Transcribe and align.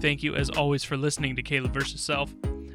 Thank 0.00 0.22
you, 0.22 0.34
as 0.34 0.48
always, 0.48 0.82
for 0.82 0.96
listening 0.96 1.36
to 1.36 1.42
Caleb 1.42 1.74
versus 1.74 2.00
Self. 2.00 2.32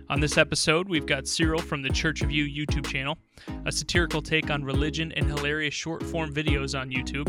On 0.09 0.19
this 0.19 0.37
episode, 0.37 0.87
we've 0.87 1.07
got 1.07 1.27
Cyril 1.27 1.59
from 1.59 1.81
the 1.81 1.89
Church 1.89 2.21
of 2.21 2.29
You 2.29 2.45
YouTube 2.45 2.85
channel, 2.85 3.17
a 3.65 3.71
satirical 3.71 4.21
take 4.21 4.51
on 4.51 4.63
religion 4.63 5.11
and 5.13 5.25
hilarious 5.25 5.73
short 5.73 6.03
form 6.03 6.31
videos 6.31 6.79
on 6.79 6.91
YouTube. 6.91 7.27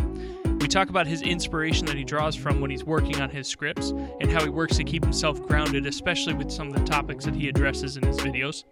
We 0.60 0.68
talk 0.68 0.90
about 0.90 1.06
his 1.06 1.22
inspiration 1.22 1.86
that 1.86 1.96
he 1.96 2.04
draws 2.04 2.36
from 2.36 2.60
when 2.60 2.70
he's 2.70 2.84
working 2.84 3.22
on 3.22 3.30
his 3.30 3.48
scripts 3.48 3.92
and 4.20 4.30
how 4.30 4.42
he 4.42 4.50
works 4.50 4.76
to 4.76 4.84
keep 4.84 5.02
himself 5.02 5.40
grounded, 5.40 5.86
especially 5.86 6.34
with 6.34 6.50
some 6.50 6.68
of 6.68 6.74
the 6.74 6.84
topics 6.84 7.24
that 7.24 7.34
he 7.34 7.48
addresses 7.48 7.96
in 7.96 8.04
his 8.04 8.18
videos. 8.18 8.64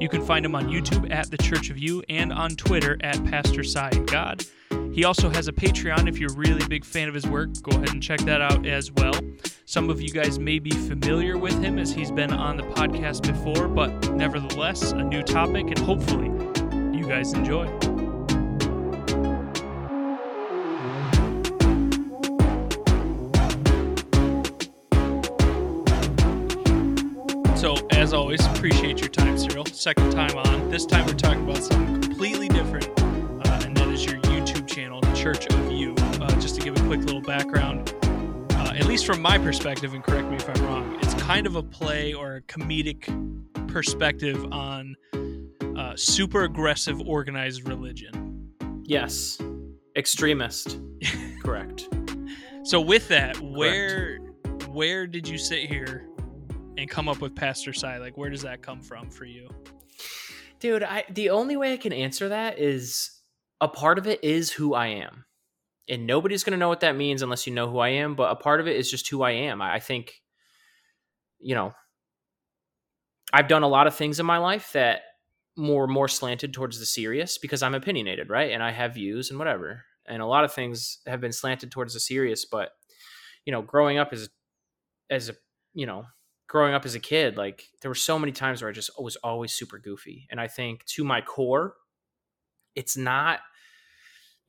You 0.00 0.08
can 0.08 0.24
find 0.24 0.46
him 0.46 0.54
on 0.54 0.68
YouTube 0.68 1.12
at 1.12 1.30
The 1.30 1.36
Church 1.36 1.68
of 1.68 1.76
You 1.76 2.02
and 2.08 2.32
on 2.32 2.52
Twitter 2.52 2.96
at 3.02 3.22
Pastor 3.26 3.62
Cy 3.64 3.90
and 3.90 4.10
God. 4.10 4.46
He 4.92 5.04
also 5.04 5.28
has 5.28 5.46
a 5.46 5.52
Patreon. 5.52 6.08
If 6.08 6.18
you're 6.18 6.32
a 6.32 6.36
really 6.36 6.66
big 6.66 6.86
fan 6.86 7.08
of 7.08 7.14
his 7.14 7.26
work, 7.26 7.50
go 7.62 7.76
ahead 7.76 7.90
and 7.90 8.02
check 8.02 8.20
that 8.20 8.40
out 8.40 8.66
as 8.66 8.90
well. 8.92 9.14
Some 9.70 9.88
of 9.88 10.02
you 10.02 10.10
guys 10.10 10.36
may 10.40 10.58
be 10.58 10.72
familiar 10.72 11.38
with 11.38 11.62
him 11.62 11.78
as 11.78 11.92
he's 11.92 12.10
been 12.10 12.32
on 12.32 12.56
the 12.56 12.64
podcast 12.64 13.22
before, 13.22 13.68
but 13.68 14.10
nevertheless, 14.14 14.90
a 14.90 15.04
new 15.04 15.22
topic, 15.22 15.66
and 15.66 15.78
hopefully, 15.78 16.26
you 16.92 17.06
guys 17.06 17.34
enjoy. 17.34 17.66
So, 27.54 27.76
as 27.92 28.12
always, 28.12 28.44
appreciate 28.46 28.98
your 28.98 29.08
time, 29.08 29.38
Cyril. 29.38 29.66
Second 29.66 30.10
time 30.10 30.36
on. 30.36 30.68
This 30.68 30.84
time 30.84 31.06
we're 31.06 31.12
talking 31.12 31.44
about 31.44 31.62
something 31.62 32.00
completely 32.00 32.48
different, 32.48 32.88
uh, 32.98 33.60
and 33.64 33.76
that 33.76 33.86
is 33.86 34.04
your 34.04 34.20
YouTube 34.22 34.66
channel, 34.66 35.00
Church 35.14 35.46
of 35.46 35.70
You. 35.70 35.94
Uh, 36.20 36.28
just 36.40 36.56
to 36.56 36.60
give 36.60 36.76
a 36.76 36.84
quick 36.88 37.02
little 37.02 37.22
background, 37.22 37.94
at 38.80 38.86
least 38.86 39.04
from 39.04 39.20
my 39.20 39.36
perspective, 39.36 39.92
and 39.92 40.02
correct 40.02 40.28
me 40.28 40.36
if 40.36 40.48
I'm 40.48 40.64
wrong, 40.64 40.98
it's 41.02 41.12
kind 41.22 41.46
of 41.46 41.54
a 41.54 41.62
play 41.62 42.14
or 42.14 42.36
a 42.36 42.42
comedic 42.42 43.06
perspective 43.68 44.42
on 44.50 44.96
uh, 45.76 45.94
super 45.96 46.44
aggressive 46.44 46.98
organized 47.02 47.68
religion. 47.68 48.50
Yes. 48.84 49.38
Extremist. 49.96 50.80
Correct. 51.44 51.88
So, 52.62 52.80
with 52.80 53.06
that, 53.08 53.38
where 53.40 54.18
where 54.68 55.06
did 55.06 55.28
you 55.28 55.36
sit 55.36 55.68
here 55.68 56.08
and 56.78 56.88
come 56.88 57.08
up 57.08 57.20
with 57.20 57.34
Pastor 57.34 57.74
Cy? 57.74 57.98
Like, 57.98 58.16
where 58.16 58.30
does 58.30 58.42
that 58.42 58.62
come 58.62 58.80
from 58.80 59.10
for 59.10 59.26
you? 59.26 59.48
Dude, 60.58 60.82
I 60.82 61.04
the 61.10 61.30
only 61.30 61.56
way 61.56 61.74
I 61.74 61.76
can 61.76 61.92
answer 61.92 62.30
that 62.30 62.58
is 62.58 63.10
a 63.60 63.68
part 63.68 63.98
of 63.98 64.06
it 64.06 64.24
is 64.24 64.50
who 64.50 64.72
I 64.74 64.86
am. 64.86 65.24
And 65.90 66.06
nobody's 66.06 66.44
going 66.44 66.52
to 66.52 66.58
know 66.58 66.68
what 66.68 66.80
that 66.80 66.96
means 66.96 67.20
unless 67.20 67.46
you 67.46 67.52
know 67.52 67.68
who 67.68 67.78
I 67.78 67.88
am, 67.88 68.14
but 68.14 68.30
a 68.30 68.36
part 68.36 68.60
of 68.60 68.68
it 68.68 68.76
is 68.76 68.88
just 68.88 69.08
who 69.08 69.22
I 69.22 69.32
am. 69.32 69.60
I, 69.60 69.80
think 69.80 70.22
you 71.40 71.54
know, 71.54 71.74
I've 73.32 73.48
done 73.48 73.64
a 73.64 73.68
lot 73.68 73.86
of 73.86 73.94
things 73.94 74.20
in 74.20 74.26
my 74.26 74.38
life 74.38 74.72
that 74.72 75.02
more 75.56 75.86
more 75.86 76.08
slanted 76.08 76.54
towards 76.54 76.78
the 76.78 76.86
serious 76.86 77.38
because 77.38 77.62
I'm 77.62 77.74
opinionated, 77.74 78.30
right? 78.30 78.52
And 78.52 78.62
I 78.62 78.70
have 78.70 78.94
views 78.94 79.30
and 79.30 79.38
whatever. 79.38 79.84
And 80.06 80.22
a 80.22 80.26
lot 80.26 80.44
of 80.44 80.52
things 80.52 80.98
have 81.06 81.20
been 81.20 81.32
slanted 81.32 81.70
towards 81.70 81.92
the 81.92 82.00
serious, 82.00 82.44
but 82.44 82.70
you 83.44 83.52
know, 83.52 83.62
growing 83.62 83.98
up 83.98 84.12
as 84.12 84.30
as 85.10 85.28
a, 85.28 85.34
you 85.74 85.86
know, 85.86 86.04
growing 86.48 86.74
up 86.74 86.84
as 86.84 86.94
a 86.94 87.00
kid, 87.00 87.36
like 87.36 87.64
there 87.82 87.90
were 87.90 87.94
so 87.96 88.18
many 88.18 88.32
times 88.32 88.62
where 88.62 88.70
I 88.70 88.74
just 88.74 88.90
was 88.98 89.16
always 89.16 89.52
super 89.52 89.78
goofy. 89.78 90.26
And 90.30 90.40
I 90.40 90.46
think 90.46 90.84
to 90.86 91.04
my 91.04 91.20
core, 91.20 91.74
it's 92.74 92.96
not 92.96 93.40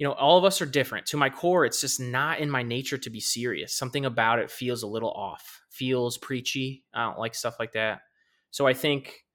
you 0.02 0.08
know, 0.08 0.14
all 0.14 0.36
of 0.36 0.44
us 0.44 0.60
are 0.64 0.66
different. 0.66 1.06
To 1.06 1.18
my 1.18 1.30
core, 1.30 1.64
it's 1.64 1.80
just 1.80 2.00
not 2.00 2.40
in 2.40 2.50
my 2.50 2.64
nature 2.64 2.98
to 2.98 3.10
be 3.12 3.20
serious. 3.20 3.72
Something 3.72 4.04
about 4.04 4.40
it 4.40 4.50
feels 4.50 4.82
a 4.82 4.88
little 4.88 5.12
off, 5.12 5.62
feels 5.70 6.18
preachy. 6.18 6.84
I 6.92 7.04
don't 7.04 7.20
like 7.20 7.36
stuff 7.36 7.58
like 7.60 7.74
that. 7.74 8.00
So 8.50 8.66
I 8.66 8.74
think 8.74 9.28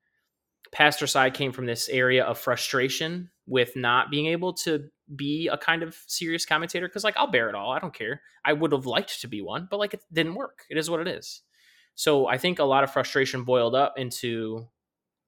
Pastor 0.72 1.06
Cy 1.06 1.31
came 1.31 1.53
from 1.53 1.66
this 1.66 1.88
area 1.88 2.25
of 2.25 2.37
frustration 2.37 3.31
with 3.47 3.76
not 3.76 4.10
being 4.10 4.26
able 4.26 4.55
to 4.55 4.88
be 5.15 5.47
a 5.47 5.56
kind 5.56 5.84
of 5.84 5.97
serious 6.09 6.44
commentator 6.44 6.88
because, 6.88 7.05
like, 7.05 7.16
I'll 7.16 7.31
bear 7.31 7.49
it 7.49 7.55
all. 7.55 7.71
I 7.71 7.78
don't 7.78 7.94
care. 7.94 8.22
I 8.44 8.53
would 8.53 8.72
have 8.72 8.87
liked 8.87 9.21
to 9.21 9.28
be 9.28 9.43
one, 9.43 9.69
but 9.71 9.78
like, 9.78 9.94
it 9.94 10.03
didn't 10.12 10.34
work. 10.34 10.65
It 10.69 10.78
is 10.78 10.91
what 10.91 10.99
it 10.99 11.06
is. 11.06 11.43
So 11.94 12.26
I 12.26 12.38
think 12.38 12.59
a 12.59 12.65
lot 12.65 12.82
of 12.82 12.93
frustration 12.93 13.44
boiled 13.44 13.76
up 13.76 13.94
into 13.99 14.66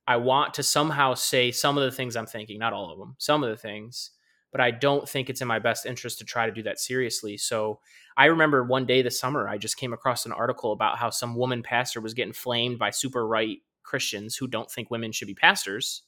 I 0.05 0.17
want 0.17 0.55
to 0.55 0.65
somehow 0.65 1.15
say 1.15 1.53
some 1.53 1.79
of 1.79 1.85
the 1.85 1.93
things 1.93 2.17
I'm 2.17 2.27
thinking, 2.27 2.59
not 2.59 2.73
all 2.73 2.91
of 2.91 2.99
them, 2.99 3.15
some 3.19 3.45
of 3.45 3.51
the 3.51 3.57
things 3.57 4.11
but 4.51 4.61
I 4.61 4.71
don't 4.71 5.09
think 5.09 5.29
it's 5.29 5.41
in 5.41 5.49
my 5.49 5.59
best 5.59 5.87
interest 5.87 6.19
to 6.19 6.25
try 6.25 6.47
to 6.47 6.53
do 6.53 6.63
that 6.63 6.81
seriously. 6.81 7.37
So 7.37 7.81
I 8.17 8.27
remember 8.27 8.65
one 8.65 8.87
day 8.87 9.03
this 9.03 9.21
summer, 9.21 9.49
I 9.49 9.59
just 9.59 9.77
came 9.77 9.93
across 9.93 10.27
an 10.27 10.33
article 10.33 10.73
about 10.73 10.99
how 10.99 11.11
some 11.11 11.37
woman 11.37 11.63
pastor 11.63 12.01
was 12.01 12.15
getting 12.15 12.33
flamed 12.33 12.79
by 12.79 12.91
super 12.91 13.27
right 13.27 13.59
Christians 13.83 14.37
who 14.37 14.47
don't 14.47 14.71
think 14.71 14.91
women 14.91 15.13
should 15.13 15.29
be 15.29 15.35
pastors. 15.35 16.03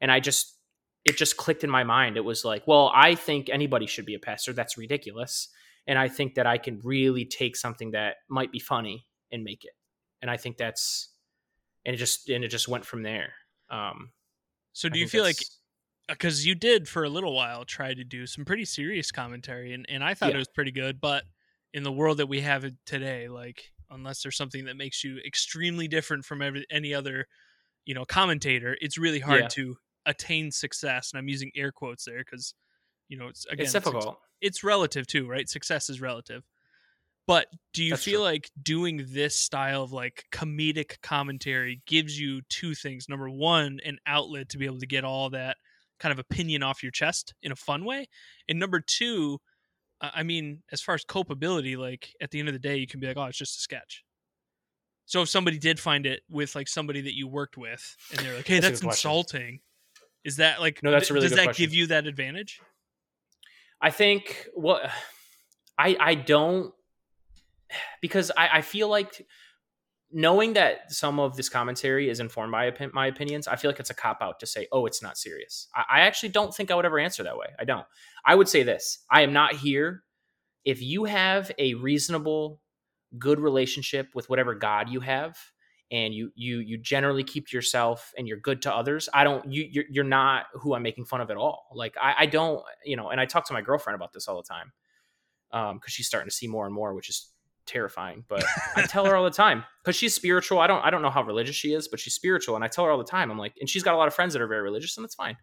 And 0.00 0.10
I 0.10 0.20
just, 0.20 0.56
it 1.04 1.16
just 1.16 1.36
clicked 1.36 1.64
in 1.64 1.70
my 1.70 1.84
mind. 1.84 2.16
It 2.16 2.24
was 2.24 2.44
like, 2.44 2.66
well, 2.66 2.90
I 2.94 3.14
think 3.14 3.48
anybody 3.48 3.86
should 3.86 4.06
be 4.06 4.14
a 4.14 4.18
pastor. 4.18 4.52
That's 4.52 4.78
ridiculous. 4.78 5.48
And 5.86 5.98
I 5.98 6.08
think 6.08 6.34
that 6.34 6.46
I 6.46 6.58
can 6.58 6.80
really 6.84 7.24
take 7.24 7.56
something 7.56 7.90
that 7.92 8.16
might 8.28 8.52
be 8.52 8.58
funny 8.58 9.06
and 9.30 9.44
make 9.44 9.64
it. 9.64 9.72
And 10.20 10.30
I 10.30 10.36
think 10.36 10.56
that's, 10.56 11.08
and 11.84 11.94
it 11.94 11.98
just, 11.98 12.28
and 12.28 12.44
it 12.44 12.48
just 12.48 12.68
went 12.68 12.84
from 12.84 13.02
there. 13.02 13.32
Um, 13.68 14.10
so 14.72 14.88
do 14.88 14.98
you 14.98 15.08
feel 15.08 15.24
like 15.24 15.38
Uh, 16.12 16.14
because 16.14 16.46
you 16.46 16.54
did 16.54 16.88
for 16.88 17.04
a 17.04 17.08
little 17.08 17.34
while 17.34 17.64
try 17.64 17.94
to 17.94 18.04
do 18.04 18.26
some 18.26 18.44
pretty 18.44 18.64
serious 18.64 19.10
commentary 19.10 19.72
and, 19.72 19.86
and 19.88 20.04
i 20.04 20.14
thought 20.14 20.30
yeah. 20.30 20.34
it 20.34 20.38
was 20.38 20.48
pretty 20.48 20.70
good 20.70 21.00
but 21.00 21.24
in 21.72 21.82
the 21.82 21.92
world 21.92 22.18
that 22.18 22.26
we 22.26 22.40
have 22.40 22.64
today 22.84 23.28
like 23.28 23.72
unless 23.90 24.22
there's 24.22 24.36
something 24.36 24.66
that 24.66 24.76
makes 24.76 25.02
you 25.02 25.18
extremely 25.26 25.88
different 25.88 26.24
from 26.24 26.42
every, 26.42 26.66
any 26.70 26.92
other 26.92 27.26
you 27.84 27.94
know 27.94 28.04
commentator 28.04 28.76
it's 28.80 28.98
really 28.98 29.20
hard 29.20 29.42
yeah. 29.42 29.48
to 29.48 29.76
attain 30.06 30.50
success 30.50 31.10
and 31.12 31.18
i'm 31.18 31.28
using 31.28 31.50
air 31.56 31.72
quotes 31.72 32.04
there 32.04 32.18
because 32.18 32.54
you 33.08 33.16
know 33.16 33.28
it's 33.28 33.46
again 33.46 33.64
it's 33.64 33.72
difficult 33.72 34.18
it's, 34.40 34.58
it's, 34.58 34.64
relative 34.64 35.06
too 35.06 35.26
right 35.26 35.48
success 35.48 35.88
is 35.88 36.00
relative 36.00 36.42
but 37.26 37.46
do 37.72 37.84
you 37.84 37.90
That's 37.90 38.02
feel 38.02 38.20
true. 38.20 38.24
like 38.24 38.50
doing 38.60 39.06
this 39.08 39.36
style 39.36 39.84
of 39.84 39.92
like 39.92 40.24
comedic 40.32 41.00
commentary 41.02 41.80
gives 41.86 42.18
you 42.18 42.42
two 42.48 42.74
things 42.74 43.08
number 43.08 43.30
one 43.30 43.78
an 43.84 43.98
outlet 44.06 44.50
to 44.50 44.58
be 44.58 44.66
able 44.66 44.80
to 44.80 44.86
get 44.86 45.04
all 45.04 45.30
that 45.30 45.56
kind 46.02 46.12
of 46.12 46.18
opinion 46.18 46.62
off 46.64 46.82
your 46.82 46.90
chest 46.92 47.32
in 47.42 47.52
a 47.52 47.56
fun 47.56 47.84
way. 47.84 48.08
And 48.48 48.58
number 48.58 48.80
two, 48.80 49.38
uh, 50.00 50.10
I 50.12 50.24
mean, 50.24 50.62
as 50.72 50.82
far 50.82 50.96
as 50.96 51.04
culpability, 51.04 51.76
like 51.76 52.08
at 52.20 52.32
the 52.32 52.40
end 52.40 52.48
of 52.48 52.54
the 52.54 52.58
day, 52.58 52.76
you 52.76 52.88
can 52.88 52.98
be 52.98 53.06
like, 53.06 53.16
oh, 53.16 53.24
it's 53.24 53.38
just 53.38 53.58
a 53.58 53.60
sketch. 53.60 54.04
So 55.06 55.22
if 55.22 55.28
somebody 55.28 55.58
did 55.58 55.78
find 55.78 56.06
it 56.06 56.22
with 56.28 56.54
like 56.56 56.68
somebody 56.68 57.02
that 57.02 57.14
you 57.14 57.28
worked 57.28 57.56
with, 57.56 57.96
and 58.10 58.20
they're 58.20 58.36
like, 58.36 58.46
"Hey, 58.46 58.60
that's, 58.60 58.80
that's 58.80 58.96
insulting," 58.96 59.60
is 60.24 60.36
that 60.36 60.60
like 60.60 60.82
no? 60.82 60.90
That's 60.90 61.10
a 61.10 61.14
really 61.14 61.28
does 61.28 61.36
that 61.36 61.44
question. 61.44 61.64
give 61.64 61.74
you 61.74 61.88
that 61.88 62.06
advantage? 62.06 62.60
I 63.80 63.90
think 63.90 64.48
what 64.54 64.90
I 65.78 65.96
I 65.98 66.14
don't 66.14 66.72
because 68.00 68.30
I 68.36 68.48
I 68.58 68.62
feel 68.62 68.88
like 68.88 69.26
knowing 70.12 70.52
that 70.54 70.92
some 70.92 71.18
of 71.18 71.36
this 71.36 71.48
commentary 71.48 72.08
is 72.08 72.20
informed 72.20 72.52
by 72.52 72.72
my 72.92 73.06
opinions, 73.06 73.48
I 73.48 73.56
feel 73.56 73.70
like 73.70 73.80
it's 73.80 73.90
a 73.90 73.94
cop 73.94 74.18
out 74.20 74.40
to 74.40 74.46
say, 74.46 74.66
oh, 74.72 74.86
it's 74.86 75.02
not 75.02 75.16
serious. 75.16 75.68
I, 75.74 76.00
actually 76.00 76.30
don't 76.30 76.54
think 76.54 76.70
I 76.70 76.74
would 76.74 76.84
ever 76.84 76.98
answer 76.98 77.22
that 77.22 77.36
way. 77.36 77.46
I 77.58 77.64
don't. 77.64 77.86
I 78.24 78.34
would 78.34 78.48
say 78.48 78.62
this 78.62 79.04
I 79.10 79.22
am 79.22 79.32
not 79.32 79.54
here. 79.54 80.02
If 80.64 80.80
you 80.80 81.04
have 81.04 81.50
a 81.58 81.74
reasonable, 81.74 82.60
good 83.18 83.40
relationship 83.40 84.08
with 84.14 84.28
whatever 84.28 84.54
God 84.54 84.88
you 84.88 85.00
have, 85.00 85.36
and 85.92 86.14
you 86.14 86.32
you 86.34 86.58
you 86.58 86.78
generally 86.78 87.22
keep 87.22 87.52
yourself 87.52 88.12
and 88.16 88.26
you're 88.26 88.38
good 88.38 88.62
to 88.62 88.74
others 88.74 89.08
i 89.12 89.22
don't 89.22 89.52
you 89.52 89.68
you're, 89.70 89.84
you're 89.90 90.04
not 90.04 90.46
who 90.54 90.74
i'm 90.74 90.82
making 90.82 91.04
fun 91.04 91.20
of 91.20 91.30
at 91.30 91.36
all 91.36 91.66
like 91.74 91.94
I, 92.00 92.14
I 92.20 92.26
don't 92.26 92.62
you 92.84 92.96
know 92.96 93.10
and 93.10 93.20
i 93.20 93.26
talk 93.26 93.46
to 93.48 93.52
my 93.52 93.60
girlfriend 93.60 93.94
about 93.94 94.12
this 94.12 94.26
all 94.26 94.36
the 94.36 94.42
time 94.42 94.72
um 95.52 95.76
because 95.76 95.92
she's 95.92 96.06
starting 96.06 96.28
to 96.28 96.34
see 96.34 96.48
more 96.48 96.64
and 96.64 96.74
more 96.74 96.94
which 96.94 97.10
is 97.10 97.28
terrifying 97.66 98.24
but 98.28 98.42
i 98.76 98.82
tell 98.82 99.04
her 99.04 99.16
all 99.16 99.24
the 99.24 99.30
time 99.30 99.64
because 99.82 99.96
she's 99.96 100.14
spiritual. 100.14 100.58
I 100.58 100.66
don't 100.66 100.84
i 100.84 100.90
don't 100.90 101.02
know 101.02 101.10
how 101.10 101.22
religious 101.22 101.56
she 101.56 101.72
is 101.72 101.88
but 101.88 102.00
she's 102.00 102.14
spiritual 102.14 102.54
and 102.54 102.64
i 102.64 102.68
tell 102.68 102.84
her 102.84 102.90
all 102.90 102.98
the 102.98 103.04
time 103.04 103.30
i'm 103.30 103.38
like 103.38 103.54
and 103.60 103.68
she's 103.68 103.82
got 103.82 103.94
a 103.94 103.96
lot 103.96 104.08
of 104.08 104.14
friends 104.14 104.32
that 104.32 104.42
are 104.42 104.46
very 104.46 104.62
religious 104.62 104.96
and 104.96 105.04
that's 105.04 105.14
fine. 105.14 105.36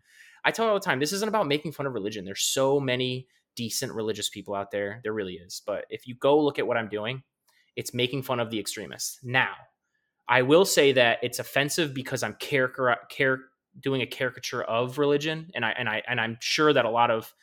I 0.45 0.51
tell 0.51 0.66
her 0.66 0.71
all 0.71 0.80
the 0.80 0.86
time 0.86 1.00
this 1.00 1.13
isn't 1.13 1.27
about 1.27 1.48
making 1.48 1.74
fun 1.74 1.86
of 1.86 1.94
religion. 1.94 2.24
There's 2.24 2.44
so 2.44 2.80
many 2.80 3.27
decent 3.56 3.92
religious 3.94 4.30
people 4.30 4.56
out 4.56 4.71
there. 4.71 5.01
There 5.04 5.12
really 5.12 5.33
is. 5.33 5.62
But 5.66 5.83
if 5.89 6.07
you 6.07 6.16
go 6.16 6.39
look 6.39 6.60
at 6.60 6.68
what 6.68 6.77
i'm 6.77 6.89
doing 6.89 7.24
it's 7.75 7.94
making 7.94 8.24
fun 8.24 8.39
of 8.39 8.50
the 8.50 8.60
extremists. 8.60 9.19
Now 9.24 9.54
i 10.27 10.42
will 10.42 10.65
say 10.65 10.92
that 10.94 11.19
it's 11.24 11.39
offensive 11.39 11.94
because 11.94 12.24
i'm 12.24 12.36
character 12.36 12.95
care 13.10 13.39
doing 13.80 14.01
a 14.01 14.06
caricature 14.06 14.63
of 14.63 14.98
religion 14.98 15.50
and 15.56 15.63
i 15.63 15.72
and 15.72 15.88
i 15.88 16.01
and 16.07 16.19
i'm 16.19 16.38
sure 16.42 16.74
that 16.74 16.86
a 16.86 16.89
lot 16.89 17.12
of 17.12 17.33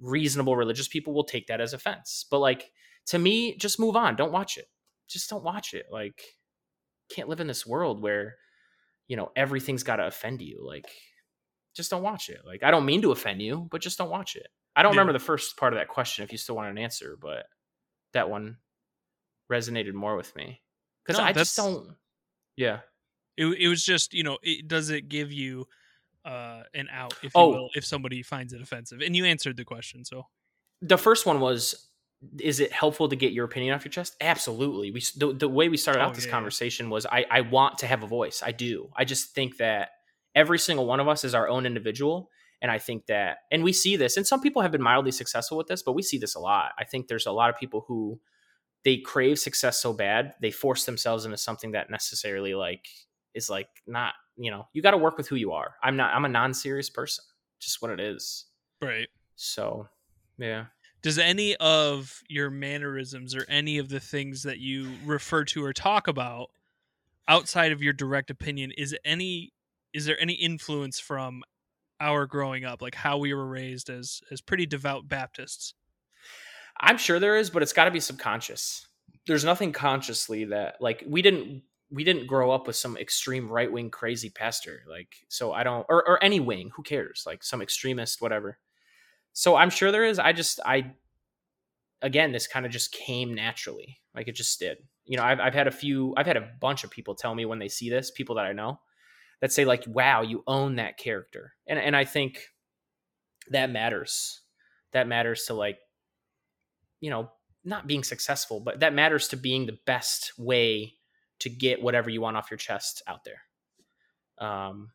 reasonable 0.00 0.56
religious 0.56 0.88
people 0.88 1.12
will 1.12 1.24
take 1.24 1.46
that 1.48 1.60
as 1.60 1.72
offense. 1.72 2.24
But 2.30 2.38
like 2.38 2.70
to 3.08 3.18
me, 3.18 3.56
just 3.56 3.78
move 3.80 3.96
on. 3.96 4.16
Don't 4.16 4.32
watch 4.32 4.56
it. 4.56 4.66
Just 5.08 5.28
don't 5.30 5.44
watch 5.44 5.74
it. 5.74 5.86
Like, 5.90 6.22
can't 7.10 7.28
live 7.28 7.40
in 7.40 7.46
this 7.46 7.66
world 7.66 8.02
where, 8.02 8.36
you 9.08 9.16
know, 9.16 9.30
everything's 9.36 9.82
got 9.82 9.96
to 9.96 10.06
offend 10.06 10.42
you. 10.42 10.60
Like, 10.66 10.86
just 11.74 11.90
don't 11.90 12.02
watch 12.02 12.28
it. 12.28 12.40
Like, 12.44 12.62
I 12.62 12.70
don't 12.70 12.84
mean 12.84 13.02
to 13.02 13.12
offend 13.12 13.40
you, 13.40 13.68
but 13.70 13.80
just 13.80 13.98
don't 13.98 14.10
watch 14.10 14.36
it. 14.36 14.48
I 14.76 14.82
don't 14.82 14.92
remember 14.92 15.12
the 15.12 15.18
first 15.18 15.56
part 15.56 15.72
of 15.72 15.78
that 15.78 15.88
question 15.88 16.24
if 16.24 16.32
you 16.32 16.38
still 16.38 16.56
want 16.56 16.70
an 16.70 16.78
answer, 16.78 17.16
but 17.20 17.46
that 18.12 18.30
one 18.30 18.58
resonated 19.50 19.92
more 19.94 20.16
with 20.16 20.34
me 20.36 20.60
because 21.04 21.18
No, 21.18 21.24
I 21.24 21.32
just 21.32 21.56
don't. 21.56 21.94
Yeah. 22.56 22.80
It, 23.36 23.46
it 23.46 23.68
was 23.68 23.84
just 23.84 24.12
you 24.14 24.22
know 24.22 24.38
it, 24.42 24.68
does 24.68 24.90
it 24.90 25.08
give 25.08 25.32
you 25.32 25.66
uh 26.24 26.62
an 26.74 26.88
out 26.92 27.12
if 27.22 27.24
you 27.24 27.30
Oh. 27.34 27.48
will 27.48 27.70
if 27.74 27.84
somebody 27.84 28.22
finds 28.22 28.52
it 28.52 28.60
offensive 28.60 29.00
and 29.00 29.14
you 29.16 29.24
answered 29.24 29.56
the 29.56 29.64
question 29.64 30.04
so 30.04 30.26
the 30.82 30.98
first 30.98 31.24
one 31.24 31.38
was 31.40 31.88
is 32.40 32.60
it 32.60 32.72
helpful 32.72 33.08
to 33.08 33.16
get 33.16 33.32
your 33.32 33.44
opinion 33.44 33.74
off 33.74 33.84
your 33.84 33.90
chest? 33.92 34.16
Absolutely. 34.20 34.90
We 34.90 35.02
the, 35.16 35.32
the 35.32 35.48
way 35.48 35.68
we 35.68 35.76
started 35.76 36.00
Oh, 36.00 36.06
out 36.06 36.14
this 36.14 36.26
yeah, 36.26 36.32
conversation 36.32 36.90
was 36.90 37.06
I, 37.06 37.24
I 37.30 37.40
want 37.42 37.78
to 37.78 37.86
have 37.86 38.02
a 38.02 38.06
voice. 38.06 38.42
I 38.44 38.52
do. 38.52 38.90
I 38.96 39.04
just 39.04 39.34
think 39.34 39.58
that 39.58 39.90
every 40.34 40.58
single 40.58 40.86
one 40.86 41.00
of 41.00 41.08
us 41.08 41.24
is 41.24 41.34
our 41.34 41.48
own 41.48 41.64
individual 41.66 42.30
and 42.60 42.70
i 42.70 42.78
think 42.78 43.06
that 43.06 43.38
and 43.50 43.64
we 43.64 43.72
see 43.72 43.96
this 43.96 44.16
and 44.16 44.26
some 44.26 44.40
people 44.40 44.62
have 44.62 44.70
been 44.70 44.82
mildly 44.82 45.10
successful 45.10 45.56
with 45.56 45.66
this 45.66 45.82
but 45.82 45.92
we 45.92 46.02
see 46.02 46.18
this 46.18 46.34
a 46.34 46.40
lot. 46.40 46.72
I 46.78 46.84
think 46.84 47.08
there's 47.08 47.26
a 47.26 47.32
lot 47.32 47.50
of 47.50 47.56
people 47.56 47.84
who 47.88 48.20
they 48.84 48.98
crave 48.98 49.38
success 49.38 49.80
so 49.80 49.92
bad 49.92 50.34
they 50.40 50.50
force 50.50 50.84
themselves 50.84 51.24
into 51.24 51.36
something 51.36 51.72
that 51.72 51.90
necessarily 51.90 52.54
like 52.54 52.86
is 53.34 53.48
like 53.48 53.68
not 53.86 54.14
you 54.36 54.50
know 54.50 54.66
you 54.72 54.82
got 54.82 54.90
to 54.90 54.96
work 54.98 55.16
with 55.16 55.28
who 55.28 55.36
you 55.36 55.52
are. 55.52 55.74
I'm 55.82 55.96
not 55.96 56.14
i'm 56.14 56.24
a 56.24 56.28
non-serious 56.28 56.90
person 56.90 57.24
just 57.60 57.80
what 57.82 57.90
it 57.90 57.98
is. 58.00 58.44
Right. 58.82 59.08
So 59.36 59.88
yeah 60.36 60.66
does 61.02 61.18
any 61.18 61.54
of 61.56 62.22
your 62.28 62.50
mannerisms 62.50 63.34
or 63.34 63.44
any 63.48 63.78
of 63.78 63.88
the 63.88 64.00
things 64.00 64.42
that 64.42 64.58
you 64.58 64.92
refer 65.04 65.44
to 65.44 65.64
or 65.64 65.72
talk 65.72 66.08
about 66.08 66.50
outside 67.28 67.72
of 67.72 67.82
your 67.82 67.92
direct 67.92 68.30
opinion 68.30 68.72
is 68.76 68.96
any 69.04 69.52
is 69.92 70.06
there 70.06 70.20
any 70.20 70.34
influence 70.34 70.98
from 70.98 71.42
our 72.00 72.26
growing 72.26 72.64
up 72.64 72.80
like 72.80 72.94
how 72.94 73.18
we 73.18 73.34
were 73.34 73.46
raised 73.46 73.90
as 73.90 74.20
as 74.30 74.40
pretty 74.40 74.66
devout 74.66 75.08
baptists 75.08 75.74
I'm 76.80 76.98
sure 76.98 77.18
there 77.18 77.36
is, 77.36 77.50
but 77.50 77.62
it's 77.62 77.72
got 77.72 77.86
to 77.86 77.90
be 77.90 78.00
subconscious. 78.00 78.86
There's 79.26 79.44
nothing 79.44 79.72
consciously 79.72 80.44
that 80.46 80.76
like 80.80 81.04
we 81.06 81.22
didn't 81.22 81.62
we 81.90 82.04
didn't 82.04 82.26
grow 82.26 82.50
up 82.50 82.66
with 82.66 82.76
some 82.76 82.96
extreme 82.96 83.48
right 83.50 83.70
wing 83.70 83.90
crazy 83.90 84.28
pastor 84.28 84.82
like 84.88 85.16
so 85.28 85.52
I 85.52 85.62
don't 85.62 85.86
or 85.88 86.06
or 86.06 86.22
any 86.22 86.38
wing 86.40 86.70
who 86.74 86.82
cares 86.82 87.24
like 87.26 87.42
some 87.42 87.60
extremist 87.60 88.22
whatever. 88.22 88.58
So 89.38 89.54
I'm 89.54 89.70
sure 89.70 89.92
there 89.92 90.04
is. 90.04 90.18
I 90.18 90.32
just 90.32 90.58
I 90.66 90.90
again 92.02 92.32
this 92.32 92.48
kind 92.48 92.66
of 92.66 92.72
just 92.72 92.90
came 92.90 93.32
naturally 93.34 94.00
like 94.12 94.26
it 94.26 94.34
just 94.34 94.58
did. 94.58 94.78
You 95.04 95.16
know 95.16 95.22
I've 95.22 95.38
I've 95.38 95.54
had 95.54 95.68
a 95.68 95.70
few 95.70 96.12
I've 96.16 96.26
had 96.26 96.36
a 96.36 96.48
bunch 96.60 96.82
of 96.82 96.90
people 96.90 97.14
tell 97.14 97.36
me 97.36 97.44
when 97.44 97.60
they 97.60 97.68
see 97.68 97.88
this 97.88 98.10
people 98.10 98.34
that 98.34 98.46
I 98.46 98.52
know 98.52 98.80
that 99.40 99.52
say 99.52 99.64
like 99.64 99.84
wow 99.86 100.22
you 100.22 100.42
own 100.48 100.74
that 100.76 100.98
character 100.98 101.52
and 101.68 101.78
and 101.78 101.94
I 101.94 102.04
think 102.04 102.48
that 103.50 103.70
matters. 103.70 104.40
That 104.92 105.06
matters 105.06 105.44
to 105.44 105.54
like 105.54 105.78
you 107.00 107.10
know, 107.10 107.30
not 107.64 107.86
being 107.86 108.02
successful, 108.02 108.58
but 108.58 108.80
that 108.80 108.92
matters 108.92 109.28
to 109.28 109.36
being 109.36 109.66
the 109.66 109.78
best 109.86 110.32
way 110.36 110.94
to 111.38 111.48
get 111.48 111.80
whatever 111.80 112.10
you 112.10 112.20
want 112.20 112.36
off 112.36 112.50
your 112.50 112.58
chest 112.58 113.02
out 113.06 113.20
there. 113.24 113.42
Um, 114.44 114.90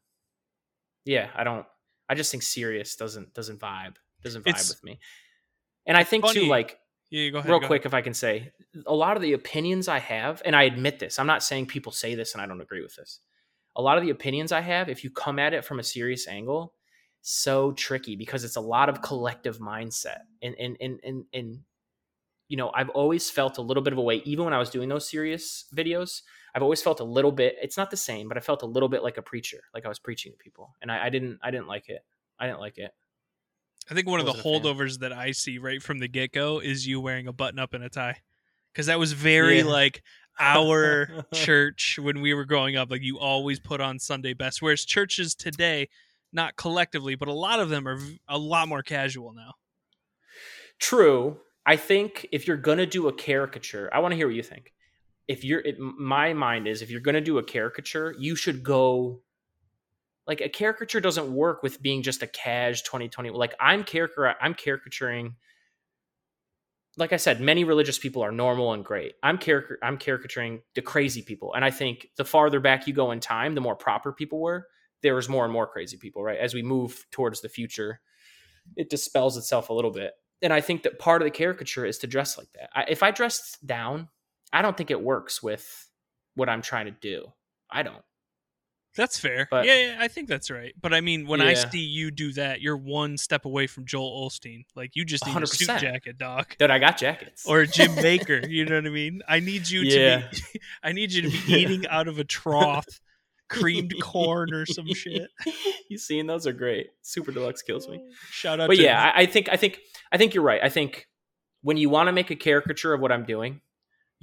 yeah, 1.06 1.30
I 1.34 1.46
don't. 1.46 1.66
I 2.10 2.16
just 2.16 2.30
think 2.30 2.44
serious 2.44 2.98
doesn't 2.98 3.34
doesn't 3.34 3.62
vibe 3.62 3.96
doesn't 4.24 4.44
vibe 4.44 4.50
It's- 4.50 4.70
with 4.70 4.84
me. 4.84 5.00
And 5.86 5.98
I 5.98 6.04
think 6.04 6.26
funny. 6.26 6.42
too, 6.42 6.46
like 6.48 6.80
yeah 7.10 7.30
go 7.30 7.40
ahead 7.40 7.50
real 7.50 7.60
quick, 7.60 7.86
if 7.86 7.94
I 7.94 8.02
can 8.02 8.14
say, 8.14 8.52
a 8.86 8.94
lot 8.94 9.18
of 9.18 9.22
the 9.22 9.34
opinions 9.34 9.88
I 9.88 10.00
have, 10.00 10.42
and 10.46 10.56
I 10.56 10.64
admit 10.64 11.00
this, 11.00 11.20
I'm 11.20 11.28
not 11.28 11.44
saying 11.44 11.68
people 11.68 11.92
say 11.92 12.16
this 12.16 12.34
and 12.34 12.42
I 12.42 12.46
don't 12.46 12.62
agree 12.62 12.82
with 12.82 12.96
this. 12.96 13.20
A 13.76 13.82
lot 13.82 13.98
of 13.98 14.04
the 14.04 14.10
opinions 14.12 14.52
I 14.52 14.62
have, 14.62 14.88
if 14.88 15.04
you 15.04 15.10
come 15.10 15.40
at 15.40 15.54
it 15.54 15.66
from 15.66 15.80
a 15.80 15.84
serious 15.84 16.28
angle, 16.28 16.74
so 17.22 17.72
tricky 17.74 18.16
because 18.16 18.44
it's 18.44 18.56
a 18.56 18.62
lot 18.62 18.90
of 18.90 19.02
collective 19.02 19.60
mindset. 19.60 20.20
And 20.42 20.56
and 20.60 20.78
and 20.80 21.00
and 21.04 21.26
and 21.34 21.60
you 22.50 22.58
know, 22.58 22.72
I've 22.76 22.90
always 22.90 23.30
felt 23.30 23.58
a 23.58 23.62
little 23.62 23.82
bit 23.82 23.94
of 23.94 24.00
a 24.00 24.02
way, 24.02 24.18
even 24.26 24.46
when 24.46 24.54
I 24.54 24.60
was 24.60 24.70
doing 24.70 24.90
those 24.90 25.10
serious 25.10 25.66
videos. 25.76 26.22
I've 26.54 26.62
always 26.62 26.84
felt 26.84 27.00
a 27.00 27.04
little 27.04 27.32
bit. 27.32 27.56
It's 27.62 27.78
not 27.78 27.90
the 27.90 27.98
same, 27.98 28.28
but 28.28 28.38
I 28.38 28.42
felt 28.42 28.62
a 28.62 28.68
little 28.68 28.90
bit 28.90 29.02
like 29.02 29.18
a 29.18 29.24
preacher, 29.24 29.62
like 29.74 29.86
I 29.86 29.90
was 29.90 29.98
preaching 29.98 30.34
to 30.34 30.38
people, 30.38 30.76
and 30.82 30.92
I, 30.92 31.06
I 31.06 31.10
didn't. 31.10 31.40
I 31.42 31.50
didn't 31.50 31.68
like 31.68 31.90
it. 31.90 32.06
I 32.40 32.46
didn't 32.46 32.60
like 32.60 32.78
it. 32.78 32.92
I 33.90 33.94
think 33.94 34.08
one 34.08 34.20
of 34.20 34.26
the 34.26 34.32
holdovers 34.34 35.00
that 35.00 35.12
I 35.12 35.32
see 35.32 35.58
right 35.58 35.82
from 35.82 36.00
the 36.00 36.08
get 36.08 36.32
go 36.32 36.60
is 36.60 36.88
you 36.88 37.02
wearing 37.02 37.28
a 37.28 37.34
button 37.34 37.60
up 37.60 37.74
and 37.74 37.84
a 37.84 37.90
tie. 37.90 38.18
Because 38.72 38.88
that 38.88 38.98
was 39.00 39.14
very 39.14 39.60
Yeah. 39.60 39.66
like 39.66 40.02
our 40.40 41.26
church 41.34 42.00
when 42.02 42.22
we 42.22 42.34
were 42.34 42.46
growing 42.46 42.76
up. 42.76 42.90
Like 42.90 43.04
you 43.04 43.20
always 43.20 43.60
put 43.60 43.82
on 43.82 44.00
Sunday 44.00 44.34
best. 44.34 44.62
Whereas 44.62 44.86
churches 44.86 45.36
today, 45.36 45.90
not 46.32 46.56
collectively, 46.56 47.16
but 47.16 47.28
a 47.28 47.34
lot 47.34 47.60
of 47.60 47.70
them 47.70 47.88
are 47.88 48.00
a 48.28 48.38
lot 48.38 48.68
more 48.68 48.82
casual 48.82 49.34
now. 49.34 49.54
True. 50.80 51.38
I 51.66 51.76
think 51.78 52.28
if 52.32 52.48
you're 52.48 52.58
gonna 52.58 52.86
do 52.86 53.08
a 53.08 53.14
caricature, 53.14 53.90
I 53.94 54.00
want 54.00 54.12
to 54.12 54.16
hear 54.16 54.28
what 54.28 54.36
you 54.36 54.44
think. 54.44 54.74
If 55.28 55.44
you're, 55.46 55.62
it, 55.62 55.80
my 55.80 56.34
mind 56.34 56.68
is, 56.68 56.82
if 56.82 56.90
you're 56.90 57.00
gonna 57.00 57.22
do 57.22 57.38
a 57.38 57.44
caricature, 57.44 58.16
you 58.18 58.36
should 58.36 58.64
go. 58.64 59.22
Like 60.26 60.42
a 60.42 60.50
caricature 60.50 61.02
doesn't 61.02 61.34
work 61.34 61.64
with 61.64 61.82
being 61.82 62.02
just 62.02 62.24
a 62.24 62.28
cash 62.28 62.82
2020. 62.84 63.32
Like 63.32 63.56
I'm 63.60 63.84
caricature, 63.84 64.36
I'm 64.42 64.54
caricaturing. 64.54 65.36
Like 66.96 67.12
I 67.12 67.18
said, 67.18 67.42
many 67.42 67.64
religious 67.64 67.98
people 67.98 68.24
are 68.24 68.32
normal 68.32 68.72
and 68.74 68.86
great. 68.86 69.16
I'm 69.24 69.38
caric- 69.38 69.80
I'm 69.82 69.98
caricaturing 69.98 70.62
the 70.76 70.82
crazy 70.82 71.24
people, 71.24 71.54
and 71.56 71.66
I 71.66 71.72
think 71.72 72.08
the 72.18 72.26
farther 72.26 72.60
back 72.60 72.88
you 72.88 72.94
go 72.94 73.12
in 73.12 73.20
time, 73.20 73.56
the 73.56 73.62
more 73.62 73.76
proper 73.76 74.14
people 74.14 74.40
were. 74.40 74.68
There 75.02 75.16
was 75.16 75.28
more 75.28 75.44
and 75.44 75.52
more 75.52 75.68
crazy 75.68 75.98
people, 75.98 76.24
right? 76.24 76.38
As 76.38 76.54
we 76.54 76.62
move 76.62 77.06
towards 77.12 77.42
the 77.42 77.50
future, 77.50 78.00
it 78.78 78.90
dispels 78.90 79.38
itself 79.38 79.70
a 79.70 79.74
little 79.74 79.92
bit 79.92 80.14
and 80.44 80.52
I 80.52 80.60
think 80.60 80.84
that 80.84 81.00
part 81.00 81.22
of 81.22 81.26
the 81.26 81.32
caricature 81.32 81.86
is 81.86 81.98
to 82.00 82.08
dress 82.08 82.38
like 82.38 82.52
that. 82.54 82.70
I, 82.76 82.84
if 82.90 83.02
I 83.02 83.12
dress 83.12 83.58
down, 83.66 84.10
I 84.52 84.62
don't 84.62 84.76
think 84.76 84.92
it 84.92 85.02
works 85.02 85.42
with 85.42 85.90
what 86.36 86.50
I'm 86.50 86.62
trying 86.62 86.86
to 86.86 86.92
do. 86.92 87.32
I 87.72 87.82
don't. 87.82 88.04
That's 88.96 89.18
fair. 89.20 89.48
But- 89.50 89.66
yeah, 89.66 89.76
yeah, 89.76 89.98
I 90.00 90.08
think 90.08 90.28
that's 90.28 90.52
right. 90.52 90.74
But 90.80 90.94
I 90.94 91.02
mean, 91.02 91.26
when 91.28 91.42
I 91.42 91.54
see 91.56 91.80
you 91.80 92.12
do 92.12 92.32
that, 92.34 92.62
you're 92.62 92.78
one 92.78 93.18
step 93.18 93.46
away 93.46 93.66
from 93.68 93.86
Joel 93.86 94.28
Osteen. 94.30 94.66
Like 94.76 94.96
you 94.96 95.04
just 95.06 95.26
need 95.26 95.42
a 95.42 95.48
suit 95.48 95.68
jacket, 95.80 96.18
doc. 96.18 96.56
That 96.60 96.70
I 96.72 96.80
got 96.80 96.98
jackets 96.98 97.46
Or 97.48 97.66
Jim 97.66 97.92
Bakker, 97.92 98.48
you 98.50 98.66
know 98.66 98.76
what 98.76 98.86
I 98.86 98.90
mean? 98.90 99.22
I 99.28 99.40
need 99.40 99.70
you 99.70 99.82
Yeah. 99.82 100.28
to 100.30 100.42
be 100.54 100.60
I 100.84 100.92
need 100.92 101.12
you 101.12 101.24
to 101.24 101.30
be 101.30 101.54
eating 101.54 101.88
out 101.88 102.08
of 102.08 102.20
a 102.20 102.24
trough 102.24 102.86
creamed 103.50 103.94
corn 104.02 104.54
or 104.54 104.66
some 104.66 104.88
shit. 104.94 105.30
you 105.90 105.98
seen 105.98 106.28
those 106.28 106.46
are 106.48 106.54
great. 106.54 106.88
Super 107.02 107.32
deluxe 107.32 107.62
kills 107.62 107.88
me. 107.88 108.04
Shout 108.30 108.60
out 108.60 108.68
But 108.68 108.78
to 108.78 108.84
yeah, 108.84 109.12
I, 109.16 109.22
I 109.22 109.26
think 109.26 109.50
I 109.52 109.58
think 109.58 109.80
I 110.12 110.18
think 110.18 110.34
you're 110.34 110.44
right. 110.44 110.62
I 110.64 110.70
think 110.70 111.08
when 111.62 111.78
you 111.78 111.90
want 111.90 112.08
to 112.08 112.12
make 112.12 112.30
a 112.30 112.36
caricature 112.36 112.94
of 112.94 113.02
what 113.02 113.12
I'm 113.12 113.26
doing, 113.26 113.62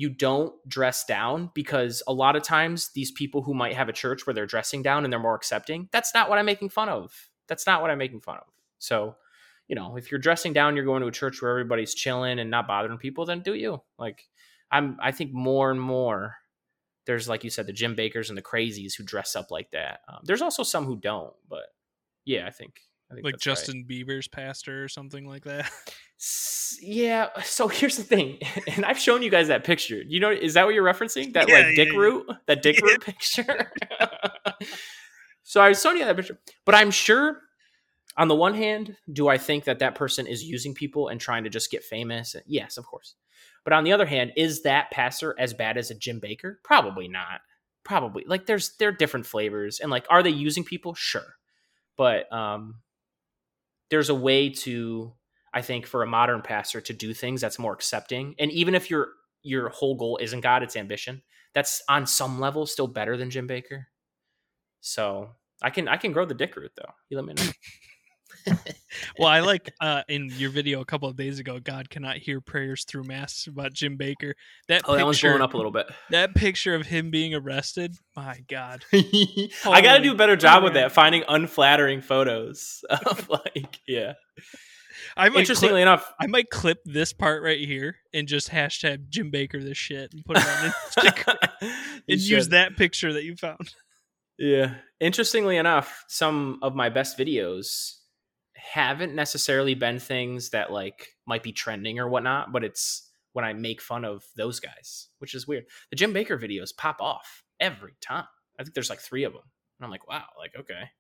you 0.00 0.09
don't 0.09 0.54
dress 0.66 1.04
down 1.04 1.50
because 1.52 2.02
a 2.07 2.12
lot 2.12 2.35
of 2.35 2.42
times 2.42 2.88
these 2.95 3.11
people 3.11 3.42
who 3.42 3.52
might 3.52 3.75
have 3.75 3.90
a 3.90 3.92
church 3.92 4.26
where 4.26 4.33
they're 4.33 4.47
dressing 4.47 4.80
down 4.80 5.04
and 5.04 5.12
they're 5.12 5.21
more 5.21 5.35
accepting, 5.35 5.90
that's 5.92 6.14
not 6.14 6.30
what 6.30 6.38
I'm 6.38 6.47
making 6.47 6.71
fun 6.71 6.88
of. 6.88 7.12
That's 7.49 7.66
not 7.66 7.83
what 7.83 7.90
I'm 7.90 7.99
making 7.99 8.23
fun 8.23 8.38
of. 8.38 8.47
So, 8.78 9.16
you 9.69 9.76
know, 9.76 9.99
if 9.99 10.11
you're 10.11 10.19
dressing 10.19 10.54
down, 10.54 10.75
you're 10.75 10.87
going 10.87 11.02
to 11.02 11.09
a 11.09 11.12
church 11.12 11.42
where 11.42 11.50
everybody's 11.50 11.92
chilling 11.92 12.38
and 12.38 12.50
not 12.50 12.66
bothering 12.66 12.97
people, 12.97 13.26
then 13.26 13.42
do 13.42 13.52
you. 13.52 13.83
Like 13.99 14.26
I'm 14.71 14.97
I 15.02 15.12
think 15.12 15.35
more 15.35 15.71
and 15.71 15.78
more 15.78 16.37
there's 17.04 17.28
like 17.28 17.45
you 17.45 17.50
said 17.50 17.66
the 17.66 17.73
Jim 17.75 17.95
Bakkers 17.95 18.30
and 18.30 18.38
the 18.38 18.42
crazies 18.42 18.95
who 18.97 19.04
dress 19.04 19.37
up 19.37 19.50
like 19.50 19.71
that. 19.73 20.00
Um, 20.09 20.21
there's 20.25 20.40
also 20.40 20.62
some 20.62 20.87
who 20.87 20.97
don't, 20.97 21.35
but 21.47 21.66
yeah, 22.25 22.47
I 22.47 22.50
think 22.52 22.80
I 23.11 23.16
think 23.16 23.25
like 23.26 23.35
that's 23.35 23.47
right. 23.47 23.52
Justin 23.52 23.85
Bieber's 23.87 24.28
pastor 24.28 24.83
or 24.83 24.88
something 24.88 25.28
like 25.28 25.45
that. 25.45 25.71
Yeah. 26.80 27.28
So 27.42 27.68
here's 27.68 27.96
the 27.96 28.02
thing, 28.02 28.38
and 28.66 28.84
I've 28.84 28.98
shown 28.98 29.22
you 29.22 29.30
guys 29.30 29.48
that 29.48 29.64
picture. 29.64 30.02
You 30.06 30.20
know, 30.20 30.30
is 30.30 30.54
that 30.54 30.64
what 30.66 30.74
you're 30.74 30.84
referencing? 30.84 31.32
That 31.32 31.48
Yeah, 31.48 31.54
like 31.56 31.66
yeah, 31.66 31.84
dick 31.84 31.92
yeah. 31.92 31.98
root, 31.98 32.26
that 32.46 32.62
dick 32.62 32.80
root 32.82 33.00
picture. 33.02 33.72
so 35.42 35.60
I 35.60 35.68
was 35.70 35.80
showing 35.80 35.98
you 35.98 36.04
that 36.04 36.16
picture, 36.16 36.38
but 36.64 36.74
I'm 36.74 36.90
sure. 36.90 37.40
On 38.16 38.28
the 38.28 38.34
one 38.34 38.54
hand, 38.54 38.96
do 39.10 39.28
I 39.28 39.38
think 39.38 39.64
that 39.64 39.78
that 39.78 39.94
person 39.94 40.26
is 40.26 40.42
using 40.42 40.74
people 40.74 41.08
and 41.08 41.20
trying 41.20 41.44
to 41.44 41.48
just 41.48 41.70
get 41.70 41.84
famous? 41.84 42.34
Yes, 42.44 42.76
of 42.76 42.84
course. 42.84 43.14
But 43.64 43.72
on 43.72 43.84
the 43.84 43.92
other 43.92 44.04
hand, 44.04 44.32
is 44.36 44.62
that 44.62 44.90
pastor 44.90 45.34
as 45.38 45.54
bad 45.54 45.78
as 45.78 45.90
a 45.90 45.94
Jim 45.94 46.20
Bakker? 46.20 46.56
Probably 46.64 47.08
not. 47.08 47.40
Probably 47.84 48.24
like 48.26 48.46
there's 48.46 48.76
there 48.76 48.88
are 48.88 48.92
different 48.92 49.26
flavors 49.26 49.80
and 49.80 49.90
like 49.90 50.06
are 50.10 50.22
they 50.22 50.30
using 50.30 50.64
people? 50.64 50.92
Sure, 50.94 51.36
but 51.96 52.30
um, 52.32 52.80
there's 53.90 54.10
a 54.10 54.14
way 54.14 54.50
to 54.50 55.14
I 55.52 55.62
think 55.62 55.87
for 55.87 56.02
a 56.02 56.07
modern 56.07 56.42
pastor 56.42 56.80
to 56.80 56.92
do 56.92 57.12
things 57.12 57.40
that's 57.40 57.59
more 57.59 57.73
accepting. 57.73 58.35
And 58.38 58.50
even 58.52 58.75
if 58.75 58.90
your 58.90 59.09
your 59.42 59.69
whole 59.71 59.95
goal 59.95 60.19
isn't 60.21 60.40
God, 60.40 60.62
it's 60.62 60.76
ambition. 60.76 61.23
That's 61.54 61.83
on 61.88 62.07
some 62.07 62.38
level 62.38 62.66
still 62.66 62.87
better 62.87 63.16
than 63.16 63.30
Jim 63.30 63.49
Bakker. 63.49 63.87
So 64.80 65.30
I 65.62 65.71
can 65.71 65.88
I 65.88 65.97
can 65.97 66.12
grow 66.12 66.25
the 66.25 66.35
dick 66.35 66.57
root 66.57 66.73
though. 66.76 66.92
You 67.09 67.16
let 67.16 67.26
me 67.26 67.35
know. 67.35 67.50
well, 69.19 69.28
I 69.28 69.40
like 69.40 69.73
uh, 69.80 70.02
in 70.09 70.30
your 70.37 70.50
video 70.50 70.80
a 70.80 70.85
couple 70.85 71.09
of 71.09 71.16
days 71.16 71.38
ago, 71.38 71.59
God 71.61 71.90
cannot 71.90 72.16
hear 72.16 72.40
prayers 72.40 72.85
through 72.85 73.04
mass 73.04 73.47
about 73.47 73.73
Jim 73.73 73.99
Bakker. 73.99 74.33
That 74.69 74.83
Oh, 74.87 74.97
that 74.97 75.04
one's 75.04 75.19
picture, 75.19 75.28
blowing 75.28 75.42
up 75.42 75.54
a 75.54 75.57
little 75.57 75.73
bit. 75.73 75.87
that 76.11 76.35
picture 76.35 76.75
of 76.75 76.87
him 76.87 77.11
being 77.11 77.35
arrested, 77.35 77.97
my 78.16 78.40
God. 78.49 78.85
I 78.92 79.80
got 79.83 79.99
to 79.99 80.02
do 80.02 80.12
a 80.12 80.16
better 80.16 80.37
job 80.37 80.62
with 80.62 80.75
that, 80.75 80.92
finding 80.92 81.25
unflattering 81.28 82.00
photos 82.00 82.85
of 82.88 83.28
like, 83.28 83.80
yeah. 83.87 84.14
I 85.16 85.28
might 85.28 85.40
Interestingly 85.40 85.75
clip, 85.75 85.83
enough, 85.83 86.12
I 86.21 86.26
might 86.26 86.50
clip 86.50 86.78
this 86.85 87.12
part 87.12 87.42
right 87.42 87.59
here 87.59 87.97
and 88.12 88.26
just 88.28 88.50
hashtag 88.50 89.09
Jim 89.09 89.30
Bakker 89.30 89.62
this 89.62 89.78
shit 89.78 90.12
and 90.12 90.25
put 90.25 90.38
it 90.38 90.47
on 90.47 90.71
Instagram 90.97 91.73
and 92.09 92.21
use 92.21 92.49
that 92.49 92.76
picture 92.76 93.12
that 93.12 93.25
you 93.25 93.37
found. 93.37 93.75
Yeah. 94.38 94.75
Interestingly 95.00 95.57
enough, 95.57 96.04
some 96.09 96.59
of 96.62 96.75
my 96.75 96.88
best 96.88 97.19
videos 97.19 97.97
haven't 98.54 99.14
necessarily 99.14 99.75
been 99.75 99.99
things 99.99 100.50
that 100.50 100.73
like 100.73 101.09
might 101.26 101.42
be 101.42 101.52
trending 101.52 101.99
or 101.99 102.09
whatnot, 102.09 102.52
but 102.52 102.64
it's 102.64 103.11
when 103.33 103.45
I 103.45 103.52
make 103.52 103.80
fun 103.80 104.04
of 104.04 104.25
those 104.37 104.61
guys, 104.61 105.09
which 105.19 105.35
is 105.35 105.47
weird. 105.47 105.64
The 105.90 105.97
Jim 105.97 106.12
Bakker 106.12 106.40
videos 106.40 106.76
pop 106.76 107.00
off 107.00 107.42
every 107.59 107.92
time. 108.00 108.26
I 108.59 108.62
think 108.62 108.75
there's 108.75 108.90
like 108.90 109.00
three 109.00 109.25
of 109.25 109.33
them. 109.33 109.42
And 109.78 109.85
I'm 109.85 109.90
like, 109.90 110.09
wow, 110.09 110.25
like, 110.38 110.52
okay. 110.59 110.90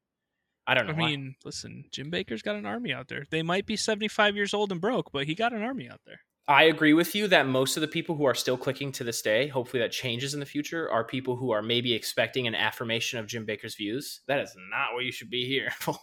I 0.66 0.74
don't 0.74 0.86
know. 0.86 0.92
I 0.92 0.96
why. 0.96 1.06
mean, 1.10 1.34
listen, 1.44 1.84
Jim 1.90 2.10
Bakker's 2.10 2.42
got 2.42 2.56
an 2.56 2.66
army 2.66 2.92
out 2.92 3.08
there. 3.08 3.24
They 3.30 3.42
might 3.42 3.66
be 3.66 3.76
75 3.76 4.36
years 4.36 4.54
old 4.54 4.70
and 4.72 4.80
broke, 4.80 5.10
but 5.12 5.26
he 5.26 5.34
got 5.34 5.52
an 5.52 5.62
army 5.62 5.88
out 5.88 6.00
there. 6.06 6.20
I 6.48 6.64
agree 6.64 6.94
with 6.94 7.14
you 7.14 7.28
that 7.28 7.46
most 7.46 7.76
of 7.76 7.80
the 7.80 7.86
people 7.86 8.16
who 8.16 8.24
are 8.24 8.34
still 8.34 8.56
clicking 8.56 8.90
to 8.92 9.04
this 9.04 9.22
day, 9.22 9.46
hopefully 9.46 9.80
that 9.82 9.92
changes 9.92 10.34
in 10.34 10.40
the 10.40 10.46
future, 10.46 10.90
are 10.90 11.04
people 11.04 11.36
who 11.36 11.52
are 11.52 11.62
maybe 11.62 11.92
expecting 11.94 12.48
an 12.48 12.56
affirmation 12.56 13.20
of 13.20 13.28
Jim 13.28 13.46
Bakker's 13.46 13.76
views. 13.76 14.20
That 14.26 14.40
is 14.40 14.56
not 14.70 14.94
what 14.94 15.04
you 15.04 15.12
should 15.12 15.30
be 15.30 15.46
here 15.46 15.70
for. 15.78 15.96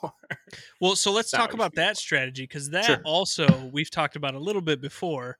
Well, 0.80 0.96
so 0.96 1.12
let's 1.12 1.32
talk 1.32 1.54
about 1.54 1.76
that 1.76 1.98
strategy 1.98 2.44
because 2.44 2.70
that 2.70 2.86
Sure. 2.86 3.02
also 3.04 3.70
we've 3.74 3.92
talked 3.92 4.16
about 4.16 4.36
a 4.36 4.40
little 4.40 4.62
bit 4.62 4.80
before. 4.80 5.38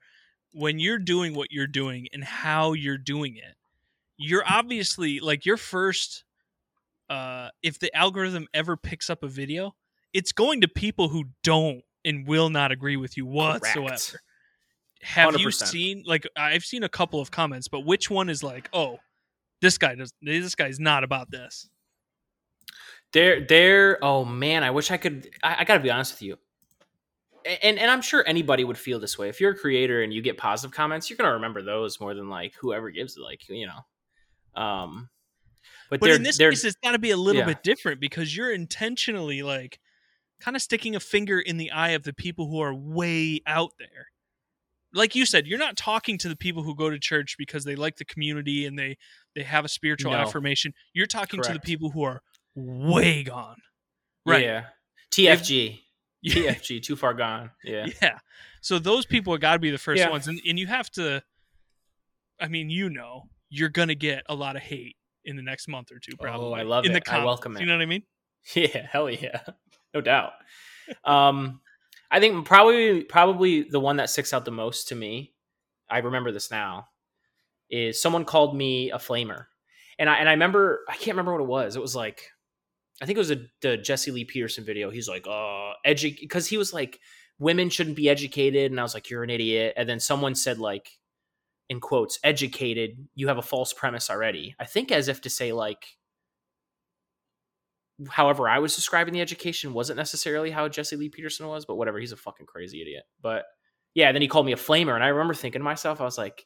When 0.54 0.78
you're 0.80 1.00
doing 1.00 1.34
what 1.36 1.52
you're 1.52 1.68
doing 1.68 2.08
and 2.12 2.24
how 2.24 2.74
you're 2.74 2.98
doing 2.98 3.38
it, 3.38 3.56
you're 4.18 4.44
obviously 4.46 5.20
like 5.22 5.46
your 5.46 5.58
first. 5.58 6.26
Uh, 7.10 7.50
if 7.64 7.80
the 7.80 7.96
algorithm 7.96 8.48
ever 8.54 8.76
picks 8.76 9.10
up 9.10 9.24
a 9.24 9.28
video, 9.28 9.76
it's 10.14 10.32
going 10.32 10.62
to 10.62 10.68
people 10.68 11.10
who 11.10 11.26
don't 11.44 11.82
and 12.04 12.28
will 12.28 12.50
not 12.50 12.72
agree 12.72 12.98
with 12.98 13.18
you 13.18 13.26
whatsoever. 13.26 13.90
Correct. 13.90 14.18
Have 15.04 15.40
you 15.40 15.48
100%. 15.48 15.68
seen 15.68 16.04
like 16.08 16.28
I've 16.36 16.66
seen 16.66 16.84
a 16.84 16.90
couple 16.90 17.20
of 17.20 17.30
comments, 17.30 17.68
but 17.68 17.82
which 17.82 18.10
one 18.10 18.30
is 18.30 18.44
like, 18.44 18.70
oh, 18.74 18.98
this 19.62 19.78
guy 19.78 19.96
does 19.96 20.14
this 20.22 20.56
guy's 20.56 20.80
not 20.80 21.04
about 21.04 21.30
this. 21.30 21.70
They're 23.14 23.46
they're 23.46 24.04
oh 24.04 24.26
man, 24.26 24.64
I 24.64 24.72
wish 24.72 24.92
I 24.92 24.98
could 24.98 25.30
I, 25.44 25.58
I 25.60 25.64
gotta 25.64 25.80
be 25.82 25.92
honest 25.92 26.14
with 26.14 26.24
you. 26.24 26.38
And 27.62 27.78
and 27.78 27.90
I'm 27.92 28.02
sure 28.02 28.24
anybody 28.28 28.64
would 28.64 28.78
feel 28.78 29.00
this 29.00 29.18
way. 29.18 29.30
If 29.30 29.40
you're 29.40 29.52
a 29.52 29.58
creator 29.58 30.02
and 30.02 30.12
you 30.12 30.22
get 30.22 30.38
positive 30.38 30.76
comments, 30.76 31.10
you're 31.10 31.18
gonna 31.18 31.34
remember 31.34 31.62
those 31.62 32.00
more 32.00 32.14
than 32.14 32.30
like 32.30 32.54
whoever 32.60 32.90
gives 32.90 33.18
it, 33.18 33.22
like, 33.22 33.48
you 33.50 33.68
know. 33.68 34.62
Um 34.62 35.10
but, 35.90 36.00
But 36.00 36.10
in 36.12 36.24
this 36.24 36.38
case, 36.38 36.64
it's 36.64 36.78
got 36.84 36.92
to 36.92 37.00
be 37.00 37.12
a 37.12 37.18
little 37.18 37.42
yeah. 37.42 37.48
bit 37.48 37.64
different 37.64 38.00
because 38.02 38.36
you're 38.36 38.52
intentionally 38.52 39.44
like 39.44 39.80
kind 40.40 40.56
of 40.56 40.62
sticking 40.62 40.96
a 40.96 41.00
finger 41.00 41.40
in 41.40 41.58
the 41.58 41.72
eye 41.72 41.90
of 41.92 42.04
the 42.04 42.14
people 42.14 42.50
who 42.50 42.60
are 42.60 42.74
way 42.74 43.42
out 43.48 43.72
there. 43.80 44.08
Like 44.94 45.16
you 45.16 45.26
said, 45.26 45.48
you're 45.48 45.60
not 45.60 45.78
talking 45.78 46.18
to 46.20 46.30
the 46.30 46.36
people 46.36 46.64
who 46.64 46.76
go 46.76 46.90
to 46.90 47.00
church 47.00 47.36
because 47.38 47.64
they 47.64 47.76
like 47.76 47.98
the 47.98 48.06
community 48.06 48.66
and 48.66 48.78
they 48.78 48.98
they 49.36 49.44
have 49.44 49.66
a 49.66 49.70
spiritual 49.70 50.12
No. 50.12 50.18
affirmation. 50.20 50.74
You're 50.94 51.08
talking 51.08 51.42
to 51.44 51.54
the 51.54 51.60
people 51.60 51.92
who 51.92 52.04
are 52.04 52.22
way 52.56 53.24
gone. 53.24 53.58
Right. 54.26 54.44
Yeah. 54.44 54.66
TFG. 55.12 55.80
Yeah. 56.24 56.56
TFG, 56.56 56.82
too 56.82 56.96
far 56.96 57.14
gone. 57.14 57.52
Yeah. 57.64 57.86
Yeah. 58.02 58.18
So 58.62 58.80
those 58.80 59.06
people 59.06 59.34
have 59.34 59.40
got 59.40 59.54
to 59.54 59.60
be 59.60 59.70
the 59.70 59.78
first 59.78 60.00
Yeah. 60.00 60.10
ones, 60.10 60.28
and 60.28 60.42
and 60.46 60.58
you 60.58 60.66
have 60.66 60.90
to. 60.92 61.22
I 62.40 62.48
mean, 62.48 62.72
you 62.72 62.90
know, 62.90 63.30
you're 63.50 63.70
gonna 63.70 63.96
get 63.96 64.24
a 64.28 64.34
lot 64.34 64.56
of 64.56 64.64
hate 64.64 64.98
in 65.28 65.36
the 65.36 65.44
next 65.44 65.68
month 65.68 65.92
or 65.92 66.00
two, 66.00 66.16
probably. 66.18 66.48
Oh, 66.48 66.54
I 66.54 66.64
love 66.64 66.86
in 66.86 66.96
it. 66.96 67.06
The 67.06 67.14
I 67.14 67.24
welcome 67.24 67.56
it. 67.56 67.60
You 67.60 67.66
know 67.68 67.76
what 67.76 67.84
I 67.84 67.86
mean? 67.86 68.04
Yeah, 68.56 68.88
hell 68.90 69.10
yeah. 69.10 69.42
No 69.94 70.00
doubt. 70.00 70.32
Um 71.04 71.60
I 72.10 72.22
think 72.22 72.46
probably 72.46 73.04
probably 73.04 73.64
the 73.64 73.80
one 73.80 73.98
that 73.98 74.10
sticks 74.10 74.34
out 74.34 74.46
the 74.46 74.52
most 74.52 74.88
to 74.88 74.96
me, 74.96 75.34
I 75.90 75.98
remember 75.98 76.32
this 76.32 76.50
now, 76.50 76.86
is 77.70 78.02
someone 78.02 78.24
called 78.24 78.56
me 78.56 78.92
a 78.92 78.98
flamer. 78.98 79.48
And 80.00 80.10
I 80.10 80.16
and 80.20 80.30
I 80.30 80.32
remember 80.32 80.86
I 80.88 80.94
can't 80.94 81.18
remember 81.18 81.34
what 81.34 81.42
it 81.42 81.48
was. 81.48 81.76
It 81.76 81.82
was 81.82 81.94
like 81.96 82.30
I 83.02 83.06
think 83.06 83.18
it 83.18 83.20
was 83.20 83.32
a, 83.32 83.46
the 83.62 83.76
Jesse 83.76 84.12
Lee 84.12 84.24
Peterson 84.24 84.64
video. 84.64 84.90
He's 84.90 85.10
like, 85.10 85.28
uh 85.28 85.74
edu 85.86 86.18
because 86.18 86.48
he 86.48 86.58
was 86.58 86.74
like 86.74 87.02
women 87.40 87.70
shouldn't 87.70 87.98
be 87.98 88.08
educated 88.08 88.72
and 88.72 88.80
I 88.80 88.84
was 88.84 88.94
like 88.94 89.10
you're 89.10 89.24
an 89.24 89.30
idiot. 89.30 89.74
And 89.76 89.90
then 89.90 90.00
someone 90.00 90.36
said 90.36 90.58
like 90.58 90.90
in 91.70 91.80
quotes, 91.80 92.20
educated, 92.24 93.08
you 93.16 93.28
have 93.28 93.38
a 93.38 93.42
false 93.42 93.74
premise 93.74 94.10
already. 94.10 94.56
I 94.60 94.66
think 94.66 94.92
as 94.92 95.08
if 95.08 95.22
to 95.22 95.30
say 95.30 95.52
like 95.52 95.98
however 98.10 98.48
I 98.48 98.60
was 98.60 98.76
describing 98.76 99.14
the 99.14 99.22
education 99.22 99.74
wasn't 99.74 99.98
necessarily 99.98 100.52
how 100.52 100.68
Jesse 100.68 100.96
Lee 100.96 101.10
Peterson 101.10 101.48
was, 101.48 101.66
but 101.66 101.76
whatever, 101.76 102.00
he's 102.00 102.12
a 102.12 102.18
fucking 102.18 102.46
crazy 102.46 102.82
idiot. 102.82 103.04
But 103.22 103.46
yeah, 103.96 104.12
then 104.12 104.22
he 104.22 104.28
called 104.28 104.46
me 104.46 104.52
a 104.52 104.58
flamer, 104.58 104.94
and 104.94 105.04
I 105.04 105.08
remember 105.08 105.34
thinking 105.34 105.60
to 105.60 105.66
myself, 105.66 106.00
I 106.00 106.04
was 106.04 106.18
like, 106.18 106.46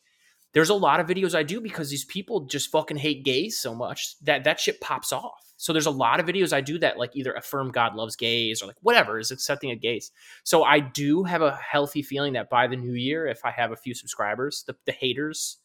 there's 0.53 0.69
a 0.69 0.75
lot 0.75 0.99
of 0.99 1.07
videos 1.07 1.35
I 1.35 1.43
do 1.43 1.61
because 1.61 1.89
these 1.89 2.05
people 2.05 2.45
just 2.45 2.71
fucking 2.71 2.97
hate 2.97 3.23
gays 3.23 3.59
so 3.59 3.73
much 3.73 4.15
that 4.21 4.43
that 4.45 4.59
shit 4.59 4.81
pops 4.81 5.11
off. 5.11 5.50
So 5.61 5.73
there's 5.73 5.85
a 5.85 5.91
lot 5.91 6.19
of 6.19 6.25
videos 6.25 6.53
I 6.53 6.61
do 6.61 6.79
that 6.79 6.97
like 6.97 7.15
either 7.15 7.33
affirm 7.33 7.69
God 7.69 7.93
loves 7.93 8.15
gays 8.15 8.63
or 8.63 8.65
like 8.65 8.77
whatever 8.81 9.19
is 9.19 9.29
accepting 9.29 9.69
of 9.71 9.79
gays. 9.79 10.11
So 10.43 10.63
I 10.63 10.79
do 10.79 11.23
have 11.23 11.43
a 11.43 11.55
healthy 11.55 12.01
feeling 12.01 12.33
that 12.33 12.49
by 12.49 12.65
the 12.65 12.75
new 12.75 12.93
year, 12.93 13.27
if 13.27 13.45
I 13.45 13.51
have 13.51 13.71
a 13.71 13.75
few 13.75 13.93
subscribers, 13.93 14.63
the, 14.65 14.75
the 14.87 14.91
haters 14.91 15.57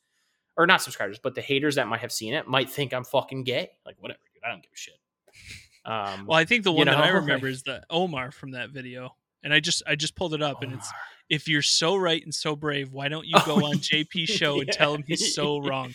or 0.55 0.67
not 0.67 0.83
subscribers, 0.83 1.19
but 1.19 1.35
the 1.35 1.41
haters 1.41 1.77
that 1.77 1.89
might 1.89 2.01
have 2.01 2.13
seen 2.13 2.35
it 2.35 2.47
might 2.47 2.69
think 2.69 2.93
I'm 2.93 3.05
fucking 3.05 3.45
gay. 3.45 3.71
Like 3.87 3.97
whatever, 3.99 4.21
dude. 4.35 4.43
I 4.45 4.51
don't 4.51 4.63
give 4.63 4.73
a 4.75 4.77
shit. 4.77 4.95
Um, 5.87 6.27
Well, 6.27 6.39
I 6.39 6.45
think 6.45 6.65
the 6.65 6.73
You 6.73 6.77
one 6.77 6.87
that 6.89 6.99
I 6.99 7.09
remember 7.21 7.47
like- 7.47 7.53
is 7.55 7.63
the 7.63 7.83
Omar 7.89 8.33
from 8.33 8.51
that 8.51 8.69
video, 8.71 9.17
and 9.43 9.55
I 9.55 9.61
just 9.61 9.83
I 9.87 9.95
just 9.97 10.15
pulled 10.15 10.35
it 10.35 10.43
up, 10.43 10.63
and 10.63 10.75
it's 10.75 10.89
Omar. 10.89 11.01
If 11.29 11.49
you're 11.49 11.63
so 11.63 11.97
right 11.97 12.23
and 12.23 12.33
so 12.35 12.55
brave, 12.55 12.93
why 12.93 13.09
don't 13.09 13.27
you 13.27 13.37
go 13.45 13.57
Oh, 13.57 13.67
on 13.67 13.77
JP's 13.77 14.31
show 14.39 14.61
and 14.61 14.71
tell 14.71 14.95
him 14.95 15.03
he's 15.07 15.35
so 15.35 15.59
wrong? 15.59 15.93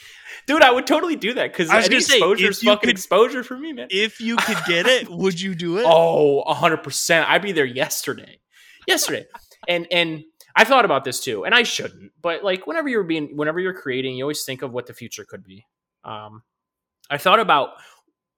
dude, 0.47 0.61
I 0.61 0.71
would 0.71 0.85
totally 0.87 1.15
do 1.15 1.33
that 1.35 1.51
because 1.51 1.69
any 1.69 1.99
say, 2.01 2.15
exposure 2.17 2.49
is 2.49 2.61
fucking 2.61 2.79
could- 2.81 2.89
exposure 2.89 3.43
for 3.43 3.57
me, 3.57 3.73
man. 3.73 3.87
If 3.89 4.19
you 4.19 4.35
could 4.37 4.57
get 4.67 4.87
it, 4.87 5.09
would 5.09 5.39
you 5.39 5.55
do 5.55 5.77
it? 5.77 5.85
Oh, 5.87 6.43
100%. 6.47 7.25
I'd 7.27 7.41
be 7.41 7.51
there 7.53 7.65
yesterday. 7.65 8.39
Yesterday. 8.87 9.25
and 9.67 9.87
and 9.91 10.23
I 10.55 10.65
thought 10.65 10.83
about 10.85 11.05
this 11.05 11.21
too, 11.21 11.45
and 11.45 11.55
I 11.55 11.63
shouldn't, 11.63 12.11
but 12.21 12.43
like 12.43 12.67
whenever 12.67 12.89
you're 12.89 13.03
being 13.03 13.37
whenever 13.37 13.59
you're 13.61 13.73
creating, 13.79 14.15
you 14.15 14.23
always 14.25 14.43
think 14.43 14.63
of 14.63 14.73
what 14.73 14.85
the 14.87 14.93
future 14.93 15.23
could 15.23 15.43
be. 15.45 15.65
Um 16.03 16.41
I 17.09 17.17
thought 17.17 17.39
about 17.39 17.69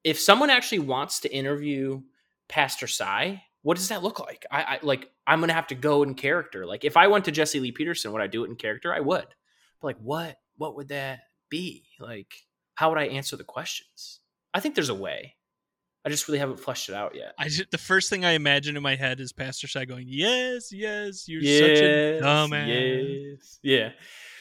if 0.04 0.20
someone 0.20 0.50
actually 0.52 0.80
wants 0.80 1.22
to 1.22 1.34
interview 1.34 2.02
Pastor 2.50 2.88
Cy, 2.88 3.42
what 3.64 3.78
does 3.78 3.88
that 3.90 4.04
look 4.04 4.20
like? 4.20 4.46
I, 4.52 4.64
I 4.64 4.80
like 4.84 5.10
I'm 5.26 5.40
gonna 5.40 5.54
have 5.54 5.68
to 5.68 5.76
go 5.76 6.04
in 6.04 6.14
character. 6.14 6.66
Like 6.66 6.86
if 6.86 6.96
I 6.96 7.08
went 7.08 7.26
to 7.26 7.32
Jesse 7.32 7.60
Lee 7.60 7.72
Peterson, 7.72 8.12
would 8.12 8.22
I 8.22 8.28
do 8.28 8.44
it 8.44 8.50
in 8.50 8.56
character? 8.56 8.94
I 8.94 9.00
would. 9.00 9.26
But 9.82 9.88
like 9.88 9.98
what 10.00 10.38
what 10.58 10.76
would 10.76 10.90
that 10.90 11.22
be? 11.50 11.86
Like 12.00 12.34
how 12.76 12.90
would 12.90 13.00
I 13.00 13.06
answer 13.06 13.36
the 13.36 13.44
questions? 13.44 14.20
I 14.54 14.60
think 14.60 14.76
there's 14.76 14.90
a 14.90 14.96
way. 14.96 15.36
I 16.06 16.10
just 16.10 16.28
really 16.28 16.40
haven't 16.40 16.60
fleshed 16.60 16.90
it 16.90 16.96
out 16.96 17.16
yet. 17.16 17.34
I 17.40 17.48
just, 17.48 17.72
the 17.72 17.78
first 17.78 18.10
thing 18.10 18.26
I 18.26 18.32
imagine 18.32 18.76
in 18.76 18.84
my 18.84 18.96
head 18.96 19.22
is 19.22 19.32
Pastor 19.32 19.70
Cy 19.70 19.86
going, 19.86 20.06
"Yes, 20.08 20.72
yes, 20.74 21.30
you're 21.30 21.42
such 21.42 21.82
a 21.82 22.20
dumbass." 22.22 22.68
Yes. 22.68 23.60
Yeah. 23.64 23.90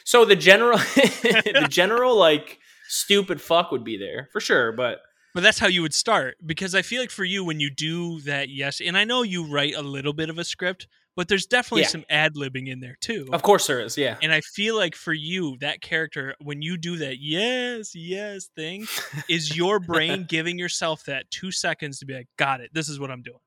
So 0.05 0.25
the 0.25 0.35
general, 0.35 0.79
the 0.97 1.67
general 1.71 2.17
like 2.17 2.59
stupid 2.89 3.41
fuck 3.41 3.71
would 3.71 3.85
be 3.85 3.97
there 3.97 4.29
for 4.33 4.41
sure, 4.41 4.73
but 4.73 5.03
But 5.35 5.43
that's 5.43 5.59
how 5.59 5.67
you 5.67 5.83
would 5.83 5.95
start 5.95 6.37
because 6.45 6.75
I 6.75 6.83
feel 6.83 7.01
like 7.01 7.11
for 7.11 7.25
you 7.25 7.43
when 7.45 7.59
you 7.59 7.71
do 7.71 8.21
that, 8.23 8.49
yes, 8.51 8.81
and 8.81 8.97
I 8.99 9.05
know 9.05 9.23
you 9.23 9.45
write 9.45 9.75
a 9.75 9.83
little 9.83 10.13
bit 10.13 10.29
of 10.29 10.39
a 10.39 10.45
script, 10.45 10.87
but 11.17 11.29
there's 11.29 11.47
definitely 11.47 11.83
Yeah. 11.83 11.89
some 11.89 12.05
ad 12.11 12.35
libbing 12.35 12.69
in 12.69 12.81
there 12.81 12.97
too. 13.01 13.29
of 13.33 13.43
course 13.43 13.67
there 13.67 13.81
is. 13.81 13.97
Yeah. 13.97 14.17
And 14.23 14.31
I 14.33 14.41
feel 14.43 14.77
like 14.77 14.95
for 14.95 15.13
you, 15.15 15.57
that 15.61 15.81
character, 15.81 16.35
when 16.41 16.61
you 16.61 16.77
do 16.77 16.97
that 16.99 17.17
yes, 17.19 17.95
yes 17.95 18.49
thing, 18.55 18.87
is 19.29 19.57
your 19.57 19.81
brain 19.81 20.25
giving 20.29 20.59
yourself 20.59 21.05
that 21.05 21.31
two 21.31 21.51
seconds 21.51 21.99
to 22.01 22.07
be 22.07 22.15
like, 22.15 22.29
got 22.39 22.61
it, 22.61 22.71
this 22.75 22.89
is 22.91 23.01
what 23.01 23.11
I'm 23.11 23.23
doing. 23.23 23.41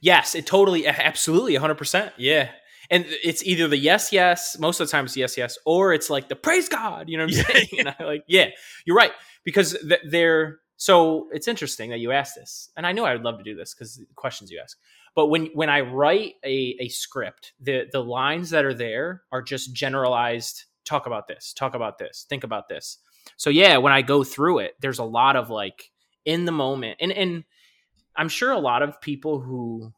yes, 0.00 0.34
it 0.34 0.46
totally, 0.46 0.86
absolutely, 0.86 1.54
hundred 1.56 1.76
percent. 1.78 2.12
Yeah. 2.16 2.50
And 2.88 3.04
it's 3.08 3.42
either 3.44 3.66
the 3.66 3.76
yes, 3.76 4.12
yes, 4.12 4.56
most 4.60 4.78
of 4.78 4.86
the 4.86 4.92
time 4.92 5.06
it's 5.06 5.16
yes, 5.16 5.36
yes, 5.36 5.58
or 5.66 5.92
it's 5.92 6.08
like 6.08 6.28
the 6.28 6.36
praise 6.36 6.68
God. 6.68 7.08
You 7.08 7.18
know 7.18 7.24
what 7.24 7.34
I'm 7.34 7.38
Yeah, 7.48 7.52
saying? 7.52 7.68
And 7.80 7.94
I 7.98 8.04
like, 8.04 8.22
yeah, 8.28 8.50
you're 8.84 8.94
right 8.96 9.10
because 9.44 9.76
th- 9.88 10.02
they're 10.08 10.58
so. 10.76 11.28
It's 11.32 11.48
interesting 11.48 11.90
that 11.90 12.00
you 12.00 12.12
asked 12.12 12.34
this, 12.34 12.70
and 12.76 12.86
I 12.86 12.92
know 12.92 13.04
I 13.04 13.12
would 13.14 13.24
love 13.24 13.38
to 13.38 13.44
do 13.44 13.54
this 13.54 13.74
because 13.74 13.96
the 13.96 14.06
questions 14.14 14.50
you 14.50 14.60
ask. 14.62 14.78
But 15.14 15.26
when 15.28 15.46
when 15.54 15.70
I 15.70 15.80
write 15.80 16.34
a 16.44 16.76
a 16.80 16.88
script, 16.88 17.52
the 17.60 17.86
the 17.90 18.02
lines 18.02 18.50
that 18.50 18.64
are 18.64 18.74
there 18.74 19.22
are 19.32 19.42
just 19.42 19.74
generalized. 19.74 20.64
Talk 20.84 21.06
about 21.06 21.26
this. 21.26 21.52
Talk 21.52 21.74
about 21.74 21.98
this. 21.98 22.26
Think 22.28 22.44
about 22.44 22.68
this. 22.68 22.98
So 23.36 23.50
yeah, 23.50 23.78
when 23.78 23.92
I 23.92 24.02
go 24.02 24.22
through 24.22 24.60
it, 24.60 24.74
there's 24.80 25.00
a 25.00 25.04
lot 25.04 25.34
of 25.34 25.50
like 25.50 25.90
in 26.24 26.44
the 26.44 26.52
moment, 26.52 26.98
and 27.00 27.12
and 27.12 27.44
I'm 28.14 28.28
sure 28.28 28.52
a 28.52 28.58
lot 28.58 28.82
of 28.82 29.00
people 29.00 29.40
who 29.40 29.92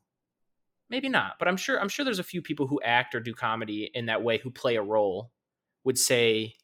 maybe 0.90 1.08
not, 1.08 1.34
but 1.38 1.48
I'm 1.48 1.56
sure 1.56 1.80
I'm 1.80 1.88
sure 1.88 2.04
there's 2.04 2.18
a 2.18 2.24
few 2.24 2.42
people 2.42 2.66
who 2.66 2.80
act 2.82 3.14
or 3.14 3.20
do 3.20 3.34
comedy 3.34 3.90
in 3.92 4.06
that 4.06 4.22
way 4.22 4.38
who 4.38 4.50
play 4.50 4.76
a 4.76 4.82
role 4.82 5.30
would 5.84 5.98
say 5.98 6.54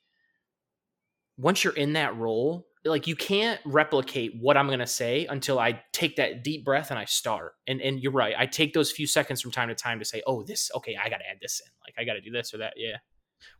once 1.37 1.65
you're 1.65 1.75
in 1.75 1.95
that 1.95 2.17
role, 2.17 2.67
like 2.85 3.07
you 3.07 3.17
can't 3.17 3.61
replicate 3.65 4.33
what 4.39 4.57
I'm 4.57 4.69
gonna 4.69 4.87
say 4.87 5.27
until 5.27 5.59
I 5.59 5.83
take 5.93 6.17
that 6.17 6.45
deep 6.45 6.65
breath 6.65 6.91
and 6.91 6.99
I 6.99 7.05
start. 7.07 7.53
And 7.67 7.81
and 7.81 8.01
you're 8.01 8.13
right. 8.13 8.35
I 8.39 8.47
take 8.47 8.75
those 8.75 8.91
few 8.93 9.07
seconds 9.07 9.41
from 9.41 9.51
time 9.51 9.69
to 9.69 9.75
time 9.75 9.99
to 9.99 10.05
say, 10.05 10.23
oh, 10.27 10.43
this 10.43 10.71
okay, 10.77 10.97
I 11.03 11.09
gotta 11.09 11.29
add 11.29 11.39
this 11.41 11.61
in. 11.65 11.71
Like 11.87 11.95
I 11.99 12.05
gotta 12.05 12.21
do 12.21 12.31
this 12.31 12.53
or 12.53 12.59
that. 12.59 12.75
Yeah. 12.77 12.97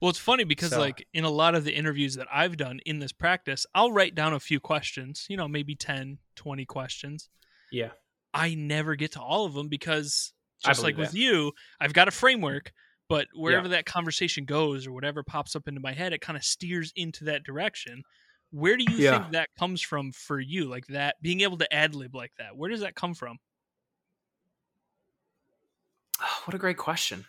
Well, 0.01 0.11
it's 0.11 0.19
funny 0.19 0.45
because 0.45 0.71
So- 0.71 0.81
like 0.81 1.07
in 1.13 1.25
a 1.25 1.31
lot 1.31 1.55
of 1.55 1.65
the 1.65 1.75
interviews 1.75 2.15
that 2.17 2.27
I've 2.33 2.57
done 2.57 2.81
in 2.87 2.99
this 2.99 3.13
practice, 3.13 3.67
I'll 3.75 3.93
write 3.93 4.15
down 4.15 4.33
a 4.33 4.41
few 4.41 4.61
questions, 4.61 5.27
you 5.29 5.37
know, 5.37 5.49
maybe 5.49 5.75
10, 5.75 6.19
20 6.37 6.65
questions. 6.65 7.29
Yeah. 7.71 7.91
I 8.33 8.55
never 8.55 8.97
get 8.97 9.13
to 9.13 9.21
all 9.21 9.45
of 9.47 9.55
them 9.55 9.69
because 9.69 10.33
just 10.65 10.83
like 10.83 10.97
believe 10.97 11.11
with 11.11 11.15
you, 11.15 11.53
I've 11.81 11.93
got 11.93 12.09
a 12.09 12.11
framework, 12.11 12.73
but 13.09 13.29
wherever 13.35 13.69
that 13.69 13.85
conversation 13.85 14.45
goes 14.47 14.87
or 14.87 14.93
whatever 14.93 15.23
pops 15.23 15.55
up 15.55 15.69
into 15.69 15.81
my 15.81 15.93
head, 15.93 16.13
it 16.13 16.21
kind 16.21 16.37
of 16.37 16.45
steers 16.45 16.93
into 16.97 17.25
that 17.25 17.45
direction. 17.45 18.03
Where 18.51 18.77
do 18.77 18.85
you 18.85 18.99
Yeah. 18.99 19.21
think 19.21 19.33
that 19.33 19.49
comes 19.59 19.81
from 19.83 20.13
for 20.13 20.39
you? 20.39 20.67
Like 20.67 20.87
that 20.89 21.17
being 21.21 21.41
able 21.41 21.59
to 21.59 21.73
ad 21.75 21.95
lib 21.95 22.15
like 22.15 22.33
that. 22.39 22.57
Where 22.57 22.71
does 22.71 22.81
that 22.81 22.95
come 22.95 23.15
from? 23.15 23.39
Oh, 26.21 26.43
what 26.45 26.55
a 26.55 26.59
great 26.59 26.77
question. 26.77 27.27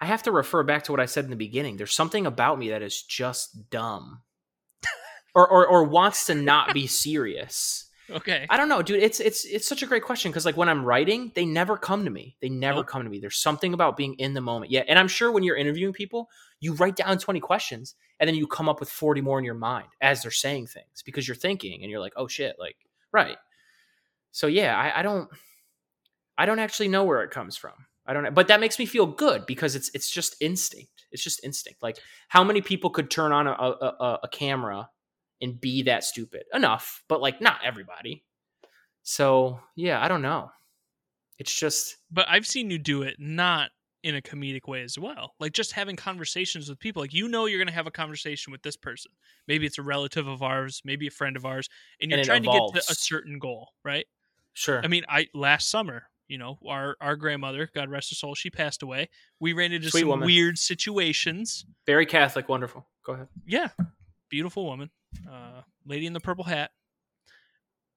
I 0.00 0.06
have 0.06 0.22
to 0.24 0.32
refer 0.32 0.62
back 0.62 0.84
to 0.84 0.92
what 0.92 1.00
I 1.00 1.06
said 1.06 1.24
in 1.24 1.30
the 1.30 1.36
beginning. 1.36 1.76
There's 1.76 1.94
something 1.94 2.26
about 2.26 2.58
me 2.58 2.68
that 2.70 2.82
is 2.82 3.02
just 3.02 3.70
dumb. 3.70 4.22
or, 5.34 5.48
or 5.48 5.66
or 5.66 5.84
wants 5.84 6.26
to 6.26 6.34
not 6.34 6.74
be 6.74 6.86
serious. 6.86 7.85
Okay. 8.10 8.46
I 8.48 8.56
don't 8.56 8.68
know, 8.68 8.82
dude. 8.82 9.02
It's 9.02 9.18
it's 9.20 9.44
it's 9.44 9.66
such 9.66 9.82
a 9.82 9.86
great 9.86 10.02
question 10.04 10.30
because 10.30 10.44
like 10.44 10.56
when 10.56 10.68
I'm 10.68 10.84
writing, 10.84 11.32
they 11.34 11.44
never 11.44 11.76
come 11.76 12.04
to 12.04 12.10
me. 12.10 12.36
They 12.40 12.48
never 12.48 12.78
Nope. 12.78 12.86
come 12.86 13.02
to 13.02 13.10
me. 13.10 13.18
There's 13.18 13.36
something 13.38 13.74
about 13.74 13.96
being 13.96 14.14
in 14.14 14.34
the 14.34 14.40
moment. 14.40 14.70
Yeah, 14.70 14.84
and 14.86 14.98
I'm 14.98 15.08
sure 15.08 15.32
when 15.32 15.42
you're 15.42 15.56
interviewing 15.56 15.92
people, 15.92 16.28
you 16.60 16.74
write 16.74 16.96
down 16.96 17.18
20 17.18 17.40
questions 17.40 17.94
and 18.20 18.28
then 18.28 18.34
you 18.34 18.46
come 18.46 18.68
up 18.68 18.80
with 18.80 18.88
40 18.88 19.20
more 19.20 19.38
in 19.38 19.44
your 19.44 19.54
mind 19.54 19.88
as 20.00 20.22
they're 20.22 20.30
saying 20.30 20.68
things 20.68 21.02
because 21.04 21.26
you're 21.26 21.34
thinking 21.34 21.82
and 21.82 21.90
you're 21.90 22.00
like, 22.00 22.14
oh 22.16 22.28
shit, 22.28 22.56
like 22.58 22.76
right. 23.12 23.36
So 24.30 24.46
yeah, 24.46 24.76
I, 24.78 25.00
I 25.00 25.02
don't 25.02 25.28
I 26.38 26.46
don't 26.46 26.58
actually 26.58 26.88
know 26.88 27.04
where 27.04 27.22
it 27.22 27.30
comes 27.30 27.56
from. 27.56 27.72
I 28.06 28.12
don't 28.12 28.22
know, 28.22 28.30
but 28.30 28.48
that 28.48 28.60
makes 28.60 28.78
me 28.78 28.86
feel 28.86 29.06
good 29.06 29.46
because 29.46 29.74
it's 29.74 29.90
it's 29.94 30.08
just 30.08 30.36
instinct. 30.40 31.06
It's 31.10 31.24
just 31.24 31.42
instinct. 31.44 31.82
Like 31.82 31.98
how 32.28 32.44
many 32.44 32.60
people 32.60 32.90
could 32.90 33.10
turn 33.10 33.32
on 33.32 33.46
a 33.46 33.50
a, 33.52 33.70
a, 34.00 34.18
a 34.24 34.28
camera 34.28 34.88
and 35.40 35.60
be 35.60 35.82
that 35.82 36.04
stupid? 36.04 36.44
Enough, 36.52 37.02
but 37.08 37.20
like 37.20 37.40
not 37.40 37.60
everybody. 37.64 38.24
So 39.02 39.60
yeah, 39.76 40.02
I 40.02 40.08
don't 40.08 40.22
know. 40.22 40.50
It's 41.38 41.52
just 41.54 41.96
but 42.10 42.26
I've 42.28 42.46
seen 42.46 42.70
you 42.70 42.78
do 42.78 43.02
it 43.02 43.16
not 43.18 43.70
in 44.02 44.14
a 44.14 44.22
comedic 44.22 44.68
way 44.68 44.82
as 44.82 44.98
well. 44.98 45.34
Like 45.40 45.52
just 45.52 45.72
having 45.72 45.96
conversations 45.96 46.68
with 46.68 46.78
people. 46.78 47.02
Like 47.02 47.12
you 47.12 47.28
know 47.28 47.46
you're 47.46 47.58
going 47.58 47.66
to 47.68 47.74
have 47.74 47.86
a 47.86 47.90
conversation 47.92 48.52
with 48.52 48.62
this 48.62 48.76
person. 48.76 49.12
Maybe 49.48 49.66
it's 49.66 49.78
a 49.78 49.82
relative 49.82 50.26
of 50.28 50.42
ours, 50.42 50.80
maybe 50.84 51.06
a 51.06 51.10
friend 51.10 51.36
of 51.36 51.44
ours, 51.44 51.68
and 52.00 52.10
you're 52.10 52.20
And 52.20 52.26
trying 52.26 52.42
to 52.42 52.48
get 52.48 52.82
to 52.84 52.92
a 52.92 52.94
certain 52.94 53.38
goal, 53.38 53.68
right? 53.84 54.06
sure. 54.54 54.80
I 54.82 54.88
mean, 54.88 55.04
I 55.08 55.26
last 55.34 55.68
summer, 55.70 56.04
you 56.28 56.38
know, 56.38 56.58
our 56.66 56.96
our 57.00 57.16
grandmother, 57.16 57.68
God 57.74 57.90
rest 57.90 58.10
her 58.10 58.14
soul, 58.14 58.34
she 58.34 58.48
passed 58.50 58.82
away. 58.82 59.08
We 59.40 59.52
ran 59.52 59.72
into 59.72 59.90
Sweet 59.90 60.00
some 60.00 60.08
woman. 60.08 60.26
weird 60.26 60.56
situations. 60.58 61.66
Very 61.84 62.06
Catholic, 62.06 62.48
wonderful. 62.48 62.86
Go 63.04 63.12
ahead. 63.12 63.28
Yeah, 63.44 63.68
beautiful 64.30 64.64
woman, 64.64 64.90
uh, 65.30 65.62
lady 65.86 66.06
in 66.06 66.12
the 66.12 66.20
purple 66.20 66.44
hat. 66.44 66.70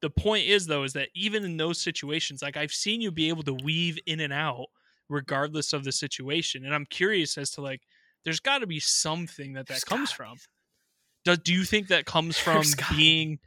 The 0.02 0.10
point 0.10 0.48
is, 0.48 0.66
though, 0.66 0.84
is 0.84 0.94
that 0.94 1.10
even 1.14 1.44
in 1.44 1.58
those 1.58 1.82
situations, 1.82 2.42
like 2.42 2.56
I've 2.56 2.72
seen 2.72 3.02
you 3.02 3.12
be 3.12 3.30
able 3.30 3.44
to 3.44 3.54
weave 3.54 4.00
in 4.06 4.20
and 4.22 4.32
out 4.32 4.68
regardless 5.10 5.74
of 5.74 5.84
the 5.84 5.92
situation, 5.92 6.66
and 6.66 6.74
I'm 6.74 6.86
curious 6.86 7.38
as 7.38 7.52
to 7.52 7.62
like, 7.62 7.82
there's 8.24 8.40
got 8.40 8.60
to 8.60 8.68
be 8.68 8.80
something 8.80 9.54
that 9.54 9.68
that 9.68 9.74
There's 9.74 9.84
comes 9.84 10.12
from. 10.12 10.38
Do, 11.26 11.36
do 11.36 11.54
you 11.54 11.64
think 11.64 11.88
that 11.90 12.06
comes 12.06 12.38
from 12.38 12.56
There's 12.56 12.76
gotta 12.76 12.94
be. 12.94 12.98
being 12.98 13.40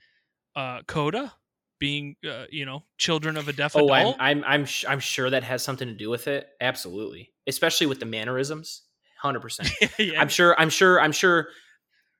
uh, 0.54 0.82
coda, 0.86 1.32
being 1.78 2.16
uh, 2.28 2.44
you 2.50 2.66
know 2.66 2.84
children 2.98 3.36
of 3.36 3.48
a 3.48 3.52
deaf 3.52 3.74
Oh, 3.74 3.90
I'm? 3.90 4.14
I'm 4.18 4.44
I'm, 4.44 4.64
sh- 4.66 4.84
I'm 4.88 5.00
sure 5.00 5.30
that 5.30 5.44
has 5.44 5.62
something 5.62 5.88
to 5.88 5.94
do 5.94 6.10
with 6.10 6.28
it. 6.28 6.48
Absolutely, 6.60 7.32
especially 7.46 7.86
with 7.86 8.00
the 8.00 8.06
mannerisms. 8.06 8.82
Hundred 9.18 9.40
percent. 9.40 9.70
yeah. 9.98 10.20
I'm 10.20 10.28
sure. 10.28 10.58
I'm 10.58 10.68
sure. 10.70 11.00
I'm 11.00 11.12
sure. 11.12 11.48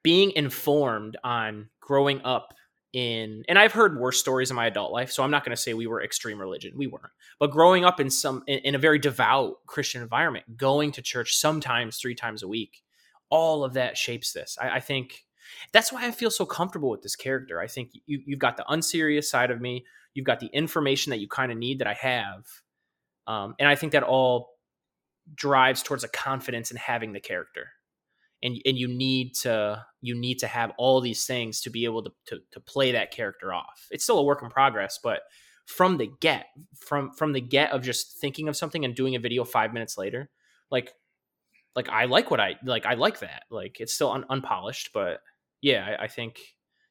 Being 0.03 0.33
informed 0.33 1.17
on 1.23 1.69
growing 1.81 2.21
up 2.25 2.55
in, 2.93 3.45
and 3.49 3.59
I've 3.59 3.73
heard 3.73 3.99
worse 3.99 4.19
stories 4.19 4.51
in 4.51 4.57
my 4.57 4.67
adult 4.67 4.93
life, 4.93 5.11
so 5.11 5.23
I'm 5.23 5.31
not 5.31 5.45
going 5.45 5.57
to 5.57 5.61
say 5.61 5.75
we 5.75 5.87
were 5.87 6.03
extreme 6.03 6.39
religion. 6.39 6.75
We 6.77 6.87
weren't, 6.87 7.13
but 7.39 7.51
growing 7.51 7.85
up 7.85 8.01
in 8.01 8.11
some 8.11 8.43
in, 8.47 8.59
in 8.61 8.75
a 8.75 8.79
very 8.79 8.99
devout 8.99 9.57
Christian 9.67 10.03
environment, 10.03 10.57
going 10.57 10.93
to 10.93 11.03
church 11.03 11.37
sometimes 11.37 11.97
three 11.97 12.15
times 12.15 12.43
a 12.43 12.49
week, 12.49 12.83
all 13.31 13.65
of 13.65 13.75
that 13.75 13.97
shapes 13.97 14.33
this. 14.33 14.59
I, 14.61 14.77
I 14.77 14.81
think 14.81 15.25
that's 15.73 15.93
why 15.93 16.07
I 16.07 16.11
feel 16.11 16.31
so 16.31 16.45
comfortable 16.45 16.91
with 16.91 17.03
this 17.03 17.17
character. 17.17 17.61
I 17.61 17.67
think 17.67 17.93
you, 18.07 18.21
you've 18.27 18.39
got 18.39 18.57
the 18.57 18.71
unserious 18.71 19.31
side 19.31 19.51
of 19.51 19.61
me. 19.61 19.85
You've 20.15 20.27
got 20.27 20.41
the 20.41 20.51
information 20.53 21.11
that 21.11 21.21
you 21.21 21.29
kind 21.29 21.51
of 21.51 21.59
need 21.59 21.79
that 21.79 21.87
I 21.87 21.95
have, 21.95 22.45
um, 23.27 23.55
and 23.59 23.69
I 23.69 23.75
think 23.75 23.93
that 23.93 24.03
all 24.03 24.51
drives 25.35 25.83
towards 25.83 26.05
a 26.05 26.09
confidence 26.09 26.71
in 26.71 26.77
having 26.77 27.13
the 27.13 27.21
character 27.21 27.69
and 28.43 28.61
and 28.65 28.77
you 28.79 28.89
need 28.89 29.35
to 29.35 29.85
you 30.01 30.15
need 30.15 30.39
to 30.41 30.47
have 30.47 30.73
all 30.79 31.01
these 31.01 31.25
things 31.25 31.61
to 31.61 31.71
be 31.71 31.85
able 31.85 32.03
to, 32.03 32.13
to 32.27 32.41
to 32.51 32.61
play 32.61 32.93
that 32.93 33.11
character 33.11 33.53
off. 33.53 33.87
It's 33.91 34.05
still 34.05 34.19
a 34.19 34.25
work 34.25 34.43
in 34.43 34.51
progress 34.51 34.99
but 35.03 35.23
from 35.67 35.97
the 35.97 36.11
get 36.21 36.47
from 36.77 37.13
from 37.13 37.33
the 37.33 37.41
get 37.41 37.73
of 37.73 37.83
just 37.83 38.19
thinking 38.19 38.49
of 38.49 38.57
something 38.57 38.85
and 38.85 38.95
doing 38.95 39.15
a 39.15 39.21
video 39.21 39.45
five 39.45 39.73
minutes 39.73 39.97
later 39.97 40.29
like 40.71 40.93
like 41.77 41.89
i 41.89 42.05
like 42.05 42.31
what 42.31 42.41
i 42.41 42.57
like 42.65 42.85
i 42.85 42.95
like 42.95 43.21
that. 43.21 43.45
Like 43.51 43.81
it's 43.81 43.93
still 43.93 44.11
un- 44.11 44.27
unpolished 44.29 44.91
but 44.93 45.21
yeah 45.61 45.97
I, 45.99 46.05
I 46.05 46.09
think 46.09 46.41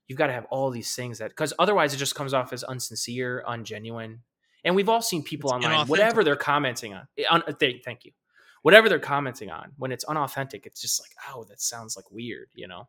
you've 0.08 0.18
got 0.18 0.28
to 0.28 0.34
have 0.34 0.46
all 0.50 0.72
these 0.72 0.96
things 0.96 1.20
that 1.20 1.30
because 1.30 1.54
otherwise 1.60 1.94
it 1.94 1.98
just 1.98 2.16
comes 2.16 2.34
off 2.34 2.54
as 2.54 2.64
unsincere 2.64 3.44
ungenuine. 3.46 4.20
And 4.64 4.76
we've 4.76 4.90
all 4.90 5.02
seen 5.02 5.24
people 5.24 5.50
It's 5.50 5.66
online 5.66 5.88
whatever 5.88 6.24
they're 6.24 6.36
commenting 6.36 6.94
on 6.94 7.08
eh, 7.18 7.24
un, 7.30 7.44
thank, 7.60 7.84
thank 7.84 8.06
you 8.06 8.12
whatever 8.62 8.88
they're 8.90 9.00
commenting 9.00 9.50
on 9.50 9.72
when 9.78 9.92
it's 9.92 10.04
unauthentic 10.06 10.66
it's 10.66 10.82
just 10.82 11.02
like 11.02 11.12
oh 11.34 11.44
that 11.46 11.62
sounds 11.62 11.96
like 11.96 12.10
weird 12.12 12.48
you 12.54 12.68
know 12.68 12.88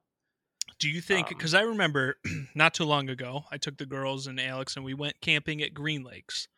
Do 0.78 0.88
you 0.88 1.00
think? 1.00 1.26
Um, 1.28 1.35
Because 1.37 1.54
I 1.54 1.62
remember 1.62 2.16
not 2.54 2.74
too 2.74 2.85
long 2.85 3.08
ago, 3.11 3.44
I 3.50 3.56
took 3.58 3.76
the 3.78 3.87
girls 3.87 4.26
and 4.26 4.40
Alex, 4.40 4.76
and 4.76 4.85
we 4.85 4.94
went 4.94 5.20
camping 5.20 5.61
at 5.62 5.74
Green 5.74 6.02
Lakes. 6.04 6.48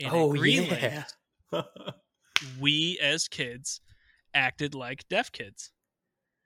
And 0.00 0.10
oh 0.12 0.32
Green 0.32 0.64
yeah 0.64 1.04
Lakes, 1.52 1.68
we 2.60 2.98
as 3.02 3.28
kids 3.28 3.80
acted 4.34 4.74
like 4.74 5.08
deaf 5.08 5.30
kids, 5.32 5.70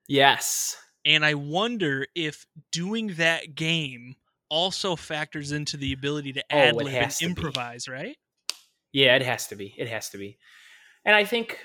yes 0.08 0.76
and 1.04 1.24
I 1.24 1.34
wonder 1.34 2.06
if 2.14 2.46
doing 2.72 3.14
that 3.16 3.54
game 3.54 4.16
also 4.48 4.96
factors 4.96 5.52
into 5.52 5.76
the 5.76 5.92
ability 5.92 6.32
to 6.34 6.44
Oh, 6.50 6.56
ad 6.58 6.74
lib 6.76 6.88
and 6.88 7.10
to 7.10 7.24
be. 7.24 7.30
improvise, 7.30 7.88
right? 7.88 8.16
yeah 8.92 9.14
it 9.16 9.22
has 9.22 9.46
to 9.48 9.56
be 9.56 9.74
it 9.76 9.88
has 9.88 10.08
to 10.10 10.18
be 10.18 10.38
and 11.06 11.16
i 11.16 11.24
think 11.24 11.60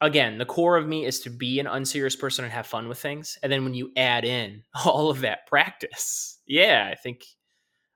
again 0.00 0.38
the 0.38 0.44
core 0.44 0.76
of 0.76 0.88
me 0.88 1.04
is 1.04 1.20
to 1.20 1.30
be 1.30 1.60
an 1.60 1.66
unserious 1.66 2.16
person 2.16 2.44
and 2.44 2.52
have 2.52 2.66
fun 2.66 2.88
with 2.88 2.98
things. 2.98 3.38
And 3.42 3.52
then 3.52 3.64
when 3.64 3.74
you 3.74 3.92
add 3.96 4.24
in 4.24 4.62
all 4.84 5.10
of 5.10 5.20
that 5.20 5.46
practice 5.46 6.38
yeah 6.46 6.88
i 6.90 6.96
think 6.96 7.24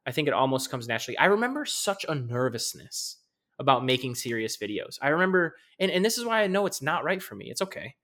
i 0.07 0.13
think 0.13 0.29
it 0.29 0.35
almost 0.35 0.71
comes 0.71 0.87
naturally. 0.87 1.19
I 1.19 1.27
remember 1.27 1.65
such 1.65 2.05
a 2.09 2.15
nervousness 2.15 3.17
about 3.59 3.85
making 3.85 4.15
serious 4.15 4.57
videos. 4.57 4.99
I 5.03 5.09
remember 5.09 5.57
and, 5.81 5.91
and 5.91 6.05
this 6.05 6.19
is 6.19 6.25
why 6.25 6.43
i 6.43 6.47
know 6.47 6.67
it's 6.67 6.83
not 6.83 7.05
right 7.05 7.23
for 7.23 7.35
me. 7.35 7.51
It's 7.51 7.63
okay. 7.63 7.95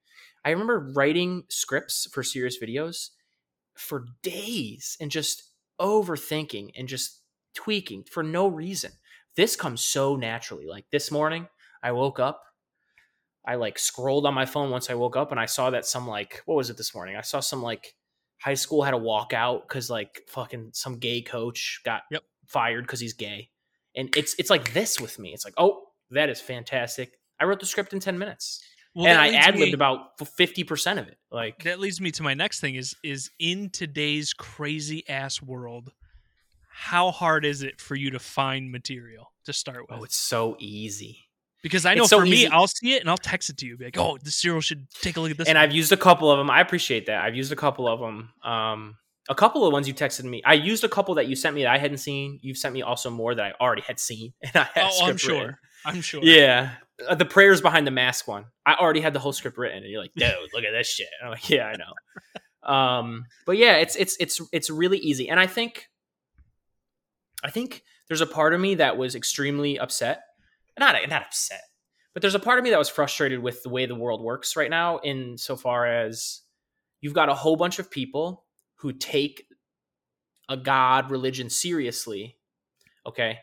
I 0.44 0.50
remember 0.50 0.92
writing 0.94 1.44
scripts 1.48 2.06
for 2.12 2.22
serious 2.22 2.58
videos 2.62 3.10
for 3.74 4.06
days 4.22 4.96
and 5.00 5.10
just 5.10 5.44
overthinking 5.80 6.72
and 6.76 6.86
just 6.86 7.20
tweaking 7.54 8.04
for 8.04 8.22
no 8.22 8.46
reason. 8.46 8.92
This 9.36 9.56
comes 9.56 9.84
so 9.84 10.16
naturally. 10.16 10.66
Like 10.66 10.86
this 10.90 11.10
morning 11.10 11.48
i 11.82 11.92
woke 11.92 12.18
up 12.18 12.42
I 13.46 13.56
like 13.56 13.78
scrolled 13.78 14.26
on 14.26 14.34
my 14.34 14.46
phone 14.46 14.70
once 14.70 14.90
I 14.90 14.94
woke 14.94 15.16
up 15.16 15.30
and 15.30 15.40
I 15.40 15.46
saw 15.46 15.70
that 15.70 15.86
some 15.86 16.06
like 16.06 16.42
what 16.46 16.56
was 16.56 16.70
it 16.70 16.76
this 16.76 16.94
morning? 16.94 17.16
I 17.16 17.20
saw 17.22 17.40
some 17.40 17.62
like 17.62 17.94
high 18.40 18.54
school 18.54 18.82
had 18.82 18.94
a 18.94 18.98
walkout 18.98 19.62
because 19.62 19.90
like 19.90 20.22
fucking 20.28 20.70
some 20.72 20.98
gay 20.98 21.22
coach 21.22 21.80
got 21.84 22.02
Yep. 22.10 22.22
fired 22.46 22.84
because 22.84 23.00
he's 23.00 23.14
gay. 23.14 23.50
And 23.96 24.14
it's 24.16 24.34
it's 24.38 24.50
like 24.50 24.72
this 24.72 25.00
with 25.00 25.18
me. 25.18 25.32
It's 25.32 25.44
like, 25.44 25.54
oh, 25.56 25.82
that 26.10 26.28
is 26.28 26.40
fantastic. 26.40 27.12
I 27.40 27.44
wrote 27.44 27.60
the 27.60 27.66
script 27.66 27.92
in 27.92 28.00
10 28.00 28.18
minutes. 28.18 28.62
Well, 28.94 29.06
and 29.06 29.18
I 29.18 29.30
ad 29.34 29.58
libbed 29.58 29.74
about 29.74 30.24
fifty 30.36 30.62
percent 30.62 31.00
of 31.00 31.08
it. 31.08 31.18
Like 31.30 31.64
that 31.64 31.80
leads 31.80 32.00
me 32.00 32.12
to 32.12 32.22
my 32.22 32.34
next 32.34 32.60
thing 32.60 32.76
is 32.76 32.94
is 33.02 33.30
in 33.40 33.70
today's 33.70 34.32
crazy 34.32 35.02
ass 35.08 35.42
world 35.42 35.90
how 36.76 37.12
hard 37.12 37.44
is 37.44 37.62
it 37.62 37.80
for 37.80 37.94
you 37.94 38.10
to 38.10 38.18
find 38.18 38.72
material 38.72 39.32
to 39.44 39.52
start 39.52 39.78
oh, 39.82 39.86
with 39.90 40.00
oh, 40.00 40.04
it's 40.04 40.16
so 40.16 40.56
easy. 40.58 41.23
Because 41.64 41.86
i 41.86 41.94
know 41.94 42.04
so 42.04 42.20
for 42.20 42.26
me 42.26 42.46
i'll 42.46 42.68
see 42.68 42.94
it 42.94 43.00
and 43.00 43.08
i'll 43.08 43.16
text 43.16 43.48
it 43.48 43.56
to 43.56 43.66
you 43.66 43.78
be 43.78 43.86
like 43.86 43.96
oh 43.96 44.18
this 44.22 44.36
Cyril 44.36 44.60
should 44.60 44.86
take 45.00 45.16
a 45.16 45.20
look 45.20 45.30
at 45.30 45.38
this 45.38 45.48
and 45.48 45.56
one." 45.56 45.64
I've 45.64 45.74
used 45.74 45.92
a 45.92 45.96
couple 45.96 46.30
of 46.30 46.36
them. 46.36 46.50
I 46.50 46.60
appreciate 46.60 47.06
that. 47.06 47.24
I've 47.24 47.34
used 47.34 47.50
a 47.52 47.56
couple 47.56 47.88
of 47.88 48.00
them. 48.00 48.30
Um, 48.44 48.96
a 49.28 49.34
couple 49.34 49.66
of 49.66 49.72
ones 49.72 49.88
you 49.88 49.94
texted 49.94 50.24
me. 50.24 50.42
I 50.44 50.54
used 50.54 50.84
a 50.84 50.88
couple 50.88 51.14
that 51.14 51.26
you 51.26 51.36
sent 51.36 51.54
me 51.54 51.62
that 51.62 51.72
I 51.72 51.78
hadn't 51.78 51.98
seen. 51.98 52.38
You've 52.42 52.58
sent 52.58 52.74
me 52.74 52.82
also 52.82 53.08
more 53.10 53.34
that 53.34 53.42
I 53.42 53.64
already 53.64 53.82
had 53.82 53.98
seen, 53.98 54.34
and 54.42 54.54
I 54.54 54.68
had. 54.74 54.90
oh 54.92 55.06
i'm 55.06 55.16
sure 55.16 55.38
written. 55.38 55.56
i'm 55.86 56.00
sure 56.02 56.20
Yeah, 56.22 56.72
uh, 57.08 57.14
the 57.14 57.24
prayers 57.24 57.60
behind 57.60 57.86
the 57.86 57.90
mask 57.90 58.28
one. 58.28 58.44
I 58.66 58.74
already 58.74 59.00
had 59.00 59.14
the 59.14 59.18
whole 59.18 59.32
script 59.32 59.56
written, 59.58 59.78
and 59.78 59.90
you're 59.90 60.02
like, 60.02 60.12
dude, 60.14 60.30
look 60.54 60.64
at 60.64 60.72
this 60.72 60.88
shit. 60.88 61.08
And 61.20 61.28
I'm 61.28 61.32
like, 61.32 61.48
yeah, 61.48 61.66
I 61.66 61.76
know. 61.76 62.72
Um, 62.72 63.24
but 63.46 63.56
yeah, 63.56 63.76
it's 63.76 63.96
it's 63.96 64.16
it's 64.20 64.40
it's 64.52 64.70
really 64.70 64.98
easy, 64.98 65.28
and 65.28 65.40
I 65.40 65.46
think, 65.46 65.88
I 67.42 67.50
think 67.50 67.82
there's 68.08 68.20
a 68.20 68.26
part 68.26 68.54
of 68.54 68.60
me 68.60 68.76
that 68.76 68.96
was 68.96 69.14
extremely 69.14 69.78
upset, 69.78 70.22
not 70.78 70.96
not 71.08 71.22
upset, 71.22 71.62
but 72.12 72.22
there's 72.22 72.34
a 72.34 72.40
part 72.40 72.58
of 72.58 72.64
me 72.64 72.70
that 72.70 72.78
was 72.78 72.88
frustrated 72.88 73.40
with 73.40 73.62
the 73.62 73.68
way 73.68 73.86
the 73.86 73.94
world 73.94 74.22
works 74.22 74.56
right 74.56 74.70
now, 74.70 74.98
in 74.98 75.38
so 75.38 75.56
far 75.56 75.86
as 75.86 76.42
you've 77.00 77.14
got 77.14 77.28
a 77.28 77.34
whole 77.34 77.56
bunch 77.56 77.78
of 77.78 77.90
people 77.90 78.44
who 78.76 78.92
take 78.92 79.46
a 80.48 80.56
god 80.56 81.10
religion 81.10 81.48
seriously, 81.50 82.36
okay, 83.06 83.38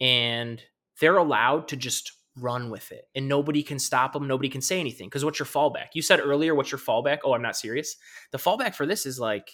and 0.00 0.62
they're 1.00 1.16
allowed 1.16 1.68
to 1.68 1.76
just 1.76 2.12
run 2.36 2.70
with 2.70 2.92
it 2.92 3.06
and 3.14 3.28
nobody 3.28 3.62
can 3.62 3.78
stop 3.78 4.12
them 4.12 4.26
nobody 4.28 4.48
can 4.48 4.60
say 4.60 4.78
anything 4.78 5.08
because 5.08 5.24
what's 5.24 5.38
your 5.38 5.46
fallback? 5.46 5.88
You 5.94 6.00
said 6.02 6.20
earlier 6.20 6.54
what's 6.54 6.70
your 6.70 6.78
fallback? 6.78 7.18
Oh 7.24 7.34
i'm 7.34 7.42
not 7.42 7.56
serious. 7.56 7.96
The 8.30 8.38
fallback 8.38 8.74
for 8.74 8.86
this 8.86 9.04
is 9.04 9.18
like 9.18 9.50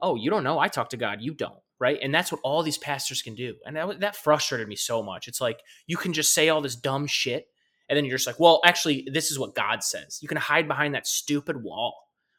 oh 0.00 0.16
you 0.16 0.30
don't 0.30 0.42
know 0.44 0.58
i 0.58 0.68
talk 0.68 0.88
to 0.90 0.96
god 0.96 1.20
you 1.20 1.34
don't 1.34 1.60
right? 1.78 1.98
And 2.02 2.14
that's 2.14 2.32
what 2.32 2.40
all 2.42 2.62
these 2.62 2.78
pastors 2.78 3.22
can 3.22 3.34
do. 3.34 3.54
And 3.66 3.76
that, 3.76 4.00
that 4.00 4.16
frustrated 4.16 4.68
me 4.68 4.76
so 4.76 5.02
much. 5.02 5.28
It's 5.28 5.40
like 5.40 5.60
you 5.86 5.96
can 5.96 6.12
just 6.12 6.34
say 6.34 6.48
all 6.48 6.60
this 6.60 6.76
dumb 6.76 7.06
shit 7.06 7.48
and 7.88 7.96
then 7.96 8.04
you're 8.04 8.16
just 8.16 8.26
like 8.26 8.40
well 8.40 8.60
actually 8.64 9.06
this 9.12 9.30
is 9.30 9.38
what 9.38 9.54
god 9.54 9.82
says. 9.82 10.18
You 10.20 10.28
can 10.28 10.38
hide 10.38 10.68
behind 10.68 10.94
that 10.94 11.06
stupid 11.06 11.62
wall 11.62 11.94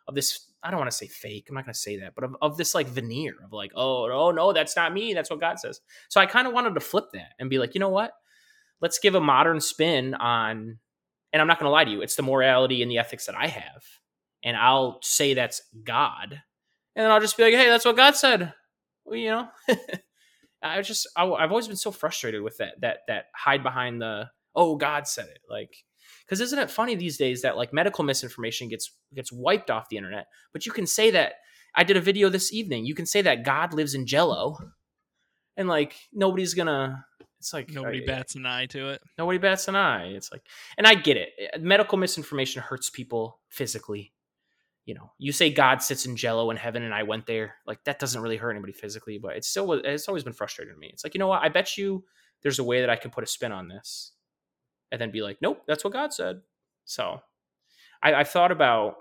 of 0.08 0.16
this 0.16 0.52
i 0.64 0.72
don't 0.72 0.80
want 0.80 0.90
to 0.90 0.98
say 0.98 1.08
fake 1.08 1.48
i'm 1.50 1.56
not 1.56 1.66
going 1.66 1.74
to 1.74 1.80
say 1.80 2.00
that 2.00 2.16
but 2.16 2.24
of, 2.24 2.36
of 2.42 2.58
this 2.58 2.74
like 2.74 2.88
veneer 2.88 3.36
of 3.44 3.52
like 3.52 3.72
oh 3.76 4.08
no 4.08 4.32
no 4.32 4.54
that's 4.54 4.76
not 4.76 4.94
me 4.94 5.14
that's 5.14 5.30
what 5.30 5.40
god 5.40 5.60
says. 5.60 5.82
So 6.10 6.20
i 6.20 6.26
kind 6.26 6.48
of 6.48 6.54
wanted 6.54 6.74
to 6.74 6.80
flip 6.80 7.06
that 7.14 7.34
and 7.40 7.50
be 7.50 7.60
like 7.60 7.76
you 7.76 7.80
know 7.80 7.90
what? 7.90 8.12
Let's 8.80 9.00
give 9.00 9.16
a 9.16 9.22
modern 9.22 9.60
spin 9.60 10.14
on 10.14 10.78
and 11.34 11.42
i'm 11.42 11.48
not 11.48 11.60
going 11.60 11.68
to 11.68 11.72
lie 11.72 11.84
to 11.84 11.92
you 11.92 12.02
it's 12.02 12.16
the 12.16 12.24
morality 12.24 12.82
and 12.82 12.92
the 12.92 12.98
ethics 12.98 13.26
that 13.26 13.36
i 13.36 13.48
have 13.48 13.84
and 14.44 14.56
i'll 14.58 15.00
say 15.02 15.34
that's 15.34 15.62
god 15.84 16.42
and 16.96 17.04
then 17.04 17.12
i'll 17.12 17.20
just 17.20 17.38
be 17.38 17.44
like 17.44 17.54
hey 17.54 17.68
that's 17.68 17.86
what 17.86 17.98
god 17.98 18.16
said 18.16 18.54
you 19.12 19.30
know 19.30 19.48
i 20.64 20.82
just 20.82 21.08
I, 21.16 21.26
i've 21.26 21.52
always 21.52 21.68
been 21.68 21.78
so 21.78 21.92
frustrated 21.92 22.42
with 22.42 22.58
that 22.58 22.80
that 22.82 23.00
that 23.08 23.26
hide 23.36 23.64
behind 23.64 24.02
the 24.02 24.30
oh 24.56 24.76
god 24.76 25.08
said 25.08 25.28
it 25.28 25.40
like 25.50 25.76
because 26.26 26.42
isn't 26.42 26.60
it 26.60 26.72
funny 26.72 26.96
these 26.96 27.18
days 27.18 27.42
that 27.42 27.58
like 27.58 27.74
medical 27.74 28.04
misinformation 28.04 28.68
gets 28.70 28.92
gets 29.14 29.32
wiped 29.32 29.70
off 29.70 29.90
the 29.90 29.98
internet 29.98 30.28
but 30.54 30.66
you 30.66 30.72
can 30.72 30.88
say 30.88 31.12
that 31.12 31.34
i 31.76 31.84
did 31.84 31.98
a 31.98 32.02
video 32.02 32.30
this 32.30 32.54
evening 32.54 32.86
you 32.86 32.96
can 32.96 33.06
say 33.06 33.22
that 33.22 33.44
god 33.44 33.74
lives 33.74 33.94
in 33.94 34.06
jello 34.06 34.58
and 35.56 35.68
like 35.68 35.96
nobody's 36.14 36.54
gonna 36.54 37.06
it's 37.40 37.54
like 37.54 37.72
nobody 37.72 38.04
uh, 38.04 38.08
bats 38.08 38.36
an 38.36 38.46
eye 38.46 38.66
to 38.68 38.90
it. 38.90 39.02
Nobody 39.18 39.38
bats 39.38 39.68
an 39.68 39.76
eye. 39.76 40.08
It's 40.08 40.32
like, 40.32 40.42
and 40.78 40.88
I 40.88 40.96
get 40.96 41.18
it. 41.18 41.30
Eh, 41.40 41.58
medical 41.60 41.98
misinformation 41.98 42.62
hurts 42.62 42.90
people 42.90 43.40
physically. 43.50 44.12
You 44.88 44.96
know, 44.96 45.12
you 45.20 45.32
say 45.32 45.52
God 45.52 45.84
sits 45.84 46.06
in 46.06 46.16
Jello 46.16 46.50
in 46.50 46.58
heaven, 46.58 46.82
and 46.82 46.94
I 46.94 47.04
went 47.04 47.28
there. 47.28 47.58
Like 47.68 47.84
that 47.84 48.00
doesn't 48.00 48.22
really 48.22 48.38
hurt 48.38 48.52
anybody 48.52 48.74
physically, 48.74 49.20
but 49.20 49.36
it's 49.36 49.48
still 49.48 49.74
it's 49.74 50.08
always 50.08 50.24
been 50.24 50.34
frustrating 50.34 50.74
to 50.74 50.80
me. 50.80 50.90
It's 50.92 51.04
like 51.04 51.14
you 51.14 51.20
know 51.20 51.28
what? 51.28 51.44
I 51.44 51.50
bet 51.50 51.78
you 51.78 52.06
there's 52.42 52.58
a 52.58 52.64
way 52.64 52.82
that 52.82 52.90
I 52.90 52.96
can 52.96 53.12
put 53.12 53.24
a 53.24 53.28
spin 53.28 53.52
on 53.52 53.68
this, 53.68 54.14
and 54.92 55.00
then 55.00 55.12
be 55.12 55.22
like, 55.22 55.38
nope, 55.42 55.62
that's 55.68 55.84
what 55.84 55.94
God 55.94 56.14
said. 56.14 56.42
So, 56.86 57.20
I, 58.02 58.16
I've 58.16 58.30
thought 58.30 58.52
about 58.52 58.96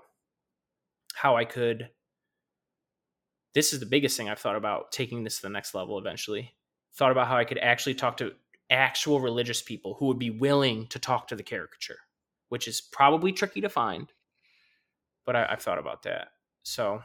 how 1.15 1.37
I 1.37 1.45
could. 1.45 1.89
This 3.55 3.73
is 3.73 3.79
the 3.79 3.87
biggest 3.87 4.17
thing 4.17 4.29
I've 4.29 4.37
thought 4.37 4.57
about 4.57 4.91
taking 4.91 5.23
this 5.23 5.37
to 5.37 5.41
the 5.43 5.49
next 5.49 5.73
level 5.73 5.97
eventually 5.97 6.53
thought 6.97 7.11
about 7.11 7.27
how 7.27 7.37
I 7.37 7.45
could 7.45 7.59
actually 7.59 7.93
talk 7.93 8.17
to 8.17 8.31
actual 8.69 9.19
religious 9.19 9.61
people 9.61 9.95
who 9.99 10.07
would 10.07 10.19
be 10.19 10.31
willing 10.31 10.87
to 10.87 10.99
talk 10.99 11.27
to 11.27 11.35
the 11.35 11.43
caricature, 11.43 11.99
which 12.49 12.67
is 12.67 12.81
probably 12.81 13.31
tricky 13.31 13.61
to 13.61 13.69
find. 13.69 14.11
But 15.27 15.35
I, 15.35 15.45
have 15.51 15.61
thought 15.61 15.77
about 15.77 16.01
that. 16.03 16.29
So 16.63 17.03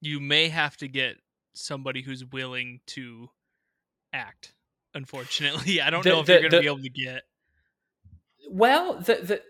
you 0.00 0.18
may 0.18 0.48
have 0.48 0.78
to 0.78 0.88
get 0.88 1.18
somebody 1.54 2.00
who's 2.00 2.24
willing 2.24 2.80
to 2.86 3.28
act. 4.14 4.54
Unfortunately, 4.94 5.80
I 5.82 5.90
don't 5.90 6.02
the, 6.02 6.08
know 6.08 6.20
if 6.20 6.26
the, 6.26 6.32
you're 6.32 6.48
going 6.48 6.52
to 6.52 6.60
be 6.60 6.66
able 6.66 6.80
to 6.80 6.88
get. 6.88 7.24
Well, 8.50 8.94
the 9.00 9.14
the 9.16 9.42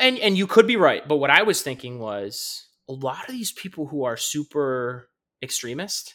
and 0.00 0.18
and 0.18 0.38
you 0.38 0.46
could 0.46 0.66
be 0.66 0.76
right, 0.76 1.06
but 1.06 1.16
what 1.16 1.28
I 1.28 1.42
was 1.42 1.60
thinking 1.60 1.98
was 1.98 2.68
a 2.88 2.94
lot 2.94 3.28
of 3.28 3.34
these 3.34 3.52
people 3.52 3.88
who 3.88 4.04
are 4.04 4.16
super 4.16 5.10
extremist 5.42 6.14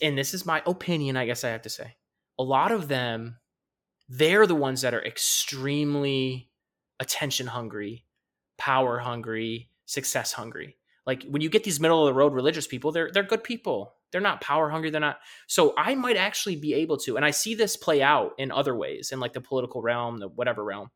and 0.00 0.16
this 0.16 0.34
is 0.34 0.46
my 0.46 0.62
opinion, 0.66 1.16
I 1.16 1.26
guess 1.26 1.44
I 1.44 1.50
have 1.50 1.62
to 1.62 1.70
say, 1.70 1.96
a 2.38 2.42
lot 2.42 2.72
of 2.72 2.88
them, 2.88 3.38
they're 4.08 4.46
the 4.46 4.54
ones 4.54 4.82
that 4.82 4.94
are 4.94 5.04
extremely 5.04 6.50
attention 7.00 7.48
hungry, 7.48 8.04
power 8.58 8.98
hungry, 8.98 9.70
success 9.86 10.32
hungry. 10.32 10.76
Like 11.06 11.24
when 11.24 11.42
you 11.42 11.50
get 11.50 11.64
these 11.64 11.80
middle 11.80 12.06
of 12.06 12.12
the 12.12 12.18
road 12.18 12.32
religious 12.32 12.66
people, 12.66 12.92
they're 12.92 13.10
they're 13.12 13.22
good 13.22 13.44
people. 13.44 13.94
They're 14.12 14.20
not 14.20 14.40
power 14.40 14.68
hungry. 14.68 14.90
They're 14.90 15.00
not. 15.00 15.18
So 15.48 15.74
I 15.76 15.94
might 15.94 16.16
actually 16.16 16.56
be 16.56 16.74
able 16.74 16.98
to, 16.98 17.16
and 17.16 17.24
I 17.24 17.30
see 17.30 17.54
this 17.54 17.76
play 17.76 18.02
out 18.02 18.32
in 18.38 18.52
other 18.52 18.76
ways, 18.76 19.10
in 19.10 19.20
like 19.20 19.32
the 19.32 19.40
political 19.40 19.80
realm, 19.80 20.18
the 20.18 20.28
whatever 20.28 20.62
realm. 20.62 20.90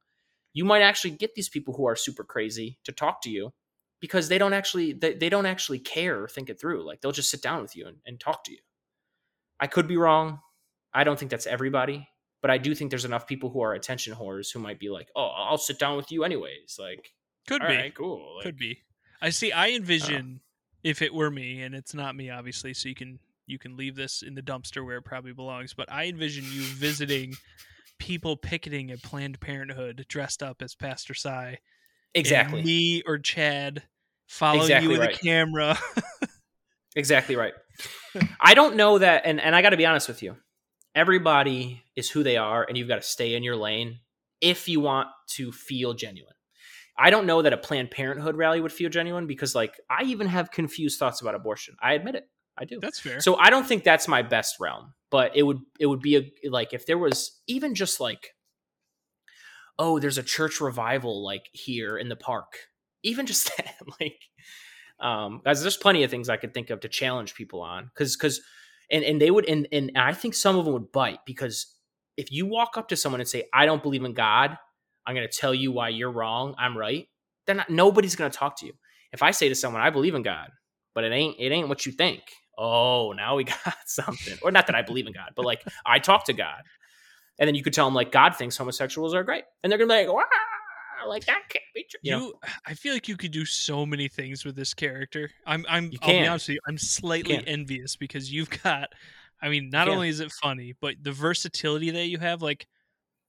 You 0.53 0.65
might 0.65 0.83
actually 0.83 1.13
get 1.13 1.35
these 1.35 1.49
people 1.49 1.75
who 1.75 1.87
are 1.87 1.97
super 1.97 2.25
crazy 2.25 2.79
to 2.85 2.93
talk 2.93 3.23
to 3.23 3.31
you 3.31 3.53
because 4.01 4.29
they 4.29 4.39
don't 4.39 4.53
actually 4.53 4.93
they, 4.93 5.15
they 5.15 5.29
don't 5.29 5.47
actually 5.47 5.79
care 5.79 6.23
or 6.23 6.29
think 6.29 6.51
it 6.51 6.61
through. 6.61 6.87
Like 6.87 7.01
they'll 7.01 7.13
just 7.13 7.31
sit 7.31 7.43
down 7.43 7.63
with 7.63 7.75
you 7.77 7.87
and, 7.87 7.97
and 8.07 8.21
talk 8.21 8.45
to 8.45 8.53
you. 8.53 8.59
I 9.59 9.67
could 9.67 9.89
be 9.89 9.97
wrong. 9.97 10.41
I 10.93 11.05
don't 11.05 11.19
think 11.19 11.31
that's 11.31 11.47
everybody, 11.47 12.09
but 12.43 12.51
I 12.51 12.59
do 12.59 12.75
think 12.75 12.91
there's 12.91 13.05
enough 13.05 13.27
people 13.27 13.51
who 13.51 13.61
are 13.63 13.75
attention 13.75 14.15
whores 14.15 14.53
who 14.53 14.59
might 14.59 14.79
be 14.79 14.91
like, 14.91 15.09
"Oh, 15.17 15.27
I'll 15.27 15.59
sit 15.59 15.79
down 15.79 15.97
with 15.97 16.13
you 16.13 16.25
anyways." 16.25 16.77
Like, 16.79 17.13
could 17.47 17.63
be 17.63 17.67
right, 17.67 17.95
cool. 17.95 18.37
Like, 18.37 18.45
could 18.45 18.59
be. 18.59 18.79
I 19.21 19.31
see. 19.31 19.53
I 19.53 19.71
envision 19.71 20.41
if 20.83 21.03
it 21.03 21.15
were 21.15 21.31
me, 21.31 21.63
and 21.63 21.75
it's 21.75 21.95
not 21.95 22.15
me, 22.15 22.31
obviously. 22.31 22.75
So 22.75 22.89
you 22.89 22.95
can 22.95 23.19
you 23.47 23.59
can 23.59 23.77
leave 23.77 23.97
this 23.97 24.23
in 24.23 24.35
the 24.35 24.43
dumpster 24.43 24.85
where 24.85 24.99
it 24.99 25.05
probably 25.05 25.33
belongs. 25.33 25.75
But 25.75 25.91
I 25.91 26.07
envision 26.07 26.45
you 26.45 26.63
visiting 26.63 27.35
people 27.99 28.37
picketing 28.37 28.91
at 28.91 29.03
Planned 29.03 29.41
Parenthood 29.41 30.05
dressed 30.09 30.43
up 30.43 30.63
as 30.63 30.75
Pastor 30.75 31.15
Cy. 31.15 31.59
Exactly. 32.15 32.63
me 32.63 33.03
or 33.07 33.19
Chad 33.19 33.83
follow 34.27 34.63
exactly 34.63 34.85
you 34.85 34.91
with 34.91 35.01
right. 35.01 35.15
a 35.15 35.19
camera. 35.19 35.79
exactly 36.97 37.37
right. 37.37 37.53
I 38.41 38.55
don't 38.55 38.77
know 38.77 38.99
that, 38.99 39.23
and, 39.27 39.41
and 39.41 39.55
I 39.55 39.63
got 39.63 39.71
to 39.71 39.77
be 39.77 39.87
honest 39.87 40.09
with 40.09 40.23
you. 40.23 40.37
Everybody 40.95 41.83
is 41.95 42.11
who 42.11 42.23
they 42.23 42.39
are, 42.39 42.65
and 42.67 42.79
you've 42.79 42.89
got 42.89 42.97
to 42.97 43.03
stay 43.03 43.35
in 43.35 43.43
your 43.43 43.57
lane 43.57 44.01
if 44.41 44.69
you 44.69 44.81
want 44.81 45.09
to 45.33 45.53
feel 45.53 45.93
genuine. 45.93 46.33
I 46.99 47.11
don't 47.11 47.27
know 47.27 47.43
that 47.43 47.53
a 47.53 47.59
Planned 47.59 47.91
Parenthood 47.91 48.37
rally 48.37 48.61
would 48.61 48.73
feel 48.73 48.89
genuine 48.89 49.27
because, 49.27 49.55
like, 49.55 49.79
I 49.91 50.05
even 50.05 50.27
have 50.29 50.51
confused 50.51 50.99
thoughts 50.99 51.21
about 51.21 51.35
abortion. 51.35 51.77
I 51.81 51.93
admit 51.95 52.15
it. 52.15 52.29
I 52.59 52.65
do. 52.65 52.79
That's 52.81 52.99
fair. 52.99 53.21
So 53.21 53.37
I 53.37 53.51
don't 53.51 53.67
think 53.67 53.85
that's 53.85 54.09
my 54.09 54.23
best 54.23 54.57
realm, 54.61 54.95
but 55.11 55.37
it 55.37 55.43
would 55.43 55.61
it 55.79 55.87
would 55.87 56.01
be 56.01 56.17
a 56.17 56.49
like 56.49 56.73
if 56.73 56.87
there 56.87 56.97
was 56.97 57.39
even 57.47 57.75
just 57.75 58.01
like, 58.01 58.35
oh, 59.79 59.99
there's 59.99 60.19
a 60.19 60.23
church 60.23 60.61
revival 60.61 61.23
like 61.23 61.49
here 61.53 61.99
in 61.99 62.09
the 62.09 62.17
park. 62.17 62.55
Even 63.03 63.27
just 63.27 63.55
that, 63.57 63.75
like, 64.01 64.21
um, 65.01 65.43
guys, 65.45 65.61
there's 65.61 65.77
plenty 65.77 66.03
of 66.03 66.11
things 66.11 66.29
I 66.29 66.39
could 66.39 66.55
think 66.55 66.71
of 66.71 66.81
to 66.81 66.89
challenge 66.89 67.35
people 67.35 67.61
on 67.61 67.91
because 67.93 68.17
because 68.17 68.41
and 68.91 69.05
and 69.05 69.21
they 69.21 69.31
would 69.31 69.47
and 69.49 69.69
and 69.71 69.93
I 69.97 70.15
think 70.15 70.35
some 70.35 70.57
of 70.57 70.65
them 70.65 70.75
would 70.75 70.93
bite 70.93 71.21
because 71.27 71.75
if 72.17 72.33
you 72.33 72.47
walk 72.47 72.79
up 72.79 72.89
to 72.89 72.97
someone 72.97 73.21
and 73.21 73.29
say 73.29 73.45
I 73.53 73.67
don't 73.67 73.83
believe 73.83 74.05
in 74.05 74.15
God, 74.15 74.57
I'm 75.07 75.15
going 75.15 75.29
to 75.29 75.35
tell 75.35 75.55
you 75.55 75.73
why 75.73 75.91
you're 75.91 76.11
wrong. 76.11 76.55
I'm 76.59 76.77
right. 76.77 77.09
Then 77.47 77.65
nobody's 77.69 78.17
going 78.17 78.31
to 78.31 78.37
talk 78.37 78.59
to 78.61 78.67
you. 78.67 78.73
If 79.13 79.23
I 79.23 79.31
say 79.31 79.49
to 79.49 79.55
someone 79.55 79.83
I 79.83 79.91
believe 79.91 80.15
in 80.15 80.23
God, 80.23 80.51
but 80.95 81.05
it 81.05 81.13
ain't 81.13 81.37
it 81.39 81.53
ain't 81.53 81.69
what 81.69 81.87
you 81.87 81.93
think. 81.93 82.23
Oh, 82.59 83.13
now 83.13 83.37
we 83.37 83.45
got 83.65 83.77
something. 83.87 84.37
Or 84.43 84.51
not 84.51 84.67
that 84.67 84.77
I 84.77 84.83
believe 84.83 85.07
in 85.07 85.13
God, 85.13 85.31
but 85.37 85.45
like 85.45 85.63
I 85.85 85.99
talk 85.99 86.25
to 86.27 86.33
God. 86.33 86.63
And 87.39 87.47
then 87.47 87.55
you 87.55 87.63
could 87.63 87.75
tell 87.75 87.87
them 87.87 87.95
like 87.95 88.13
God 88.13 88.35
thinks 88.35 88.57
homosexuals 88.57 89.15
are 89.15 89.23
great, 89.23 89.45
and 89.63 89.71
they're 89.71 89.79
gonna 89.79 89.93
be 89.93 90.07
like, 90.07 90.15
wow, 90.15 90.25
like 91.07 91.27
that 91.27 91.43
can't 91.49 91.65
be 91.75 91.85
true. 91.89 92.01
You, 92.03 92.17
you 92.17 92.35
I 92.67 92.75
feel 92.75 92.95
like 92.95 93.09
you 93.09 93.17
could 93.17 93.31
do 93.31 93.45
so 93.45 93.85
many 93.85 94.09
things 94.09 94.45
with 94.45 94.57
this 94.57 94.75
character. 94.75 95.31
I'm, 95.47 95.65
I'm. 95.69 95.91
I'll 96.03 96.09
be 96.09 96.27
honest 96.27 96.49
with 96.49 96.55
you. 96.55 96.61
I'm 96.67 96.79
slightly 96.79 97.47
envious 97.47 97.97
because 97.97 98.33
you've 98.33 98.51
got. 98.63 98.89
I 99.43 99.51
mean, 99.51 99.69
not 99.69 99.89
only 99.89 100.09
is 100.09 100.21
it 100.21 100.33
funny, 100.33 100.75
but 100.81 100.95
the 101.03 101.13
versatility 101.13 101.91
that 101.91 102.07
you 102.07 102.19
have. 102.19 102.41
Like, 102.41 102.67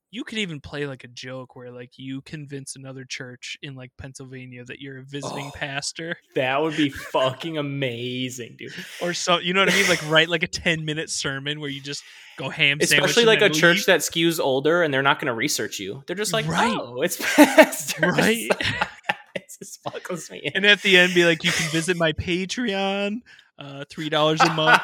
you 0.09 0.23
could 0.23 0.37
even 0.37 0.59
play 0.61 0.87
like 0.87 1.03
a 1.03 1.07
joke 1.07 1.55
where 1.55 1.71
like 1.71 1.91
you 1.97 2.21
convince 2.21 2.75
another 2.75 3.03
church 3.03 3.57
in 3.61 3.75
like 3.75 3.91
Pennsylvania 3.97 4.63
that 4.65 4.79
you're 4.79 4.99
a 4.99 5.03
visiting 5.03 5.47
oh, 5.47 5.57
pastor. 5.57 6.17
That 6.35 6.61
would 6.61 6.77
be 6.77 6.89
fucking 6.89 7.57
amazing, 7.57 8.55
dude. 8.57 8.73
Or 9.01 9.13
so 9.13 9.39
you 9.39 9.53
know 9.53 9.61
what 9.61 9.71
I 9.71 9.75
mean? 9.75 9.89
Like 9.89 10.09
write 10.09 10.29
like 10.29 10.43
a 10.43 10.47
10 10.47 10.85
minute 10.85 11.09
sermon 11.09 11.59
where 11.59 11.69
you 11.69 11.81
just 11.81 12.03
go 12.37 12.49
ham 12.49 12.77
Especially 12.81 13.25
like 13.25 13.41
a 13.41 13.45
leave. 13.45 13.53
church 13.53 13.85
that 13.87 14.01
skews 14.01 14.39
older 14.39 14.83
and 14.83 14.93
they're 14.93 15.01
not 15.03 15.19
going 15.19 15.27
to 15.27 15.33
research 15.33 15.79
you. 15.79 16.03
They're 16.07 16.15
just 16.15 16.33
like, 16.33 16.47
right. 16.47 16.77
oh, 16.79 17.01
it's 17.01 17.17
pastor. 17.35 18.07
Right. 18.07 18.49
it 19.35 19.51
just 19.59 19.83
fucks 19.83 20.31
me. 20.31 20.51
And 20.55 20.65
at 20.65 20.81
the 20.81 20.97
end 20.97 21.13
be 21.13 21.25
like, 21.25 21.43
you 21.43 21.51
can 21.51 21.69
visit 21.71 21.97
my 21.97 22.13
Patreon, 22.13 23.21
uh, 23.59 23.85
$3 23.89 24.39
a 24.39 24.53
month 24.53 24.81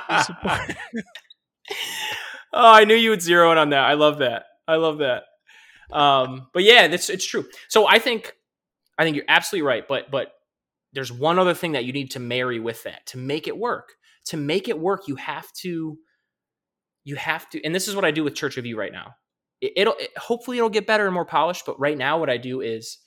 oh, 2.54 2.74
I 2.74 2.86
knew 2.86 2.96
you 2.96 3.12
would 3.12 3.22
zero 3.22 3.52
in 3.52 3.58
on 3.58 3.70
that. 3.70 3.84
I 3.84 3.94
love 3.94 4.20
that. 4.20 4.46
I 4.68 4.76
love 4.76 5.00
that. 5.00 5.24
Um, 5.92 6.48
but 6.54 6.64
yeah, 6.64 6.86
it's 6.86 7.10
it's 7.10 7.26
true. 7.26 7.46
So 7.68 7.88
I 7.88 8.00
think 8.00 8.34
I 8.98 9.04
think 9.04 9.16
you're 9.16 9.26
absolutely 9.28 9.68
right. 9.68 9.88
But 9.88 10.12
but 10.12 10.34
there's 10.94 11.12
one 11.12 11.40
other 11.40 11.54
thing 11.54 11.74
that 11.74 11.86
you 11.86 11.94
need 11.94 12.12
to 12.12 12.20
marry 12.20 12.60
with 12.60 12.84
that 12.84 13.06
to 13.08 13.18
make 13.18 13.48
it 13.48 13.58
work. 13.58 13.94
To 14.28 14.38
make 14.38 14.70
it 14.70 14.80
work, 14.80 15.08
you 15.08 15.16
have 15.16 15.52
to 15.62 15.98
you 17.04 17.16
have 17.16 17.50
to 17.50 17.64
and 17.64 17.76
this 17.76 17.88
is 17.88 17.96
what 17.96 18.06
I 18.06 18.12
do 18.12 18.24
with 18.24 18.36
Church 18.36 18.58
of 18.58 18.66
You 18.66 18.78
right 18.78 18.92
now. 18.92 19.16
It, 19.62 19.88
will 19.88 19.96
it, 19.98 20.18
hopefully 20.18 20.58
it'll 20.58 20.70
get 20.70 20.88
better 20.88 21.06
and 21.06 21.14
more 21.14 21.26
polished, 21.26 21.66
but 21.66 21.80
right 21.80 21.98
now 21.98 22.18
what 22.18 22.30
I 22.30 22.38
do 22.38 22.62
is 22.62 22.98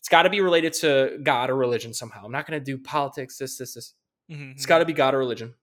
it's 0.00 0.08
got 0.08 0.22
to 0.22 0.30
be 0.30 0.40
related 0.40 0.72
to 0.74 1.18
God 1.22 1.50
or 1.50 1.56
religion 1.56 1.94
somehow. 1.94 2.24
I'm 2.24 2.32
not 2.32 2.46
going 2.46 2.58
to 2.58 2.64
do 2.64 2.78
politics 2.78 3.38
this 3.38 3.58
this 3.58 3.74
this. 3.74 3.94
Mm-hmm. 4.30 4.52
It's 4.52 4.66
got 4.66 4.78
to 4.78 4.84
be 4.84 4.92
God 4.92 5.14
or 5.14 5.18
religion. 5.18 5.54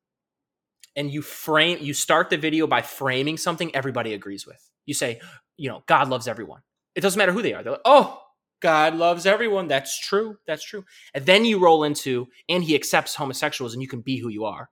And 0.95 1.11
you 1.11 1.21
frame 1.21 1.79
you 1.81 1.93
start 1.93 2.29
the 2.29 2.37
video 2.37 2.67
by 2.67 2.81
framing 2.81 3.37
something 3.37 3.73
everybody 3.75 4.13
agrees 4.13 4.45
with. 4.45 4.69
You 4.85 4.93
say, 4.93 5.21
you 5.57 5.69
know, 5.69 5.83
God 5.87 6.09
loves 6.09 6.27
everyone. 6.27 6.61
It 6.95 7.01
doesn't 7.01 7.17
matter 7.17 7.31
who 7.31 7.41
they 7.41 7.53
are. 7.53 7.63
They're 7.63 7.73
like, 7.73 7.81
"Oh, 7.85 8.23
God 8.63 8.95
loves 8.95 9.25
everyone. 9.25 9.67
That's 9.67 9.99
true. 9.99 10.37
That's 10.47 10.63
true. 10.63 10.85
And 11.13 11.25
then 11.25 11.43
you 11.43 11.59
roll 11.59 11.83
into, 11.83 12.27
and 12.47 12.63
he 12.63 12.75
accepts 12.75 13.13
homosexuals 13.13 13.73
and 13.73 13.81
you 13.81 13.89
can 13.89 13.99
be 13.99 14.17
who 14.17 14.29
you 14.29 14.45
are. 14.45 14.69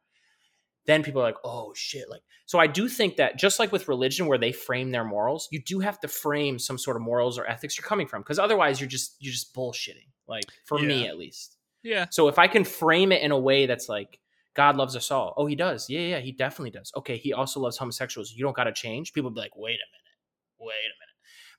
Then 0.86 1.04
people 1.04 1.22
are 1.22 1.26
like, 1.26 1.38
oh 1.44 1.74
shit. 1.76 2.10
Like, 2.10 2.22
so 2.46 2.58
I 2.58 2.68
do 2.68 2.88
think 2.88 3.18
that 3.18 3.38
just 3.38 3.60
like 3.60 3.72
with 3.72 3.90
religion 3.90 4.28
where 4.28 4.38
they 4.38 4.54
frame 4.54 4.92
their 4.92 5.04
morals, 5.04 5.50
you 5.52 5.62
do 5.62 5.80
have 5.82 6.00
to 6.00 6.08
frame 6.08 6.58
some 6.58 6.78
sort 6.78 6.96
of 6.96 7.04
morals 7.04 7.38
or 7.38 7.46
ethics 7.46 7.78
you're 7.78 7.86
coming 7.86 8.08
from. 8.08 8.24
Cause 8.24 8.40
otherwise 8.40 8.80
you're 8.80 8.90
just, 8.90 9.18
you're 9.20 9.34
just 9.34 9.54
bullshitting. 9.54 10.08
Like 10.26 10.46
for 10.66 10.80
yeah. 10.80 10.88
me 10.88 11.08
at 11.08 11.18
least. 11.18 11.58
Yeah. 11.84 12.06
So 12.10 12.30
if 12.30 12.40
I 12.40 12.48
can 12.48 12.64
frame 12.64 13.12
it 13.12 13.22
in 13.22 13.32
a 13.32 13.40
way 13.40 13.66
that's 13.66 13.90
like, 13.90 14.20
God 14.56 14.78
loves 14.78 14.96
us 14.96 15.12
all. 15.12 15.34
Oh, 15.38 15.46
he 15.46 15.56
does. 15.56 15.90
Yeah, 15.90 16.00
yeah, 16.00 16.20
he 16.20 16.32
definitely 16.32 16.72
does. 16.72 16.92
Okay, 16.96 17.18
he 17.18 17.34
also 17.34 17.60
loves 17.60 17.78
homosexuals. 17.78 18.34
You 18.34 18.44
don't 18.44 18.56
got 18.56 18.66
to 18.66 18.74
change. 18.74 19.14
People 19.14 19.32
be 19.32 19.40
like, 19.40 19.56
wait 19.56 19.76
a 19.76 19.88
minute. 19.92 20.01
Wait 20.62 20.88
a 20.88 20.96
minute 21.00 21.12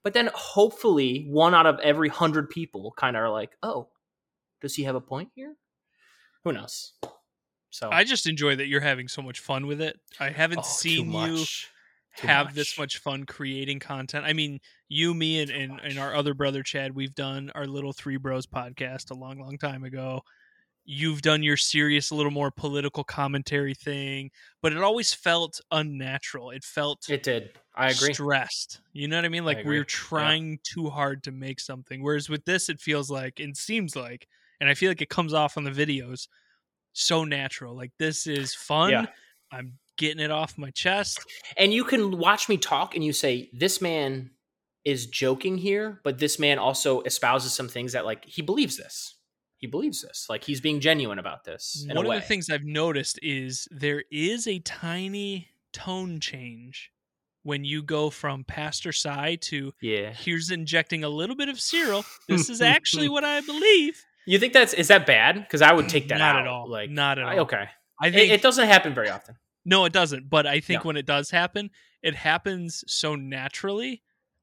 but 0.03 0.15
then 0.15 0.31
hopefully 0.35 1.27
one 1.29 1.55
out 1.55 1.67
of 1.67 1.79
every 1.81 2.09
hundred 2.09 2.51
people 2.51 2.93
kind 2.97 3.17
of 3.17 3.23
are 3.23 3.31
like, 3.31 3.57
oh, 3.63 3.89
does 4.61 4.75
he 4.75 4.85
have 4.85 4.95
a 4.95 5.01
point 5.01 5.31
here? 5.35 5.55
Who 6.45 6.53
knows? 6.53 6.95
So 7.71 7.89
I 7.91 8.05
just 8.05 8.27
enjoy 8.27 8.57
that 8.57 8.67
you're 8.67 8.81
having 8.81 9.09
so 9.09 9.23
much 9.23 9.41
fun 9.41 9.67
with 9.67 9.81
it. 9.81 9.99
I 10.21 10.31
haven't 10.31 10.61
oh, 10.61 10.63
seen 10.63 11.13
you 11.13 11.45
have 12.11 12.47
much. 12.47 12.55
this 12.55 12.79
much 12.79 12.99
fun 12.99 13.25
creating 13.25 13.79
content. 13.79 14.27
I 14.27 14.33
mean, 14.33 14.61
you, 14.89 15.15
me, 15.15 15.41
and, 15.41 15.51
and, 15.51 15.81
and 15.83 15.99
our 15.99 16.15
other 16.15 16.35
brother 16.35 16.63
Chad, 16.63 16.95
we've 16.95 17.15
done 17.15 17.51
our 17.55 17.67
little 17.67 17.93
Three 17.93 18.17
Bros 18.17 18.47
podcast 18.47 19.11
a 19.11 19.15
long, 19.15 19.39
long 19.39 19.57
time 19.57 19.85
ago 19.85 20.23
you've 20.85 21.23
done 21.23 21.43
your 21.43 21.57
serious 21.57 22.11
a 22.11 22.15
little 22.15 22.33
more 22.33 22.51
political 22.51 23.05
commentary 23.05 23.75
thing 23.75 24.31
but 24.61 24.73
it 24.73 24.83
always 24.83 25.15
felt 25.15 25.61
unnatural 25.71 26.51
it 26.51 26.65
felt 26.65 27.09
it 27.09 27.23
did 27.23 27.51
i 27.77 27.89
agree 27.91 28.13
stressed 28.13 28.81
you 28.93 29.07
know 29.07 29.17
what 29.17 29.25
i 29.25 29.29
mean 29.29 29.45
like 29.45 29.65
we 29.65 29.79
are 29.79 29.85
trying 29.85 30.51
yeah. 30.51 30.57
too 30.65 30.91
hard 30.91 31.23
to 31.23 31.31
make 31.31 31.61
something 31.61 32.03
whereas 32.03 32.29
with 32.29 32.45
this 32.45 32.69
it 32.69 32.81
feels 32.81 33.11
like 33.11 33.39
it 33.39 33.57
seems 33.57 33.95
like 33.95 34.27
and 34.61 34.69
i 34.69 34.75
feel 34.75 34.91
like 34.91 35.03
it 35.03 35.09
comes 35.09 35.33
off 35.33 35.57
on 35.57 35.65
the 35.65 35.71
videos 35.71 36.27
so 36.93 37.25
natural 37.25 37.77
like 37.77 37.93
this 37.99 38.27
is 38.27 38.55
fun 38.55 38.91
yeah. 38.91 39.07
i'm 39.53 39.79
getting 39.99 40.21
it 40.21 40.31
off 40.31 40.59
my 40.59 40.71
chest 40.71 41.21
and 41.57 41.73
you 41.73 41.85
can 41.85 42.19
watch 42.19 42.49
me 42.49 42.57
talk 42.57 42.95
and 42.95 43.05
you 43.05 43.13
say 43.13 43.49
this 43.53 43.81
man 43.81 44.31
is 44.85 45.07
joking 45.07 45.57
here 45.57 46.01
but 46.03 46.19
this 46.19 46.39
man 46.39 46.59
also 46.59 47.03
espouses 47.03 47.53
some 47.53 47.69
things 47.69 47.93
that 47.93 48.05
like 48.05 48.25
he 48.25 48.43
believes 48.43 48.77
this 48.77 49.15
he 49.63 49.69
believes 49.69 50.03
this. 50.03 50.27
Like 50.29 50.43
he's 50.43 50.61
being 50.61 50.81
genuine 50.81 51.21
about 51.21 51.45
this. 51.45 51.87
One 51.89 52.05
of 52.05 52.13
the 52.13 52.21
things 52.21 52.51
I've 52.51 52.65
noticed 52.65 53.21
is 53.23 53.69
there 53.71 54.03
is 54.11 54.49
a 54.49 54.59
tiny 54.59 55.51
tone 55.73 56.19
change 56.19 56.91
when 57.45 57.65
you 57.65 57.81
go 57.81 58.11
from 58.11 58.43
Pastor 58.43 58.91
Cy 58.91 59.37
to 59.43 59.73
yeah. 59.81 60.13
here's 60.13 60.51
injecting 60.51 61.05
a 61.05 61.09
little 61.09 61.37
bit 61.37 61.49
of 61.49 61.61
Cyril. 61.61 62.05
This 62.29 62.51
is 62.51 62.61
actually 62.63 63.09
what 63.09 63.23
I 63.23 63.41
believe. 63.41 64.05
You 64.27 64.41
think 64.41 64.53
that's 64.53 64.75
is 64.75 64.89
that 64.89 65.07
bad? 65.07 65.37
Because 65.37 65.63
I 65.63 65.73
would 65.73 65.89
take 65.89 66.09
that 66.09 66.19
not 66.19 66.35
out. 66.35 66.43
at 66.43 66.49
all. 66.49 66.69
Like 66.69 66.91
not 66.91 67.21
at 67.21 67.25
all. 67.25 67.31
I, 67.31 67.39
okay. 67.39 67.69
I 68.01 68.11
think 68.11 68.33
it, 68.33 68.35
it, 68.35 68.43
doesn't 68.43 68.67
happen 68.67 68.95
very 68.95 69.11
often. 69.11 69.37
No, 69.65 69.85
it 69.85 69.93
doesn't. 69.93 70.29
But 70.29 70.45
I 70.45 70.59
think 70.59 70.83
no. 70.83 70.89
when 70.89 70.97
it 70.97 71.07
does 71.07 71.31
happen, 71.31 71.71
it 72.03 72.17
happens 72.17 72.83
so 72.89 73.15
naturally 73.15 74.03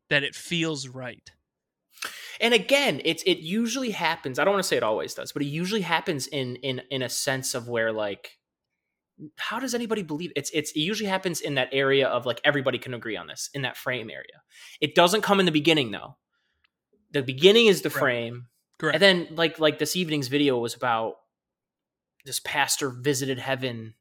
that 0.10 0.24
it 0.24 0.34
feels 0.34 0.88
right. 0.88 1.30
And 2.40 2.54
again, 2.54 3.02
it's 3.04 3.24
it 3.24 3.40
usually 3.40 3.92
happens. 3.92 4.40
I 4.40 4.46
don't 4.46 4.54
want 4.54 4.64
to 4.64 4.68
say 4.68 4.78
it 4.78 4.84
always 4.84 5.14
does, 5.14 5.32
but 5.32 5.42
it 5.42 5.48
usually 5.48 5.82
happens 5.82 6.28
in 6.28 6.56
in 6.58 6.82
in 6.90 7.02
a 7.02 7.10
sense 7.10 7.54
of 7.54 7.68
where 7.68 7.92
like 7.92 8.38
how 9.38 9.60
does 9.60 9.76
anybody 9.76 10.02
believe 10.02 10.32
it's 10.36 10.50
it's 10.52 10.72
it 10.72 10.80
usually 10.80 11.10
happens 11.10 11.42
in 11.42 11.56
that 11.56 11.70
area 11.72 12.08
of 12.08 12.26
like 12.26 12.40
everybody 12.44 12.78
can 12.78 12.94
agree 12.94 13.18
on 13.18 13.28
this 13.28 13.50
in 13.54 13.64
that 13.64 13.78
frame 13.78 14.10
area. 14.10 14.42
It 14.80 14.96
doesn't 14.96 15.22
come 15.22 15.40
in 15.40 15.46
the 15.46 15.52
beginning 15.52 15.92
though. 15.92 16.18
The 17.12 17.24
beginning 17.24 17.68
is 17.68 17.82
the 17.82 17.90
frame. 17.90 18.48
Correct. 18.78 18.96
And 18.96 19.02
then 19.02 19.36
like 19.36 19.60
like 19.60 19.78
this 19.78 19.96
evening's 19.96 20.30
video 20.30 20.58
was 20.58 20.76
about 20.76 21.16
this 22.26 22.40
pastor 22.40 22.90
visited 22.90 23.40
heaven 23.40 23.96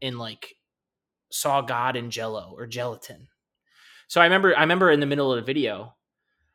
and 0.00 0.18
like 0.18 0.54
saw 1.30 1.60
God 1.60 1.96
in 1.96 2.10
jello 2.10 2.54
or 2.56 2.66
gelatin. 2.66 3.28
So 4.06 4.20
I 4.20 4.24
remember 4.24 4.56
I 4.56 4.60
remember 4.60 4.90
in 4.90 5.00
the 5.00 5.06
middle 5.06 5.32
of 5.32 5.36
the 5.36 5.46
video, 5.46 5.96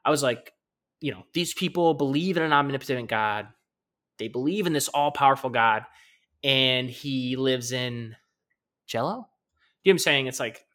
I 0.06 0.10
was 0.12 0.24
like, 0.24 0.54
you 1.02 1.12
know, 1.12 1.24
these 1.34 1.54
people 1.54 1.94
believe 1.94 2.38
in 2.38 2.44
an 2.44 2.54
omnipotent 2.54 3.10
God. 3.10 3.48
They 4.18 4.28
believe 4.28 4.68
in 4.68 4.74
this 4.74 4.90
all 4.90 5.12
powerful 5.12 5.50
God, 5.50 5.84
and 6.44 6.90
he 6.90 7.36
lives 7.36 7.72
in 7.72 8.16
Jello. 8.86 9.12
You 9.12 9.14
know 9.16 9.26
what 9.84 9.94
I'm 9.94 10.00
saying? 10.00 10.28
It's 10.28 10.40
like, 10.40 10.66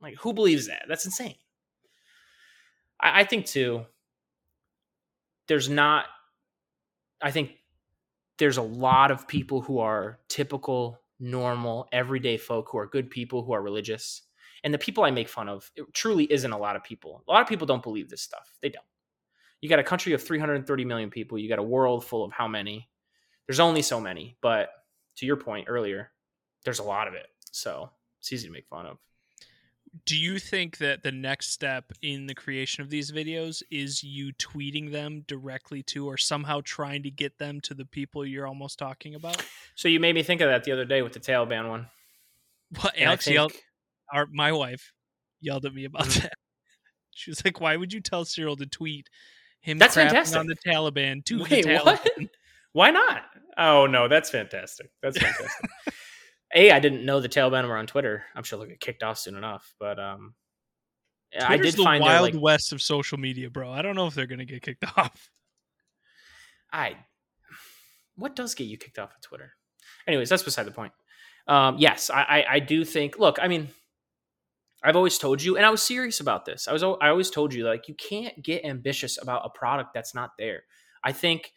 like 0.00 0.16
who 0.16 0.32
believes 0.32 0.66
that? 0.66 0.84
That's 0.88 1.06
insane. 1.06 1.36
I, 3.00 3.20
I 3.20 3.24
think 3.24 3.46
too. 3.46 3.86
There's 5.46 5.68
not. 5.68 6.06
I 7.22 7.30
think 7.30 7.52
there's 8.38 8.58
a 8.58 8.62
lot 8.62 9.10
of 9.10 9.26
people 9.26 9.60
who 9.62 9.78
are 9.78 10.20
typical, 10.28 11.00
normal, 11.18 11.88
everyday 11.90 12.36
folk 12.36 12.68
who 12.70 12.78
are 12.78 12.86
good 12.86 13.10
people 13.10 13.42
who 13.44 13.52
are 13.52 13.62
religious. 13.62 14.22
And 14.62 14.74
the 14.74 14.78
people 14.78 15.04
I 15.04 15.10
make 15.10 15.28
fun 15.28 15.48
of, 15.48 15.70
it 15.74 15.92
truly 15.94 16.30
isn't 16.30 16.52
a 16.52 16.58
lot 16.58 16.76
of 16.76 16.84
people. 16.84 17.24
A 17.26 17.32
lot 17.32 17.42
of 17.42 17.48
people 17.48 17.66
don't 17.66 17.82
believe 17.82 18.08
this 18.08 18.22
stuff. 18.22 18.56
They 18.60 18.68
don't 18.68 18.84
you 19.60 19.68
got 19.68 19.78
a 19.78 19.84
country 19.84 20.12
of 20.12 20.22
330 20.22 20.84
million 20.84 21.10
people. 21.10 21.38
You 21.38 21.48
got 21.48 21.58
a 21.58 21.62
world 21.62 22.04
full 22.04 22.24
of 22.24 22.32
how 22.32 22.48
many? 22.48 22.88
There's 23.46 23.60
only 23.60 23.82
so 23.82 24.00
many 24.00 24.36
but 24.40 24.70
to 25.16 25.26
your 25.26 25.36
point 25.36 25.66
earlier 25.68 26.10
there's 26.64 26.78
a 26.78 26.84
lot 26.84 27.08
of 27.08 27.14
it. 27.14 27.26
So 27.50 27.90
it's 28.20 28.32
easy 28.32 28.46
to 28.46 28.52
make 28.52 28.66
fun 28.68 28.86
of. 28.86 28.98
Do 30.04 30.18
you 30.18 30.38
think 30.38 30.78
that 30.78 31.02
the 31.02 31.12
next 31.12 31.50
step 31.50 31.92
in 32.02 32.26
the 32.26 32.34
creation 32.34 32.82
of 32.82 32.90
these 32.90 33.10
videos 33.10 33.62
is 33.70 34.02
you 34.02 34.32
tweeting 34.34 34.92
them 34.92 35.24
directly 35.26 35.82
to 35.84 36.06
or 36.06 36.18
somehow 36.18 36.60
trying 36.62 37.02
to 37.04 37.10
get 37.10 37.38
them 37.38 37.60
to 37.62 37.74
the 37.74 37.86
people 37.86 38.26
you're 38.26 38.46
almost 38.46 38.78
talking 38.78 39.14
about? 39.14 39.42
So 39.74 39.88
you 39.88 39.98
made 39.98 40.14
me 40.14 40.22
think 40.22 40.40
of 40.40 40.50
that 40.50 40.64
the 40.64 40.72
other 40.72 40.84
day 40.84 41.00
with 41.02 41.14
the 41.14 41.20
taliban 41.20 41.68
one. 41.68 41.86
Well 42.76 42.92
alex 42.98 43.24
think... 43.24 43.34
yelled 43.34 43.52
our, 44.12 44.26
my 44.30 44.52
wife 44.52 44.92
yelled 45.40 45.64
at 45.64 45.72
me 45.72 45.84
about 45.86 46.02
mm-hmm. 46.02 46.22
that. 46.22 46.32
She 47.14 47.32
was 47.32 47.44
like 47.44 47.60
why 47.60 47.76
would 47.76 47.92
you 47.92 48.00
tell 48.00 48.24
cyril 48.24 48.56
to 48.56 48.66
tweet 48.66 49.08
him 49.68 49.78
that's 49.78 49.94
fantastic 49.94 50.38
on 50.38 50.46
the 50.46 50.56
Taliban 50.66 51.24
to 51.26 51.42
Wait, 51.42 51.48
the 51.48 51.62
Taliban. 51.62 51.84
What? 51.84 52.08
Why 52.72 52.90
not? 52.90 53.22
Oh 53.56 53.86
no, 53.86 54.08
that's 54.08 54.30
fantastic. 54.30 54.90
That's 55.02 55.18
fantastic. 55.18 55.70
a, 56.54 56.70
I 56.70 56.80
didn't 56.80 57.04
know 57.04 57.20
the 57.20 57.28
Taliban 57.28 57.66
were 57.66 57.76
on 57.76 57.86
Twitter. 57.86 58.24
I'm 58.34 58.42
sure 58.42 58.58
they'll 58.58 58.68
get 58.68 58.80
kicked 58.80 59.02
off 59.02 59.18
soon 59.18 59.36
enough. 59.36 59.74
But 59.78 59.98
um, 59.98 60.34
Twitter's 61.32 61.50
I 61.50 61.56
did 61.56 61.74
the 61.74 61.84
find 61.84 62.02
wild 62.02 62.34
like, 62.34 62.42
west 62.42 62.72
of 62.72 62.80
social 62.80 63.18
media, 63.18 63.50
bro. 63.50 63.70
I 63.70 63.82
don't 63.82 63.96
know 63.96 64.06
if 64.06 64.14
they're 64.14 64.26
gonna 64.26 64.44
get 64.44 64.62
kicked 64.62 64.84
off. 64.96 65.30
I, 66.72 66.96
what 68.16 68.36
does 68.36 68.54
get 68.54 68.64
you 68.64 68.76
kicked 68.76 68.98
off 68.98 69.14
of 69.14 69.20
Twitter? 69.22 69.52
Anyways, 70.06 70.28
that's 70.28 70.42
beside 70.42 70.64
the 70.64 70.70
point. 70.70 70.92
Um, 71.46 71.78
yes, 71.78 72.10
I, 72.10 72.22
I, 72.22 72.44
I 72.50 72.58
do 72.60 72.84
think. 72.84 73.18
Look, 73.18 73.38
I 73.40 73.48
mean, 73.48 73.68
I've 74.82 74.96
always 74.96 75.18
told 75.18 75.42
you, 75.42 75.56
and 75.56 75.66
I 75.66 75.70
was 75.70 75.82
serious 75.82 76.20
about 76.20 76.44
this. 76.44 76.68
I 76.68 76.72
was 76.72 76.82
I 76.82 77.08
always 77.08 77.30
told 77.30 77.52
you 77.52 77.64
like 77.64 77.88
you 77.88 77.94
can't 77.94 78.40
get 78.42 78.64
ambitious 78.64 79.20
about 79.20 79.42
a 79.44 79.50
product 79.50 79.90
that's 79.92 80.14
not 80.14 80.30
there. 80.38 80.62
I 81.02 81.12
think 81.12 81.52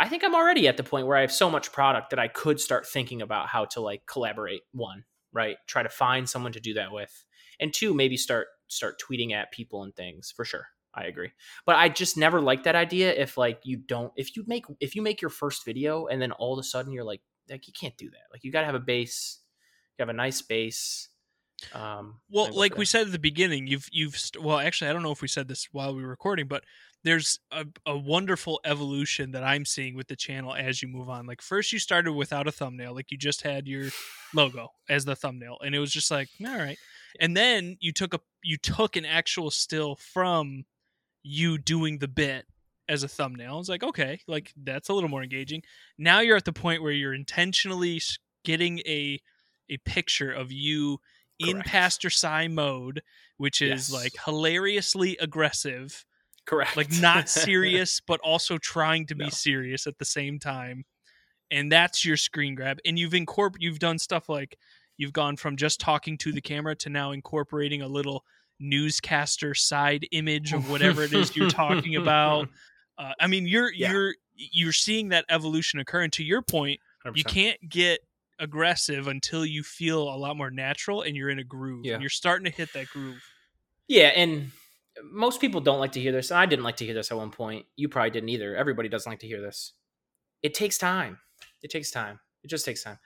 I 0.00 0.08
think 0.08 0.24
I'm 0.24 0.34
already 0.34 0.66
at 0.68 0.76
the 0.76 0.82
point 0.84 1.06
where 1.06 1.16
I 1.16 1.22
have 1.22 1.32
so 1.32 1.50
much 1.50 1.72
product 1.72 2.10
that 2.10 2.18
I 2.18 2.28
could 2.28 2.60
start 2.60 2.86
thinking 2.86 3.22
about 3.22 3.48
how 3.48 3.64
to 3.66 3.80
like 3.80 4.06
collaborate. 4.06 4.62
One, 4.72 5.04
right? 5.32 5.56
Try 5.66 5.82
to 5.82 5.88
find 5.88 6.28
someone 6.28 6.52
to 6.52 6.60
do 6.60 6.74
that 6.74 6.92
with, 6.92 7.24
and 7.60 7.72
two, 7.72 7.94
maybe 7.94 8.16
start 8.16 8.48
start 8.66 9.00
tweeting 9.00 9.32
at 9.32 9.52
people 9.52 9.84
and 9.84 9.94
things 9.94 10.32
for 10.34 10.44
sure. 10.44 10.66
I 10.94 11.04
agree, 11.04 11.30
but 11.64 11.76
I 11.76 11.88
just 11.90 12.16
never 12.16 12.40
liked 12.40 12.64
that 12.64 12.74
idea. 12.74 13.12
If 13.12 13.38
like 13.38 13.60
you 13.62 13.76
don't, 13.76 14.12
if 14.16 14.34
you 14.36 14.44
make 14.48 14.64
if 14.80 14.96
you 14.96 15.02
make 15.02 15.22
your 15.22 15.30
first 15.30 15.64
video 15.64 16.06
and 16.06 16.20
then 16.20 16.32
all 16.32 16.54
of 16.54 16.58
a 16.58 16.64
sudden 16.64 16.92
you're 16.92 17.04
like 17.04 17.20
like 17.48 17.68
you 17.68 17.72
can't 17.72 17.96
do 17.96 18.10
that. 18.10 18.32
Like 18.32 18.42
you 18.42 18.50
got 18.50 18.60
to 18.60 18.66
have 18.66 18.74
a 18.74 18.80
base, 18.80 19.38
you 19.96 20.02
have 20.02 20.08
a 20.08 20.16
nice 20.16 20.42
base 20.42 21.08
um, 21.72 22.20
well, 22.30 22.52
like 22.52 22.76
we 22.76 22.84
said 22.84 23.06
at 23.06 23.12
the 23.12 23.18
beginning, 23.18 23.66
you've 23.66 23.88
you've 23.90 24.16
st- 24.16 24.42
well, 24.42 24.58
actually, 24.58 24.90
I 24.90 24.92
don't 24.92 25.02
know 25.02 25.12
if 25.12 25.22
we 25.22 25.28
said 25.28 25.48
this 25.48 25.68
while 25.72 25.94
we 25.94 26.02
were 26.02 26.08
recording, 26.08 26.46
but 26.46 26.64
there's 27.04 27.40
a, 27.50 27.64
a 27.86 27.96
wonderful 27.96 28.60
evolution 28.64 29.32
that 29.32 29.44
I'm 29.44 29.64
seeing 29.64 29.94
with 29.94 30.08
the 30.08 30.16
channel 30.16 30.54
as 30.54 30.82
you 30.82 30.88
move 30.88 31.08
on. 31.08 31.26
Like 31.26 31.42
first, 31.42 31.72
you 31.72 31.78
started 31.78 32.12
without 32.12 32.48
a 32.48 32.52
thumbnail, 32.52 32.94
like 32.94 33.10
you 33.10 33.18
just 33.18 33.42
had 33.42 33.66
your 33.66 33.90
logo 34.34 34.68
as 34.88 35.04
the 35.04 35.16
thumbnail, 35.16 35.58
and 35.64 35.74
it 35.74 35.78
was 35.78 35.92
just 35.92 36.10
like, 36.10 36.28
all 36.44 36.58
right. 36.58 36.78
And 37.20 37.36
then 37.36 37.76
you 37.80 37.92
took 37.92 38.14
a 38.14 38.20
you 38.42 38.56
took 38.56 38.96
an 38.96 39.04
actual 39.04 39.50
still 39.50 39.96
from 39.96 40.64
you 41.22 41.58
doing 41.58 41.98
the 41.98 42.08
bit 42.08 42.46
as 42.88 43.02
a 43.02 43.08
thumbnail. 43.08 43.60
It's 43.60 43.68
like, 43.68 43.82
okay, 43.82 44.20
like 44.26 44.52
that's 44.56 44.88
a 44.88 44.94
little 44.94 45.10
more 45.10 45.22
engaging. 45.22 45.62
Now 45.98 46.20
you're 46.20 46.36
at 46.36 46.44
the 46.44 46.52
point 46.52 46.82
where 46.82 46.92
you're 46.92 47.14
intentionally 47.14 48.00
getting 48.44 48.78
a 48.80 49.20
a 49.70 49.76
picture 49.78 50.32
of 50.32 50.50
you 50.50 50.98
Correct. 51.40 51.56
in 51.56 51.62
Pastor 51.62 52.10
Cy 52.10 52.48
mode, 52.48 53.02
which 53.36 53.62
is 53.62 53.90
yes. 53.90 53.92
like 53.92 54.12
hilariously 54.24 55.16
aggressive. 55.20 56.04
Correct. 56.46 56.76
Like 56.76 56.92
not 57.00 57.28
serious, 57.28 58.00
but 58.06 58.20
also 58.20 58.58
trying 58.58 59.06
to 59.06 59.14
be 59.14 59.24
no. 59.24 59.30
serious 59.30 59.86
at 59.86 59.98
the 59.98 60.04
same 60.04 60.38
time. 60.38 60.84
And 61.50 61.72
that's 61.72 62.04
your 62.04 62.16
screen 62.16 62.54
grab. 62.54 62.78
And 62.84 62.98
you've 62.98 63.14
incorporated 63.14 63.62
you've 63.62 63.78
done 63.78 63.98
stuff 63.98 64.28
like 64.28 64.58
you've 64.96 65.12
gone 65.12 65.36
from 65.36 65.56
just 65.56 65.80
talking 65.80 66.18
to 66.18 66.32
the 66.32 66.40
camera 66.40 66.74
to 66.76 66.90
now 66.90 67.12
incorporating 67.12 67.82
a 67.82 67.88
little 67.88 68.24
newscaster 68.60 69.54
side 69.54 70.06
image 70.12 70.52
of 70.52 70.68
whatever 70.70 71.02
it 71.04 71.12
is 71.12 71.36
you're 71.36 71.50
talking 71.50 71.96
about. 71.96 72.48
Uh, 72.98 73.12
I 73.20 73.28
mean, 73.28 73.46
you're 73.46 73.72
yeah. 73.72 73.92
you're 73.92 74.14
you're 74.34 74.72
seeing 74.72 75.10
that 75.10 75.24
evolution 75.28 75.78
occur. 75.78 76.02
And 76.02 76.12
to 76.14 76.24
your 76.24 76.42
point, 76.42 76.80
100%. 77.06 77.16
you 77.16 77.22
can't 77.22 77.68
get 77.68 78.00
aggressive 78.38 79.08
until 79.08 79.44
you 79.44 79.62
feel 79.62 80.02
a 80.02 80.16
lot 80.16 80.36
more 80.36 80.50
natural 80.50 81.02
and 81.02 81.16
you're 81.16 81.30
in 81.30 81.38
a 81.38 81.44
groove. 81.44 81.84
Yeah. 81.84 81.94
And 81.94 82.02
you're 82.02 82.10
starting 82.10 82.50
to 82.50 82.56
hit 82.56 82.72
that 82.74 82.88
groove. 82.88 83.22
Yeah, 83.88 84.08
and 84.08 84.50
most 85.02 85.40
people 85.40 85.60
don't 85.60 85.80
like 85.80 85.92
to 85.92 86.00
hear 86.00 86.12
this. 86.12 86.30
I 86.30 86.46
didn't 86.46 86.64
like 86.64 86.76
to 86.76 86.84
hear 86.84 86.94
this 86.94 87.10
at 87.10 87.16
one 87.16 87.30
point. 87.30 87.66
You 87.76 87.88
probably 87.88 88.10
didn't 88.10 88.28
either. 88.28 88.54
Everybody 88.56 88.88
doesn't 88.88 89.10
like 89.10 89.20
to 89.20 89.26
hear 89.26 89.40
this. 89.40 89.72
It 90.42 90.54
takes 90.54 90.78
time. 90.78 91.18
It 91.62 91.70
takes 91.70 91.90
time. 91.90 92.20
It 92.44 92.48
just 92.50 92.64
takes 92.64 92.82
time. 92.82 92.98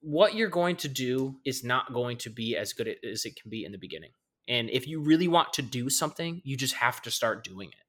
What 0.00 0.34
you're 0.34 0.50
going 0.50 0.76
to 0.76 0.88
do 0.88 1.36
is 1.44 1.64
not 1.64 1.92
going 1.92 2.18
to 2.18 2.30
be 2.30 2.56
as 2.56 2.72
good 2.72 2.88
as 3.10 3.24
it 3.24 3.36
can 3.40 3.50
be 3.50 3.64
in 3.64 3.72
the 3.72 3.78
beginning. 3.78 4.10
And 4.46 4.68
if 4.68 4.86
you 4.86 5.00
really 5.00 5.28
want 5.28 5.54
to 5.54 5.62
do 5.62 5.88
something, 5.88 6.42
you 6.44 6.56
just 6.56 6.74
have 6.74 7.00
to 7.02 7.10
start 7.10 7.44
doing 7.44 7.68
it. 7.70 7.83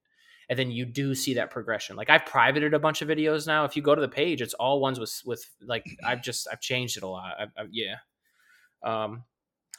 And 0.49 0.59
then 0.59 0.71
you 0.71 0.85
do 0.85 1.15
see 1.15 1.35
that 1.35 1.49
progression. 1.49 1.95
Like 1.95 2.09
I've 2.09 2.25
privated 2.25 2.73
a 2.73 2.79
bunch 2.79 3.01
of 3.01 3.07
videos 3.07 3.47
now. 3.47 3.65
If 3.65 3.75
you 3.75 3.81
go 3.81 3.95
to 3.95 4.01
the 4.01 4.07
page, 4.07 4.41
it's 4.41 4.53
all 4.53 4.79
ones 4.79 4.99
with 4.99 5.21
with 5.25 5.45
like 5.61 5.85
I've 6.05 6.21
just 6.21 6.47
I've 6.51 6.61
changed 6.61 6.97
it 6.97 7.03
a 7.03 7.07
lot. 7.07 7.33
I, 7.39 7.43
I, 7.61 7.65
yeah. 7.71 7.95
Um, 8.83 9.23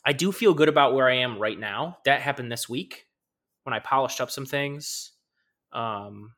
I 0.05 0.13
do 0.13 0.33
feel 0.33 0.55
good 0.55 0.69
about 0.69 0.95
where 0.95 1.09
I 1.09 1.17
am 1.17 1.39
right 1.39 1.59
now. 1.59 1.99
That 2.05 2.21
happened 2.21 2.51
this 2.51 2.69
week 2.69 3.07
when 3.65 3.75
I 3.75 3.81
polished 3.81 4.21
up 4.21 4.31
some 4.31 4.47
things. 4.47 5.13
Um, 5.73 6.33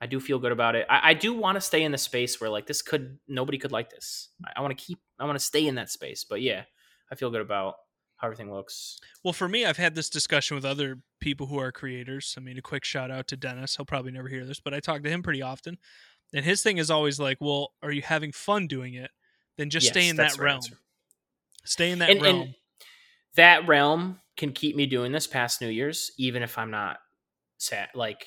I 0.00 0.06
do 0.06 0.18
feel 0.18 0.38
good 0.38 0.52
about 0.52 0.76
it. 0.76 0.86
I, 0.88 1.10
I 1.10 1.14
do 1.14 1.34
want 1.34 1.56
to 1.56 1.60
stay 1.60 1.82
in 1.82 1.92
the 1.92 1.98
space 1.98 2.40
where 2.40 2.48
like 2.48 2.66
this 2.66 2.82
could 2.82 3.18
nobody 3.28 3.58
could 3.58 3.72
like 3.72 3.90
this. 3.90 4.28
I, 4.44 4.52
I 4.56 4.60
want 4.62 4.76
to 4.76 4.84
keep. 4.84 4.98
I 5.18 5.24
want 5.24 5.38
to 5.38 5.44
stay 5.44 5.66
in 5.66 5.74
that 5.74 5.90
space. 5.90 6.24
But 6.24 6.40
yeah, 6.40 6.62
I 7.10 7.14
feel 7.14 7.30
good 7.30 7.42
about 7.42 7.74
how 8.20 8.26
everything 8.28 8.52
looks. 8.52 8.98
Well, 9.24 9.32
for 9.32 9.48
me, 9.48 9.64
I've 9.64 9.78
had 9.78 9.94
this 9.94 10.10
discussion 10.10 10.54
with 10.54 10.64
other 10.64 10.98
people 11.20 11.46
who 11.46 11.58
are 11.58 11.72
creators. 11.72 12.34
I 12.36 12.40
mean, 12.40 12.58
a 12.58 12.62
quick 12.62 12.84
shout 12.84 13.10
out 13.10 13.26
to 13.28 13.36
Dennis. 13.36 13.76
He'll 13.76 13.86
probably 13.86 14.12
never 14.12 14.28
hear 14.28 14.44
this, 14.44 14.60
but 14.60 14.74
I 14.74 14.80
talk 14.80 15.02
to 15.02 15.08
him 15.08 15.22
pretty 15.22 15.42
often. 15.42 15.78
And 16.34 16.44
his 16.44 16.62
thing 16.62 16.78
is 16.78 16.90
always 16.90 17.18
like, 17.18 17.38
well, 17.40 17.72
are 17.82 17.90
you 17.90 18.02
having 18.02 18.32
fun 18.32 18.66
doing 18.66 18.94
it? 18.94 19.10
Then 19.56 19.70
just 19.70 19.84
yes, 19.86 19.92
stay 19.92 20.08
in 20.08 20.16
that 20.16 20.38
realm. 20.38 20.56
Answer. 20.56 20.78
Stay 21.64 21.90
in 21.90 21.98
that 22.00 22.10
and, 22.10 22.22
realm. 22.22 22.40
And 22.42 22.54
that 23.36 23.66
realm 23.66 24.20
can 24.36 24.52
keep 24.52 24.76
me 24.76 24.86
doing 24.86 25.12
this 25.12 25.26
past 25.26 25.60
New 25.60 25.68
Year's, 25.68 26.12
even 26.18 26.42
if 26.42 26.58
I'm 26.58 26.70
not 26.70 26.98
sad. 27.58 27.88
Like 27.94 28.26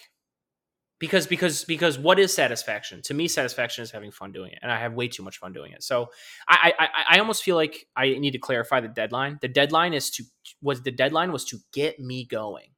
because 1.04 1.28
because 1.28 1.66
because 1.66 2.00
what 2.00 2.18
is 2.18 2.34
satisfaction? 2.34 3.02
To 3.02 3.14
me 3.14 3.28
satisfaction 3.28 3.84
is 3.84 3.92
having 3.92 4.10
fun 4.10 4.32
doing 4.32 4.54
it 4.54 4.60
and 4.62 4.72
i 4.72 4.80
have 4.80 4.94
way 4.94 5.10
too 5.10 5.22
much 5.22 5.38
fun 5.38 5.52
doing 5.52 5.74
it. 5.74 5.84
So 5.84 6.08
i 6.48 6.72
i 6.80 6.88
i 7.10 7.20
almost 7.20 7.44
feel 7.44 7.58
like 7.58 7.88
i 7.94 8.08
need 8.08 8.32
to 8.32 8.40
clarify 8.40 8.80
the 8.80 8.88
deadline. 8.88 9.38
The 9.42 9.50
deadline 9.50 9.94
is 9.94 10.10
to 10.12 10.24
was 10.62 10.82
the 10.82 10.92
deadline 10.92 11.34
was 11.34 11.44
to 11.48 11.58
get 11.74 12.00
me 12.00 12.24
going 12.24 12.70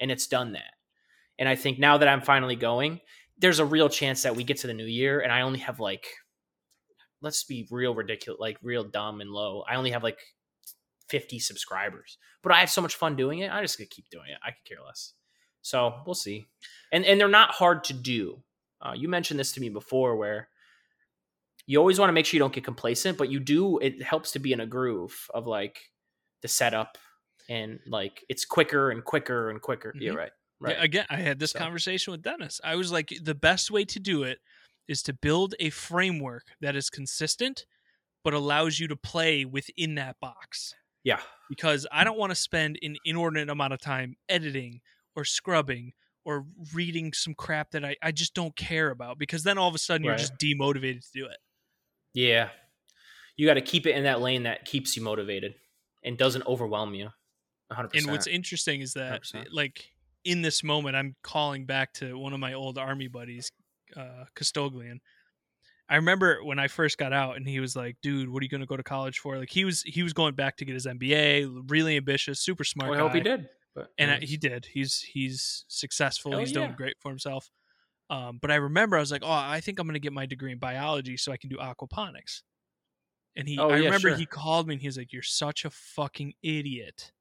and 0.00 0.10
it's 0.10 0.26
done 0.26 0.52
that. 0.52 0.72
And 1.38 1.46
i 1.46 1.56
think 1.56 1.78
now 1.78 1.98
that 1.98 2.08
i'm 2.08 2.22
finally 2.22 2.56
going 2.56 3.00
there's 3.36 3.58
a 3.58 3.66
real 3.66 3.90
chance 3.90 4.22
that 4.22 4.34
we 4.34 4.44
get 4.44 4.56
to 4.60 4.66
the 4.66 4.72
new 4.72 4.86
year 4.86 5.20
and 5.20 5.30
i 5.30 5.42
only 5.42 5.58
have 5.58 5.78
like 5.78 6.06
let's 7.20 7.44
be 7.44 7.68
real 7.70 7.94
ridiculous 7.94 8.40
like 8.40 8.56
real 8.62 8.84
dumb 8.84 9.20
and 9.20 9.30
low. 9.30 9.62
I 9.68 9.74
only 9.74 9.90
have 9.90 10.02
like 10.02 10.20
50 11.10 11.38
subscribers 11.38 12.16
but 12.42 12.50
i 12.50 12.60
have 12.60 12.70
so 12.70 12.80
much 12.80 12.94
fun 12.94 13.14
doing 13.14 13.40
it 13.40 13.52
i 13.52 13.60
just 13.60 13.76
gonna 13.76 13.88
keep 13.88 14.08
doing 14.08 14.30
it. 14.30 14.38
I 14.42 14.52
could 14.52 14.64
care 14.64 14.82
less 14.86 15.12
so 15.64 15.94
we'll 16.04 16.14
see. 16.14 16.46
And 16.92 17.04
and 17.06 17.18
they're 17.18 17.26
not 17.26 17.50
hard 17.50 17.84
to 17.84 17.94
do. 17.94 18.42
Uh, 18.80 18.92
you 18.94 19.08
mentioned 19.08 19.40
this 19.40 19.52
to 19.52 19.60
me 19.60 19.70
before, 19.70 20.14
where 20.14 20.48
you 21.66 21.78
always 21.78 21.98
want 21.98 22.10
to 22.10 22.12
make 22.12 22.26
sure 22.26 22.36
you 22.36 22.40
don't 22.40 22.52
get 22.52 22.64
complacent, 22.64 23.16
but 23.16 23.30
you 23.30 23.40
do. 23.40 23.78
It 23.78 24.02
helps 24.02 24.32
to 24.32 24.38
be 24.38 24.52
in 24.52 24.60
a 24.60 24.66
groove 24.66 25.28
of 25.32 25.46
like 25.46 25.78
the 26.42 26.48
setup 26.48 26.98
and 27.48 27.80
like 27.86 28.22
it's 28.28 28.44
quicker 28.44 28.90
and 28.90 29.02
quicker 29.02 29.48
and 29.48 29.60
quicker. 29.60 29.88
Mm-hmm. 29.88 30.02
Yeah, 30.02 30.12
right. 30.12 30.32
Right. 30.60 30.76
Yeah, 30.76 30.84
again, 30.84 31.06
I 31.08 31.16
had 31.16 31.38
this 31.38 31.52
so. 31.52 31.58
conversation 31.58 32.12
with 32.12 32.22
Dennis. 32.22 32.60
I 32.62 32.76
was 32.76 32.92
like, 32.92 33.12
the 33.22 33.34
best 33.34 33.70
way 33.70 33.84
to 33.86 33.98
do 33.98 34.22
it 34.22 34.38
is 34.86 35.02
to 35.04 35.14
build 35.14 35.54
a 35.58 35.70
framework 35.70 36.44
that 36.60 36.76
is 36.76 36.90
consistent, 36.90 37.64
but 38.22 38.34
allows 38.34 38.78
you 38.78 38.86
to 38.88 38.96
play 38.96 39.46
within 39.46 39.94
that 39.96 40.16
box. 40.20 40.74
Yeah. 41.02 41.20
Because 41.48 41.86
I 41.90 42.04
don't 42.04 42.18
want 42.18 42.30
to 42.30 42.36
spend 42.36 42.78
an 42.82 42.96
inordinate 43.04 43.50
amount 43.50 43.72
of 43.72 43.80
time 43.80 44.16
editing 44.28 44.80
or 45.16 45.24
scrubbing 45.24 45.92
or 46.24 46.46
reading 46.72 47.12
some 47.12 47.34
crap 47.34 47.70
that 47.72 47.84
I, 47.84 47.96
I 48.02 48.12
just 48.12 48.34
don't 48.34 48.56
care 48.56 48.90
about 48.90 49.18
because 49.18 49.42
then 49.42 49.58
all 49.58 49.68
of 49.68 49.74
a 49.74 49.78
sudden 49.78 50.04
you're 50.04 50.16
just 50.16 50.36
demotivated 50.38 51.00
to 51.00 51.10
do 51.12 51.26
it. 51.26 51.36
Yeah. 52.14 52.48
You 53.36 53.46
got 53.46 53.54
to 53.54 53.60
keep 53.60 53.86
it 53.86 53.96
in 53.96 54.04
that 54.04 54.20
lane 54.20 54.44
that 54.44 54.64
keeps 54.64 54.96
you 54.96 55.02
motivated 55.02 55.54
and 56.02 56.16
doesn't 56.16 56.46
overwhelm 56.46 56.94
you. 56.94 57.10
100%. 57.72 57.98
And 57.98 58.10
what's 58.10 58.26
interesting 58.26 58.80
is 58.80 58.94
that 58.94 59.22
100%. 59.22 59.48
like 59.52 59.90
in 60.24 60.42
this 60.42 60.62
moment 60.62 60.96
I'm 60.96 61.14
calling 61.22 61.66
back 61.66 61.92
to 61.94 62.18
one 62.18 62.32
of 62.32 62.40
my 62.40 62.54
old 62.54 62.78
army 62.78 63.08
buddies, 63.08 63.50
uh 63.96 64.24
Castoglian. 64.34 65.00
I 65.88 65.96
remember 65.96 66.42
when 66.42 66.58
I 66.58 66.68
first 66.68 66.96
got 66.96 67.12
out 67.12 67.36
and 67.36 67.46
he 67.46 67.60
was 67.60 67.76
like, 67.76 67.96
"Dude, 68.02 68.30
what 68.30 68.40
are 68.40 68.44
you 68.44 68.48
going 68.48 68.62
to 68.62 68.66
go 68.66 68.76
to 68.76 68.82
college 68.82 69.18
for?" 69.18 69.36
Like 69.36 69.50
he 69.50 69.66
was 69.66 69.82
he 69.82 70.02
was 70.02 70.14
going 70.14 70.34
back 70.34 70.56
to 70.58 70.64
get 70.64 70.72
his 70.72 70.86
MBA, 70.86 71.64
really 71.68 71.98
ambitious, 71.98 72.40
super 72.40 72.64
smart. 72.64 72.90
Well, 72.90 72.98
I 72.98 73.02
hope 73.02 73.12
he 73.12 73.20
did. 73.20 73.48
But 73.74 73.88
and 73.98 74.10
I, 74.10 74.18
he 74.20 74.36
did. 74.36 74.66
He's 74.66 75.00
he's 75.00 75.64
successful. 75.68 76.38
he's 76.38 76.52
yeah. 76.52 76.60
doing 76.60 76.74
great 76.76 76.94
for 77.00 77.10
himself. 77.10 77.50
Um, 78.10 78.38
but 78.40 78.50
I 78.50 78.56
remember 78.56 78.96
I 78.96 79.00
was 79.00 79.10
like, 79.10 79.22
oh, 79.24 79.30
I 79.30 79.60
think 79.60 79.78
I'm 79.78 79.86
going 79.86 79.94
to 79.94 80.00
get 80.00 80.12
my 80.12 80.26
degree 80.26 80.52
in 80.52 80.58
biology 80.58 81.16
so 81.16 81.32
I 81.32 81.36
can 81.36 81.48
do 81.48 81.56
aquaponics. 81.56 82.42
And 83.36 83.48
he, 83.48 83.58
oh, 83.58 83.68
I 83.68 83.78
yeah, 83.78 83.84
remember 83.86 84.10
sure. 84.10 84.16
he 84.16 84.26
called 84.26 84.68
me 84.68 84.74
and 84.74 84.80
he 84.80 84.86
was 84.86 84.96
like, 84.96 85.12
"You're 85.12 85.22
such 85.22 85.64
a 85.64 85.70
fucking 85.70 86.34
idiot. 86.42 87.12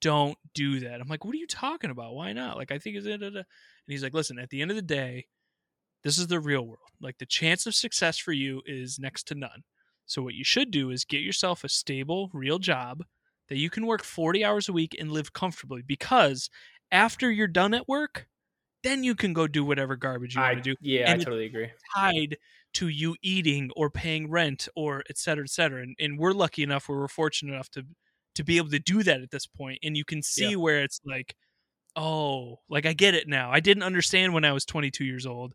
Don't 0.00 0.36
do 0.54 0.80
that." 0.80 1.00
I'm 1.00 1.08
like, 1.08 1.24
"What 1.24 1.34
are 1.34 1.38
you 1.38 1.46
talking 1.46 1.90
about? 1.90 2.14
Why 2.14 2.34
not?" 2.34 2.58
Like, 2.58 2.70
I 2.70 2.78
think 2.78 2.96
it's 2.96 3.06
and 3.06 3.44
he's 3.86 4.02
like, 4.02 4.12
"Listen, 4.12 4.38
at 4.38 4.50
the 4.50 4.60
end 4.60 4.70
of 4.70 4.76
the 4.76 4.82
day, 4.82 5.26
this 6.02 6.18
is 6.18 6.26
the 6.26 6.40
real 6.40 6.66
world. 6.66 6.90
Like, 7.00 7.16
the 7.16 7.24
chance 7.24 7.64
of 7.64 7.74
success 7.74 8.18
for 8.18 8.32
you 8.32 8.60
is 8.66 8.98
next 8.98 9.26
to 9.28 9.34
none. 9.34 9.64
So 10.04 10.20
what 10.20 10.34
you 10.34 10.44
should 10.44 10.70
do 10.70 10.90
is 10.90 11.06
get 11.06 11.22
yourself 11.22 11.64
a 11.64 11.70
stable, 11.70 12.28
real 12.34 12.58
job." 12.58 13.04
That 13.48 13.58
you 13.58 13.70
can 13.70 13.86
work 13.86 14.02
40 14.02 14.44
hours 14.44 14.68
a 14.68 14.72
week 14.72 14.96
and 14.98 15.12
live 15.12 15.32
comfortably 15.32 15.82
because 15.82 16.50
after 16.90 17.30
you're 17.30 17.46
done 17.46 17.74
at 17.74 17.88
work, 17.88 18.26
then 18.82 19.02
you 19.02 19.14
can 19.14 19.32
go 19.32 19.46
do 19.46 19.64
whatever 19.64 19.96
garbage 19.96 20.34
you 20.34 20.40
want 20.40 20.56
to 20.58 20.62
do. 20.62 20.76
Yeah, 20.80 21.10
and 21.10 21.20
I 21.20 21.24
totally 21.24 21.46
agree. 21.46 21.70
Tied 21.94 22.36
to 22.74 22.88
you 22.88 23.16
eating 23.22 23.70
or 23.76 23.88
paying 23.88 24.30
rent 24.30 24.68
or 24.76 25.02
et 25.08 25.16
cetera, 25.18 25.44
et 25.44 25.50
cetera. 25.50 25.82
And, 25.82 25.96
and 25.98 26.18
we're 26.18 26.32
lucky 26.32 26.62
enough, 26.62 26.88
where 26.88 26.98
we're 26.98 27.08
fortunate 27.08 27.52
enough 27.52 27.70
to 27.70 27.84
to 28.34 28.44
be 28.44 28.56
able 28.56 28.70
to 28.70 28.78
do 28.80 29.02
that 29.02 29.22
at 29.22 29.30
this 29.30 29.46
point. 29.46 29.78
And 29.82 29.96
you 29.96 30.04
can 30.04 30.22
see 30.22 30.50
yeah. 30.50 30.56
where 30.56 30.82
it's 30.82 31.00
like, 31.06 31.36
oh, 31.96 32.60
like 32.68 32.84
I 32.84 32.92
get 32.92 33.14
it 33.14 33.28
now. 33.28 33.50
I 33.52 33.60
didn't 33.60 33.84
understand 33.84 34.34
when 34.34 34.44
I 34.44 34.52
was 34.52 34.64
22 34.64 35.04
years 35.04 35.24
old. 35.24 35.54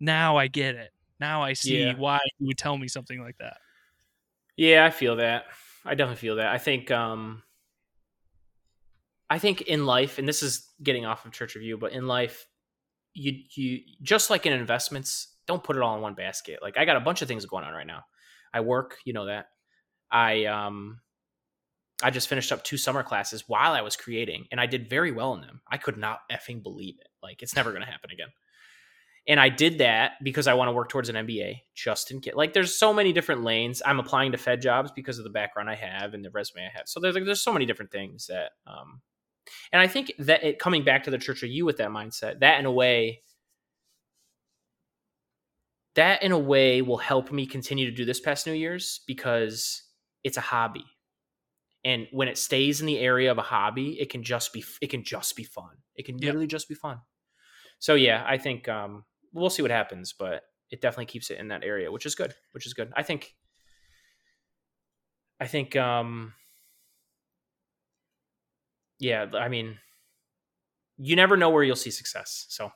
Now 0.00 0.36
I 0.36 0.48
get 0.48 0.74
it. 0.74 0.90
Now 1.20 1.42
I 1.42 1.52
see 1.52 1.84
yeah. 1.84 1.94
why 1.96 2.18
you 2.38 2.48
would 2.48 2.58
tell 2.58 2.76
me 2.76 2.88
something 2.88 3.20
like 3.20 3.36
that. 3.38 3.58
Yeah, 4.56 4.84
I 4.84 4.90
feel 4.90 5.16
that. 5.16 5.44
I 5.84 5.94
definitely 5.94 6.20
feel 6.20 6.36
that. 6.36 6.48
I 6.48 6.58
think 6.58 6.90
um 6.90 7.42
I 9.28 9.38
think 9.38 9.62
in 9.62 9.86
life, 9.86 10.18
and 10.18 10.26
this 10.26 10.42
is 10.42 10.68
getting 10.82 11.06
off 11.06 11.24
of 11.24 11.32
Church 11.32 11.54
of 11.54 11.62
You, 11.62 11.78
but 11.78 11.92
in 11.92 12.06
life, 12.06 12.46
you 13.14 13.32
you 13.54 13.80
just 14.02 14.30
like 14.30 14.46
in 14.46 14.52
investments, 14.52 15.36
don't 15.46 15.62
put 15.62 15.76
it 15.76 15.82
all 15.82 15.96
in 15.96 16.02
one 16.02 16.14
basket. 16.14 16.60
Like 16.62 16.76
I 16.76 16.84
got 16.84 16.96
a 16.96 17.00
bunch 17.00 17.22
of 17.22 17.28
things 17.28 17.46
going 17.46 17.64
on 17.64 17.72
right 17.72 17.86
now. 17.86 18.04
I 18.52 18.60
work, 18.60 18.98
you 19.04 19.12
know 19.12 19.26
that. 19.26 19.46
I 20.10 20.46
um 20.46 21.00
I 22.02 22.10
just 22.10 22.28
finished 22.28 22.50
up 22.50 22.64
two 22.64 22.76
summer 22.76 23.02
classes 23.02 23.44
while 23.46 23.72
I 23.72 23.82
was 23.82 23.96
creating, 23.96 24.46
and 24.50 24.60
I 24.60 24.66
did 24.66 24.90
very 24.90 25.12
well 25.12 25.34
in 25.34 25.42
them. 25.42 25.60
I 25.70 25.76
could 25.76 25.96
not 25.96 26.20
effing 26.30 26.62
believe 26.62 26.96
it. 27.00 27.08
Like 27.22 27.42
it's 27.42 27.54
never 27.54 27.72
gonna 27.72 27.86
happen 27.86 28.10
again 28.10 28.28
and 29.28 29.38
I 29.38 29.48
did 29.48 29.78
that 29.78 30.12
because 30.22 30.46
I 30.46 30.54
want 30.54 30.68
to 30.68 30.72
work 30.72 30.88
towards 30.88 31.08
an 31.08 31.14
MBA 31.14 31.60
just 31.74 32.10
in 32.10 32.20
case. 32.20 32.34
Like, 32.34 32.52
there's 32.52 32.78
so 32.78 32.92
many 32.92 33.12
different 33.12 33.44
lanes. 33.44 33.82
I'm 33.84 34.00
applying 34.00 34.32
to 34.32 34.38
Fed 34.38 34.60
jobs 34.60 34.90
because 34.94 35.18
of 35.18 35.24
the 35.24 35.30
background 35.30 35.68
I 35.68 35.74
have 35.74 36.14
and 36.14 36.24
the 36.24 36.30
resume 36.30 36.64
I 36.64 36.70
have. 36.76 36.84
So 36.86 37.00
there's 37.00 37.14
like, 37.14 37.24
there's 37.24 37.42
so 37.42 37.52
many 37.52 37.66
different 37.66 37.92
things 37.92 38.26
that, 38.28 38.52
um, 38.66 39.00
and 39.72 39.80
I 39.80 39.86
think 39.86 40.12
that 40.18 40.44
it 40.44 40.58
coming 40.58 40.84
back 40.84 41.04
to 41.04 41.10
the 41.10 41.18
Church 41.18 41.42
of 41.42 41.50
You 41.50 41.64
with 41.64 41.76
that 41.78 41.90
mindset, 41.90 42.40
that 42.40 42.60
in 42.60 42.66
a 42.66 42.72
way, 42.72 43.22
that 45.96 46.22
in 46.22 46.32
a 46.32 46.38
way 46.38 46.82
will 46.82 46.98
help 46.98 47.32
me 47.32 47.46
continue 47.46 47.86
to 47.86 47.96
do 47.96 48.04
this 48.04 48.20
past 48.20 48.46
New 48.46 48.52
Year's 48.52 49.00
because 49.06 49.82
it's 50.24 50.36
a 50.36 50.42
hobby. 50.42 50.84
And 51.84 52.06
when 52.12 52.28
it 52.28 52.38
stays 52.38 52.80
in 52.80 52.86
the 52.86 52.98
area 52.98 53.30
of 53.30 53.38
a 53.38 53.42
hobby, 53.42 53.98
it 54.00 54.10
can 54.10 54.22
just 54.22 54.52
be 54.52 54.64
it 54.80 54.88
can 54.88 55.02
just 55.02 55.34
be 55.34 55.44
fun. 55.44 55.70
It 55.96 56.04
can 56.04 56.16
yep. 56.16 56.26
literally 56.26 56.46
just 56.46 56.68
be 56.68 56.74
fun. 56.74 57.00
So 57.78 57.94
yeah, 57.94 58.24
I 58.26 58.36
think 58.36 58.68
um, 58.68 59.04
we'll 59.32 59.50
see 59.50 59.62
what 59.62 59.70
happens, 59.70 60.12
but 60.12 60.42
it 60.70 60.80
definitely 60.80 61.06
keeps 61.06 61.30
it 61.30 61.38
in 61.38 61.48
that 61.48 61.64
area, 61.64 61.90
which 61.90 62.06
is 62.06 62.14
good. 62.14 62.34
Which 62.52 62.66
is 62.66 62.74
good. 62.74 62.92
I 62.96 63.02
think. 63.02 63.34
I 65.40 65.46
think. 65.46 65.76
um 65.76 66.34
Yeah, 68.98 69.26
I 69.34 69.48
mean, 69.48 69.78
you 70.98 71.16
never 71.16 71.36
know 71.36 71.50
where 71.50 71.64
you'll 71.64 71.76
see 71.76 71.90
success. 71.90 72.46
So 72.50 72.70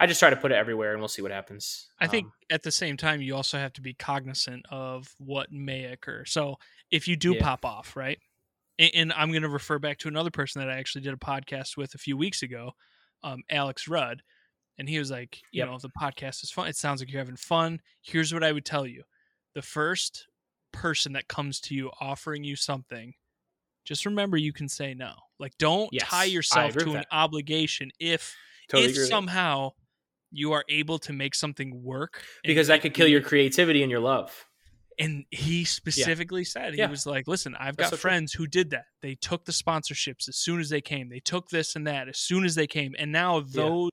I 0.00 0.06
just 0.06 0.18
try 0.18 0.30
to 0.30 0.36
put 0.36 0.50
it 0.50 0.54
everywhere, 0.56 0.92
and 0.92 1.00
we'll 1.00 1.08
see 1.08 1.22
what 1.22 1.30
happens. 1.30 1.88
I 2.00 2.08
think 2.08 2.26
Um, 2.26 2.32
at 2.50 2.62
the 2.62 2.72
same 2.72 2.96
time, 2.96 3.20
you 3.20 3.36
also 3.36 3.58
have 3.58 3.72
to 3.74 3.82
be 3.82 3.94
cognizant 3.94 4.64
of 4.70 5.14
what 5.18 5.52
may 5.52 5.84
occur. 5.84 6.24
So 6.24 6.56
if 6.90 7.06
you 7.06 7.16
do 7.16 7.34
Yeah. 7.34 7.42
pop 7.42 7.64
off, 7.64 7.94
right? 7.94 8.18
And, 8.78 9.12
I'm 9.12 9.30
going 9.30 9.42
to 9.42 9.48
refer 9.50 9.78
back 9.78 9.98
to 9.98 10.08
another 10.08 10.30
person 10.30 10.60
that 10.60 10.70
I 10.70 10.78
actually 10.78 11.02
did 11.02 11.12
a 11.12 11.18
podcast 11.18 11.76
with 11.76 11.94
a 11.94 11.98
few 11.98 12.16
weeks 12.16 12.42
ago, 12.42 12.72
um, 13.22 13.42
Alex 13.50 13.86
Rudd. 13.86 14.22
And 14.82 14.88
he 14.88 14.98
was 14.98 15.12
like, 15.12 15.38
you 15.52 15.60
Yep. 15.60 15.68
know, 15.68 15.78
the 15.78 15.90
podcast 15.90 16.42
is 16.42 16.50
fun. 16.50 16.66
It 16.66 16.74
sounds 16.74 17.00
like 17.00 17.12
you're 17.12 17.20
having 17.20 17.36
fun. 17.36 17.80
Here's 18.02 18.34
what 18.34 18.42
I 18.42 18.50
would 18.50 18.64
tell 18.64 18.84
you 18.84 19.04
the 19.54 19.62
first 19.62 20.26
person 20.72 21.12
that 21.12 21.28
comes 21.28 21.60
to 21.60 21.74
you 21.76 21.88
offering 22.00 22.42
you 22.42 22.56
something, 22.56 23.14
just 23.84 24.04
remember 24.04 24.36
you 24.36 24.52
can 24.52 24.68
say 24.68 24.92
no. 24.92 25.12
Like, 25.38 25.52
don't 25.56 25.88
Yes, 25.92 26.02
tie 26.08 26.24
yourself 26.24 26.72
to 26.72 26.80
an 26.86 26.92
that. 26.94 27.06
obligation 27.12 27.92
if 28.00 28.34
totally 28.68 28.86
if 28.86 28.90
agree 28.90 29.02
with 29.02 29.10
that. 29.10 29.14
somehow 29.14 29.70
you 30.32 30.50
are 30.50 30.64
able 30.68 30.98
to 30.98 31.12
make 31.12 31.36
something 31.36 31.80
work 31.84 32.24
because 32.42 32.66
that 32.66 32.82
could 32.82 32.92
kill 32.92 33.06
your 33.06 33.20
creativity 33.22 33.82
and 33.82 33.90
your 33.92 34.00
love. 34.00 34.46
and 34.98 35.24
he 35.30 35.64
specifically 35.64 36.42
said 36.42 36.74
he 36.74 36.80
Yeah. 36.80 36.88
was 36.88 37.06
like 37.06 37.26
listen 37.28 37.54
i've 37.56 37.76
That's 37.76 37.90
got 37.90 37.90
so 37.90 37.96
true. 38.00 38.10
friends 38.10 38.32
who 38.32 38.46
did 38.46 38.70
that 38.70 38.84
they 39.00 39.14
took 39.14 39.44
the 39.46 39.52
sponsorships 39.52 40.28
as 40.28 40.36
soon 40.36 40.60
as 40.60 40.68
they 40.68 40.80
came 40.82 41.08
they 41.08 41.20
took 41.20 41.48
this 41.50 41.76
and 41.76 41.86
that 41.86 42.08
as 42.08 42.18
soon 42.18 42.44
as 42.44 42.54
they 42.54 42.66
came 42.66 42.94
and 42.98 43.10
now 43.12 43.40
those 43.40 43.88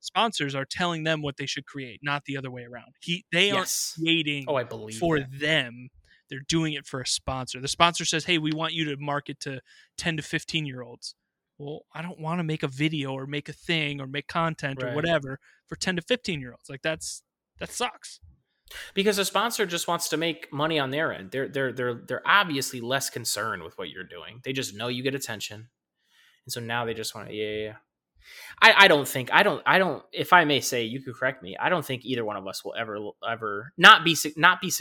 sponsors 0.00 0.54
are 0.54 0.64
telling 0.64 1.04
them 1.04 1.22
what 1.22 1.36
they 1.36 1.46
should 1.46 1.66
create 1.66 2.00
not 2.02 2.24
the 2.26 2.36
other 2.36 2.50
way 2.50 2.64
around 2.64 2.94
he 3.00 3.24
they 3.32 3.48
Yes. 3.48 3.94
aren't 3.96 4.04
creating 4.06 4.44
Oh, 4.48 4.54
I 4.56 4.64
believe 4.64 4.98
for 4.98 5.18
that. 5.18 5.38
them 5.40 5.88
they're 6.30 6.40
doing 6.48 6.72
it 6.74 6.86
for 6.86 7.00
a 7.00 7.06
sponsor 7.06 7.60
the 7.60 7.68
sponsor 7.68 8.04
says 8.04 8.24
hey 8.24 8.38
we 8.38 8.52
want 8.52 8.72
you 8.72 8.84
to 8.86 8.96
market 8.98 9.40
to 9.40 9.60
10 9.98 10.16
to 10.18 10.22
15 10.22 10.66
year 10.66 10.82
olds 10.82 11.14
well 11.58 11.82
i 11.94 12.02
don't 12.02 12.20
want 12.20 12.38
to 12.38 12.44
make 12.44 12.62
a 12.62 12.68
video 12.68 13.12
or 13.12 13.26
make 13.26 13.48
a 13.48 13.52
thing 13.52 14.00
or 14.00 14.06
make 14.06 14.26
content 14.28 14.82
or 14.82 14.92
whatever 14.94 15.38
for 15.66 15.76
10 15.76 15.96
to 15.96 16.02
15 16.02 16.40
year 16.40 16.52
olds 16.52 16.68
like 16.68 16.82
that's 16.82 17.22
that 17.58 17.70
sucks 17.70 18.20
because 18.94 19.16
a 19.18 19.24
sponsor 19.24 19.64
just 19.64 19.86
wants 19.86 20.08
to 20.08 20.16
make 20.16 20.52
money 20.52 20.76
on 20.80 20.90
their 20.90 21.12
end. 21.12 21.30
They're 21.30 21.46
they're 21.48 21.72
they're 21.72 21.94
they're 21.94 22.22
obviously 22.28 22.80
less 22.80 23.08
concerned 23.08 23.62
with 23.62 23.78
what 23.78 23.90
you're 23.90 24.02
doing. 24.02 24.40
They 24.42 24.52
just 24.52 24.74
know 24.74 24.88
you 24.88 25.04
get 25.04 25.14
attention, 25.14 25.68
and 26.44 26.52
so 26.52 26.58
now 26.58 26.84
they 26.84 26.92
just 26.92 27.14
want 27.14 27.28
to 27.28 27.34
yeah 27.34 27.46
yeah. 27.48 27.64
yeah. 27.64 27.72
I 28.60 28.74
I 28.84 28.88
don't 28.88 29.06
think 29.06 29.30
I 29.32 29.42
don't 29.42 29.62
I 29.66 29.78
don't 29.78 30.02
if 30.12 30.32
I 30.32 30.44
may 30.44 30.60
say 30.60 30.84
you 30.84 31.00
could 31.00 31.14
correct 31.14 31.42
me. 31.42 31.56
I 31.58 31.68
don't 31.68 31.84
think 31.84 32.04
either 32.04 32.24
one 32.24 32.36
of 32.36 32.46
us 32.46 32.64
will 32.64 32.74
ever 32.78 32.98
ever 33.28 33.72
not 33.76 34.04
be 34.04 34.16
not 34.36 34.60
be 34.60 34.72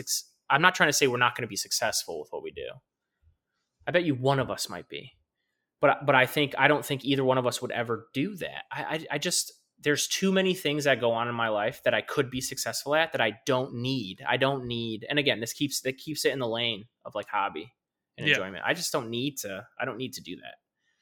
I'm 0.50 0.62
not 0.62 0.76
trying 0.76 0.90
to 0.90 0.94
say 0.94 1.08
we're 1.08 1.18
not 1.18 1.36
going 1.36 1.44
to 1.44 1.48
be 1.48 1.56
successful 1.56 2.20
with 2.20 2.30
what 2.32 2.44
we 2.44 2.52
do. 2.52 2.68
I 3.88 3.92
bet 3.92 4.04
you 4.06 4.16
one 4.16 4.40
of 4.40 4.50
us 4.50 4.70
might 4.70 4.90
be, 4.90 5.14
but 5.82 6.06
but 6.06 6.16
I 6.16 6.26
think 6.26 6.56
I 6.58 6.68
don't 6.68 6.86
think 6.86 7.04
either 7.06 7.24
one 7.24 7.38
of 7.38 7.46
us 7.46 7.62
would 7.62 7.72
ever 7.72 8.08
do 8.14 8.36
that. 8.38 8.64
I 8.72 8.84
I, 8.84 9.06
I 9.12 9.18
just 9.18 9.52
there's 9.80 10.08
too 10.08 10.32
many 10.32 10.54
things 10.54 10.86
that 10.86 11.00
go 11.02 11.12
on 11.12 11.28
in 11.28 11.36
my 11.36 11.50
life 11.50 11.82
that 11.84 11.94
I 11.94 12.02
could 12.02 12.32
be 12.32 12.42
successful 12.42 12.96
at 12.96 13.12
that 13.12 13.22
I 13.22 13.34
don't 13.46 13.76
need. 13.76 14.24
I 14.28 14.38
don't 14.38 14.66
need. 14.68 15.06
And 15.10 15.20
again, 15.20 15.40
this 15.42 15.54
keeps 15.54 15.82
that 15.82 15.98
keeps 15.98 16.26
it 16.26 16.32
in 16.34 16.40
the 16.40 16.48
lane 16.48 16.86
of 17.04 17.14
like 17.14 17.28
hobby 17.28 17.72
and 18.18 18.26
Yeah. 18.26 18.34
enjoyment. 18.36 18.64
I 18.66 18.74
just 18.74 18.92
don't 18.94 19.10
need 19.10 19.38
to. 19.40 19.68
I 19.80 19.86
don't 19.86 19.98
need 19.98 20.14
to 20.14 20.22
do 20.22 20.38
that. 20.38 20.56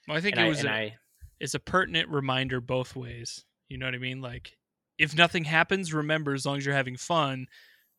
well, 0.08 0.18
i 0.18 0.22
think 0.22 0.36
And 0.36 0.44
it 0.44 0.48
I, 0.48 0.50
was 0.50 0.60
and 0.60 0.68
a- 0.70 0.72
I 0.72 0.96
it's 1.44 1.54
a 1.54 1.60
pertinent 1.60 2.08
reminder 2.08 2.62
both 2.62 2.96
ways. 2.96 3.44
You 3.68 3.78
know 3.78 3.86
what 3.86 3.96
I 3.96 3.98
mean? 3.98 4.22
Like 4.22 4.58
if 4.98 5.14
nothing 5.14 5.44
happens, 5.44 5.94
remember 5.94 6.34
as 6.34 6.46
long 6.46 6.58
as 6.58 6.66
you're 6.66 6.74
having 6.74 6.96
fun, 6.96 7.48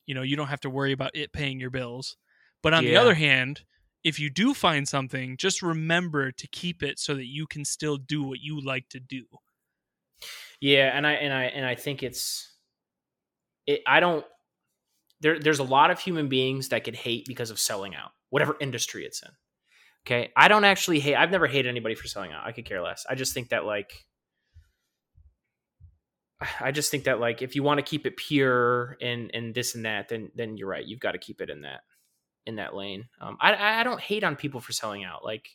you 0.06 0.14
know, 0.14 0.22
you 0.22 0.34
don't 0.34 0.48
have 0.48 0.62
to 0.62 0.70
worry 0.70 0.92
about 0.92 1.14
it 1.14 1.30
paying 1.30 1.60
your 1.60 1.68
bills. 1.68 2.16
But 2.62 2.72
on 2.72 2.84
the 2.84 2.96
other 2.96 3.12
hand, 3.12 3.60
if 4.02 4.18
you 4.18 4.30
do 4.30 4.54
find 4.54 4.88
something, 4.88 5.36
just 5.36 5.60
remember 5.60 6.32
to 6.32 6.46
keep 6.46 6.82
it 6.82 6.98
so 6.98 7.14
that 7.14 7.26
you 7.26 7.46
can 7.46 7.66
still 7.66 7.98
do 7.98 8.22
what 8.22 8.40
you 8.40 8.64
like 8.64 8.88
to 8.88 9.00
do. 9.00 9.24
Yeah, 10.58 10.96
and 10.96 11.06
I 11.06 11.12
and 11.12 11.34
I 11.34 11.44
and 11.44 11.66
I 11.66 11.74
think 11.74 12.02
it's 12.02 12.50
it 13.66 13.82
I 13.86 14.00
don't 14.00 14.24
there 15.20 15.38
there's 15.38 15.58
a 15.58 15.64
lot 15.64 15.90
of 15.90 16.00
human 16.00 16.28
beings 16.28 16.70
that 16.70 16.84
could 16.84 16.96
hate 16.96 17.26
because 17.26 17.50
of 17.50 17.58
selling 17.58 17.94
out, 17.94 18.12
whatever 18.30 18.56
industry 18.58 19.04
it's 19.04 19.22
in. 19.22 19.30
Okay? 20.06 20.32
I 20.36 20.48
don't 20.48 20.64
actually 20.64 21.00
hate 21.00 21.14
I've 21.16 21.30
never 21.30 21.46
hated 21.46 21.68
anybody 21.68 21.94
for 21.94 22.06
selling 22.08 22.32
out. 22.32 22.46
I 22.46 22.52
could 22.52 22.64
care 22.64 22.82
less. 22.82 23.06
I 23.08 23.14
just 23.14 23.32
think 23.34 23.50
that 23.50 23.64
like 23.64 24.04
I 26.60 26.70
just 26.72 26.90
think 26.90 27.04
that 27.04 27.20
like 27.20 27.42
if 27.42 27.54
you 27.54 27.62
want 27.62 27.78
to 27.78 27.82
keep 27.84 28.06
it 28.06 28.16
pure 28.16 28.96
and 29.00 29.30
and 29.34 29.54
this 29.54 29.74
and 29.74 29.84
that, 29.84 30.08
then 30.08 30.30
then 30.34 30.56
you're 30.56 30.68
right. 30.68 30.84
You've 30.84 31.00
got 31.00 31.12
to 31.12 31.18
keep 31.18 31.40
it 31.40 31.50
in 31.50 31.62
that 31.62 31.80
in 32.46 32.56
that 32.56 32.74
lane. 32.74 33.06
Um, 33.20 33.36
I 33.40 33.80
I 33.80 33.82
don't 33.84 34.00
hate 34.00 34.24
on 34.24 34.36
people 34.36 34.60
for 34.60 34.72
selling 34.72 35.04
out. 35.04 35.24
Like, 35.24 35.48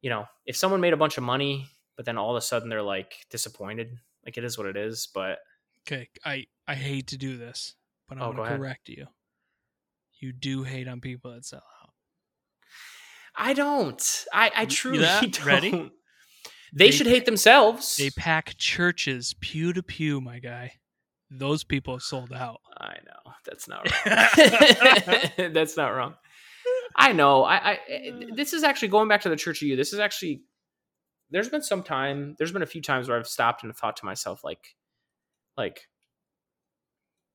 you 0.00 0.10
know, 0.10 0.26
if 0.46 0.56
someone 0.56 0.80
made 0.80 0.92
a 0.92 0.96
bunch 0.98 1.18
of 1.18 1.24
money, 1.24 1.66
but 1.96 2.04
then 2.06 2.18
all 2.18 2.30
of 2.30 2.36
a 2.36 2.40
sudden 2.40 2.68
they're 2.68 2.82
like 2.82 3.26
disappointed, 3.30 3.98
like 4.24 4.36
it 4.38 4.44
is 4.44 4.56
what 4.58 4.66
it 4.66 4.76
is. 4.76 5.08
But 5.12 5.38
Okay, 5.86 6.08
I 6.24 6.46
I 6.68 6.74
hate 6.76 7.08
to 7.08 7.16
do 7.18 7.36
this, 7.36 7.74
but 8.08 8.18
I'm 8.18 8.24
Oh, 8.24 8.32
going 8.32 8.48
to 8.48 8.56
correct 8.56 8.88
you. 8.88 9.06
You 10.20 10.32
do 10.32 10.62
hate 10.62 10.86
on 10.86 11.00
people 11.00 11.32
that 11.32 11.44
sell 11.44 11.64
out. 11.81 11.81
I 13.36 13.52
don't. 13.54 14.24
I 14.32 14.50
I 14.54 14.66
truly 14.66 14.98
don't. 15.20 15.44
Ready? 15.44 15.70
They, 15.70 15.90
They- 16.86 16.90
should 16.90 17.06
hate 17.06 17.26
themselves. 17.26 17.96
They 17.96 18.10
pack 18.10 18.56
churches 18.56 19.34
pew 19.40 19.72
to 19.72 19.82
pew, 19.82 20.20
my 20.20 20.38
guy. 20.38 20.72
Those 21.30 21.64
people 21.64 21.94
have 21.94 22.02
sold 22.02 22.32
out. 22.32 22.60
I 22.76 22.96
know 23.06 23.32
that's 23.46 23.66
not 23.66 23.90
wrong. 23.90 25.30
that's 25.54 25.76
not 25.78 25.88
wrong. 25.88 26.14
I 26.94 27.12
know. 27.12 27.42
I, 27.44 27.56
I 27.56 27.72
eh, 27.72 27.78
eh, 27.88 28.10
uh. 28.10 28.34
this 28.34 28.52
is 28.52 28.62
actually 28.64 28.88
going 28.88 29.08
back 29.08 29.22
to 29.22 29.30
the 29.30 29.36
Church 29.36 29.62
of 29.62 29.68
You. 29.68 29.76
This 29.76 29.92
is 29.94 29.98
actually 29.98 30.42
there's 31.30 31.48
been 31.48 31.62
some 31.62 31.82
time. 31.82 32.34
There's 32.38 32.52
been 32.52 32.62
a 32.62 32.66
few 32.66 32.82
times 32.82 33.08
where 33.08 33.18
I've 33.18 33.26
stopped 33.26 33.64
and 33.64 33.74
thought 33.74 33.96
to 33.96 34.04
myself, 34.04 34.44
like, 34.44 34.76
like, 35.56 35.88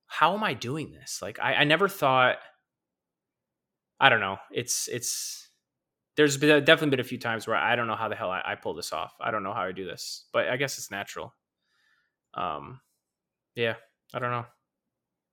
how 0.05 0.35
am 0.35 0.43
I 0.43 0.53
doing 0.53 0.91
this? 0.91 1.19
Like, 1.21 1.39
I, 1.39 1.55
I 1.55 1.63
never 1.63 1.87
thought. 1.89 2.37
I 3.99 4.09
don't 4.09 4.19
know. 4.19 4.37
It's 4.51 4.87
it's. 4.87 5.46
There's 6.17 6.37
been 6.37 6.65
definitely 6.65 6.91
been 6.91 6.99
a 6.99 7.05
few 7.05 7.19
times 7.19 7.47
where 7.47 7.55
I 7.55 7.75
don't 7.75 7.87
know 7.87 7.95
how 7.95 8.09
the 8.09 8.15
hell 8.15 8.31
I, 8.31 8.41
I 8.45 8.55
pull 8.55 8.73
this 8.73 8.91
off. 8.93 9.13
I 9.21 9.31
don't 9.31 9.43
know 9.43 9.53
how 9.53 9.61
I 9.61 9.71
do 9.71 9.85
this, 9.85 10.25
but 10.33 10.49
I 10.49 10.57
guess 10.57 10.77
it's 10.77 10.91
natural. 10.91 11.33
Um, 12.33 12.81
yeah, 13.55 13.75
I 14.13 14.19
don't 14.19 14.31
know. 14.31 14.45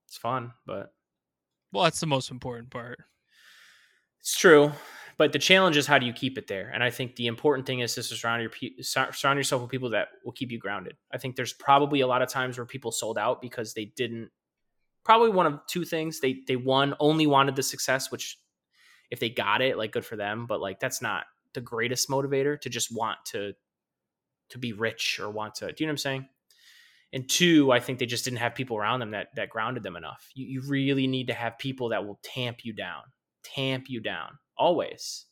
It's 0.09 0.17
fun, 0.19 0.53
but 0.67 0.93
Well, 1.73 1.85
that's 1.85 2.01
the 2.01 2.07
most 2.07 2.31
important 2.31 2.71
part. 2.71 2.99
It's 4.21 4.37
true, 4.39 4.73
but 5.19 5.33
the 5.33 5.39
challenge 5.39 5.77
is 5.77 5.87
how 5.87 5.99
do 5.99 6.07
you 6.07 6.13
keep 6.13 6.39
it 6.39 6.47
there? 6.47 6.71
And 6.73 6.83
I 6.83 6.91
think 6.91 7.17
the 7.17 7.27
important 7.27 7.67
thing 7.67 7.81
is 7.81 7.95
just 7.95 8.09
to 8.11 8.17
surround 8.17 8.41
your 8.41 8.51
pe- 8.51 8.81
surround 8.81 9.39
yourself 9.39 9.61
with 9.63 9.71
people 9.71 9.91
that 9.91 10.09
will 10.25 10.33
keep 10.33 10.51
you 10.51 10.59
grounded. 10.59 10.97
I 11.13 11.19
think 11.19 11.37
there's 11.37 11.53
probably 11.53 12.01
a 12.01 12.07
lot 12.07 12.23
of 12.23 12.29
times 12.29 12.57
where 12.57 12.65
people 12.67 12.91
sold 12.91 13.19
out 13.19 13.43
because 13.43 13.75
they 13.75 13.87
didn't. 13.97 14.31
Probably 15.05 15.31
one 15.31 15.47
of 15.47 15.61
two 15.67 15.85
things. 15.85 16.21
They 16.21 16.41
they 16.47 16.57
one 16.57 16.95
only 17.01 17.27
wanted 17.27 17.57
the 17.57 17.63
success, 17.63 18.11
which 18.11 18.39
if 19.15 19.21
they 19.21 19.31
got 19.31 19.63
it, 19.63 19.79
like 19.79 19.93
good 19.93 20.05
for 20.05 20.17
them. 20.17 20.47
But 20.47 20.61
like 20.61 20.81
that's 20.81 21.01
not 21.01 21.25
the 21.55 21.61
greatest 21.61 22.09
motivator 22.09 22.61
to 22.61 22.69
just 22.69 22.95
want 22.95 23.19
to 23.27 23.55
to 24.51 24.59
be 24.59 24.73
rich 24.73 25.19
or 25.23 25.31
want 25.31 25.55
to. 25.57 25.73
Do 25.73 25.75
you 25.79 25.87
know 25.87 25.93
what 25.93 25.95
I'm 25.95 25.99
saying? 25.99 26.29
And 27.13 27.29
two, 27.29 27.71
I 27.73 27.81
think 27.81 27.99
they 27.99 28.07
just 28.07 28.25
didn't 28.25 28.39
have 28.39 28.55
people 28.55 28.77
around 28.77 29.01
them 29.01 29.13
that 29.13 29.29
that 29.37 29.49
grounded 29.49 29.83
them 29.83 29.97
enough. 29.97 30.29
You 30.35 30.47
you 30.47 30.69
really 30.69 31.07
need 31.07 31.29
to 31.29 31.35
have 31.35 31.59
people 31.59 31.91
that 31.91 32.05
will 32.05 32.21
tamp 32.23 32.65
you 32.65 32.73
down 32.73 33.03
tamp 33.45 33.85
you 33.89 34.01
down 34.01 34.39
always 34.57 35.27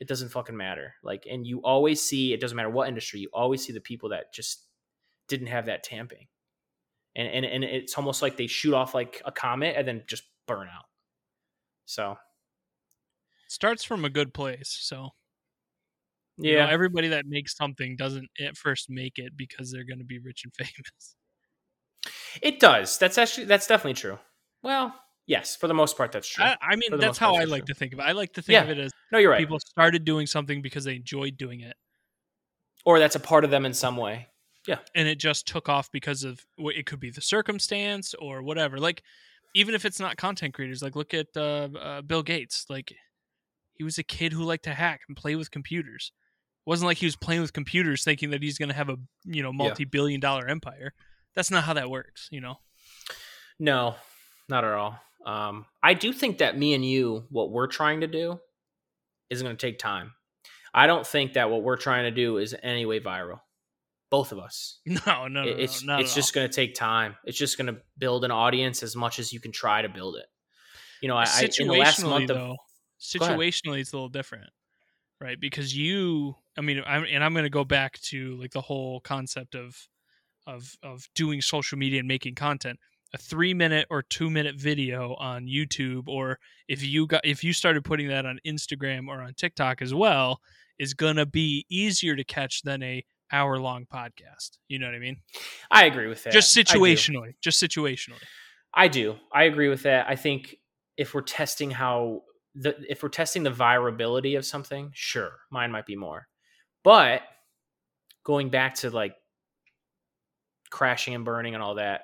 it 0.00 0.08
doesn't 0.08 0.30
fucking 0.30 0.56
matter 0.56 0.94
like 1.02 1.26
and 1.28 1.46
you 1.46 1.60
always 1.62 2.00
see 2.00 2.32
it 2.32 2.40
doesn't 2.40 2.56
matter 2.56 2.70
what 2.70 2.88
industry 2.88 3.20
you 3.20 3.28
always 3.32 3.64
see 3.64 3.72
the 3.72 3.80
people 3.80 4.10
that 4.10 4.32
just 4.32 4.64
didn't 5.28 5.48
have 5.48 5.66
that 5.66 5.82
tamping 5.82 6.26
and 7.16 7.28
and, 7.28 7.44
and 7.44 7.64
it's 7.64 7.98
almost 7.98 8.22
like 8.22 8.36
they 8.36 8.46
shoot 8.46 8.74
off 8.74 8.94
like 8.94 9.20
a 9.24 9.32
comet 9.32 9.74
and 9.76 9.86
then 9.86 10.02
just 10.06 10.22
burn 10.46 10.68
out 10.68 10.84
so 11.84 12.16
starts 13.48 13.82
from 13.84 14.04
a 14.04 14.10
good 14.10 14.32
place. 14.32 14.76
So 14.80 15.10
yeah 16.40 16.50
you 16.50 16.56
know, 16.58 16.66
everybody 16.68 17.08
that 17.08 17.26
makes 17.26 17.56
something 17.56 17.96
doesn't 17.96 18.28
at 18.40 18.56
first 18.56 18.88
make 18.88 19.18
it 19.18 19.36
because 19.36 19.72
they're 19.72 19.84
going 19.84 19.98
to 19.98 20.04
be 20.04 20.20
rich 20.20 20.44
and 20.44 20.54
famous. 20.56 21.16
it 22.42 22.60
does 22.60 22.96
that's 22.98 23.18
actually 23.18 23.44
that's 23.44 23.66
definitely 23.66 23.94
true 23.94 24.18
well 24.62 24.94
yes 25.26 25.56
for 25.56 25.66
the 25.66 25.74
most 25.74 25.96
part 25.96 26.12
that's 26.12 26.28
true 26.28 26.44
I, 26.44 26.56
I 26.62 26.76
mean, 26.76 26.90
that's 26.92 27.06
most 27.06 27.20
part, 27.20 27.34
how 27.34 27.40
I 27.40 27.44
like 27.44 27.64
true. 27.66 27.74
to 27.74 27.78
think 27.78 27.92
of 27.92 27.98
it. 27.98 28.02
I 28.02 28.12
like 28.12 28.32
to 28.34 28.42
think 28.42 28.54
Yeah. 28.54 28.62
of 28.62 28.70
it 28.70 28.78
as 28.78 28.92
no 29.10 29.18
you're 29.18 29.30
right 29.32 29.38
people 29.40 29.58
started 29.58 30.04
doing 30.04 30.26
something 30.26 30.62
because 30.62 30.84
they 30.84 30.94
enjoyed 30.94 31.36
doing 31.36 31.60
it, 31.60 31.76
or 32.84 32.98
that's 33.00 33.16
a 33.16 33.20
part 33.20 33.44
of 33.44 33.50
them 33.50 33.66
in 33.66 33.74
some 33.74 33.96
way 33.96 34.28
Yeah, 34.66 34.78
and 34.94 35.08
it 35.08 35.18
just 35.18 35.46
took 35.46 35.68
off 35.68 35.90
because 35.90 36.22
of 36.22 36.40
it 36.58 36.86
could 36.86 37.00
be 37.00 37.10
the 37.10 37.20
circumstance 37.20 38.14
or 38.14 38.42
whatever. 38.42 38.78
Like, 38.78 39.02
even 39.54 39.74
if 39.74 39.84
it's 39.84 39.98
not 39.98 40.16
content 40.16 40.54
creators, 40.54 40.82
like 40.82 40.94
look 40.94 41.14
at 41.14 41.26
uh, 41.36 41.68
uh, 41.80 42.02
Bill 42.02 42.22
Gates. 42.22 42.66
Like, 42.68 42.94
he 43.78 43.84
was 43.84 43.96
a 43.98 44.02
kid 44.02 44.32
who 44.32 44.42
liked 44.44 44.64
to 44.64 44.74
hack 44.74 45.00
and 45.08 45.16
play 45.16 45.36
with 45.36 45.50
computers. 45.50 46.12
It 46.66 46.68
wasn't 46.70 46.88
like 46.88 46.98
he 46.98 47.06
was 47.06 47.16
playing 47.16 47.40
with 47.40 47.52
computers 47.54 48.04
thinking 48.04 48.30
that 48.30 48.42
he's 48.42 48.58
going 48.58 48.68
to 48.68 48.74
have 48.74 48.90
a 48.90 48.96
you 49.24 49.42
know 49.42 49.52
multi-billion 49.52 50.20
dollar 50.20 50.46
empire. 50.48 50.92
That's 51.34 51.50
not 51.50 51.64
how 51.64 51.72
that 51.74 51.88
works, 51.88 52.28
you 52.30 52.40
know. 52.40 52.56
No, 53.58 53.94
not 54.48 54.64
at 54.64 54.72
all. 54.72 54.98
Um, 55.24 55.66
I 55.82 55.94
do 55.94 56.12
think 56.12 56.38
that 56.38 56.58
me 56.58 56.74
and 56.74 56.84
you, 56.84 57.24
what 57.30 57.50
we're 57.50 57.66
trying 57.66 58.00
to 58.00 58.06
do, 58.06 58.40
is 59.30 59.42
going 59.42 59.56
to 59.56 59.60
take 59.66 59.78
time. 59.78 60.12
I 60.74 60.86
don't 60.86 61.06
think 61.06 61.34
that 61.34 61.50
what 61.50 61.62
we're 61.62 61.76
trying 61.76 62.04
to 62.04 62.10
do 62.10 62.38
is 62.38 62.54
any 62.62 62.86
way 62.86 63.00
viral. 63.00 63.40
Both 64.10 64.32
of 64.32 64.38
us. 64.38 64.78
No, 65.06 65.28
no, 65.28 65.42
It- 65.42 65.60
it's 65.60 65.84
no, 65.84 65.98
it's 65.98 66.14
just 66.14 66.34
going 66.34 66.48
to 66.48 66.52
take 66.54 66.74
time. 66.74 67.16
It's 67.24 67.36
just 67.38 67.58
going 67.58 67.66
to 67.74 67.80
build 67.98 68.24
an 68.24 68.30
audience 68.30 68.82
as 68.82 68.96
much 68.96 69.18
as 69.18 69.32
you 69.32 69.40
can 69.40 69.52
try 69.52 69.82
to 69.82 69.88
build 69.88 70.16
it. 70.16 70.26
You 71.02 71.08
know, 71.08 71.16
I, 71.16 71.24
I 71.24 71.48
in 71.58 71.66
the 71.68 71.74
last 71.74 72.02
month 72.02 72.28
though. 72.28 72.34
Ahead. 72.44 72.56
Situationally, 73.00 73.80
it's 73.80 73.92
a 73.92 73.96
little 73.96 74.08
different, 74.08 74.50
right? 75.20 75.38
Because 75.40 75.76
you, 75.76 76.36
I 76.56 76.60
mean, 76.60 76.82
I'm, 76.86 77.04
and 77.04 77.22
I'm 77.22 77.32
going 77.32 77.44
to 77.44 77.50
go 77.50 77.64
back 77.64 78.00
to 78.02 78.36
like 78.40 78.52
the 78.52 78.60
whole 78.60 79.00
concept 79.00 79.54
of 79.54 79.76
of 80.46 80.76
of 80.82 81.06
doing 81.14 81.40
social 81.40 81.78
media 81.78 82.00
and 82.00 82.08
making 82.08 82.34
content. 82.34 82.78
A 83.14 83.18
three 83.18 83.54
minute 83.54 83.86
or 83.88 84.02
two 84.02 84.28
minute 84.28 84.56
video 84.56 85.14
on 85.14 85.46
YouTube, 85.46 86.08
or 86.08 86.38
if 86.68 86.82
you 86.84 87.06
got 87.06 87.24
if 87.24 87.42
you 87.42 87.52
started 87.52 87.84
putting 87.84 88.08
that 88.08 88.26
on 88.26 88.38
Instagram 88.46 89.08
or 89.08 89.22
on 89.22 89.32
TikTok 89.34 89.80
as 89.80 89.94
well, 89.94 90.40
is 90.78 90.92
gonna 90.92 91.24
be 91.24 91.64
easier 91.70 92.16
to 92.16 92.24
catch 92.24 92.62
than 92.62 92.82
a 92.82 93.04
hour 93.32 93.58
long 93.58 93.86
podcast. 93.86 94.58
You 94.68 94.78
know 94.78 94.86
what 94.86 94.94
I 94.94 94.98
mean? 94.98 95.18
I 95.70 95.86
agree 95.86 96.06
with 96.06 96.22
that. 96.24 96.32
Just 96.32 96.54
situationally, 96.56 97.34
just 97.40 97.62
situationally. 97.62 98.22
I 98.74 98.88
do. 98.88 99.16
I 99.32 99.44
agree 99.44 99.68
with 99.68 99.84
that. 99.84 100.06
I 100.08 100.16
think 100.16 100.56
if 100.96 101.14
we're 101.14 101.22
testing 101.22 101.70
how 101.70 102.22
the 102.60 102.76
if 102.88 103.02
we're 103.02 103.08
testing 103.08 103.42
the 103.42 103.50
virability 103.50 104.36
of 104.36 104.44
something, 104.44 104.90
sure, 104.94 105.32
mine 105.50 105.70
might 105.70 105.86
be 105.86 105.96
more. 105.96 106.28
But 106.84 107.22
going 108.24 108.50
back 108.50 108.74
to 108.76 108.90
like 108.90 109.14
crashing 110.70 111.14
and 111.14 111.24
burning 111.24 111.54
and 111.54 111.62
all 111.62 111.76
that, 111.76 112.02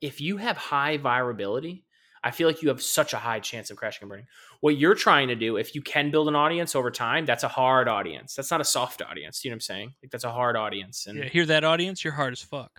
if 0.00 0.20
you 0.20 0.36
have 0.36 0.56
high 0.56 0.98
virability, 0.98 1.84
I 2.22 2.30
feel 2.30 2.48
like 2.48 2.62
you 2.62 2.68
have 2.70 2.82
such 2.82 3.12
a 3.12 3.18
high 3.18 3.40
chance 3.40 3.70
of 3.70 3.76
crashing 3.76 4.02
and 4.04 4.08
burning. 4.10 4.26
What 4.60 4.76
you're 4.76 4.94
trying 4.94 5.28
to 5.28 5.34
do, 5.36 5.56
if 5.56 5.74
you 5.74 5.82
can 5.82 6.10
build 6.10 6.28
an 6.28 6.34
audience 6.34 6.74
over 6.74 6.90
time, 6.90 7.26
that's 7.26 7.44
a 7.44 7.48
hard 7.48 7.86
audience. 7.88 8.34
That's 8.34 8.50
not 8.50 8.60
a 8.60 8.64
soft 8.64 9.02
audience. 9.02 9.44
You 9.44 9.50
know 9.50 9.54
what 9.54 9.56
I'm 9.56 9.60
saying? 9.60 9.94
Like 10.02 10.10
that's 10.10 10.24
a 10.24 10.30
hard 10.32 10.56
audience. 10.56 11.06
And 11.06 11.18
Yeah, 11.18 11.28
hear 11.28 11.46
that 11.46 11.64
audience? 11.64 12.02
You're 12.02 12.14
hard 12.14 12.32
as 12.32 12.40
fuck. 12.42 12.70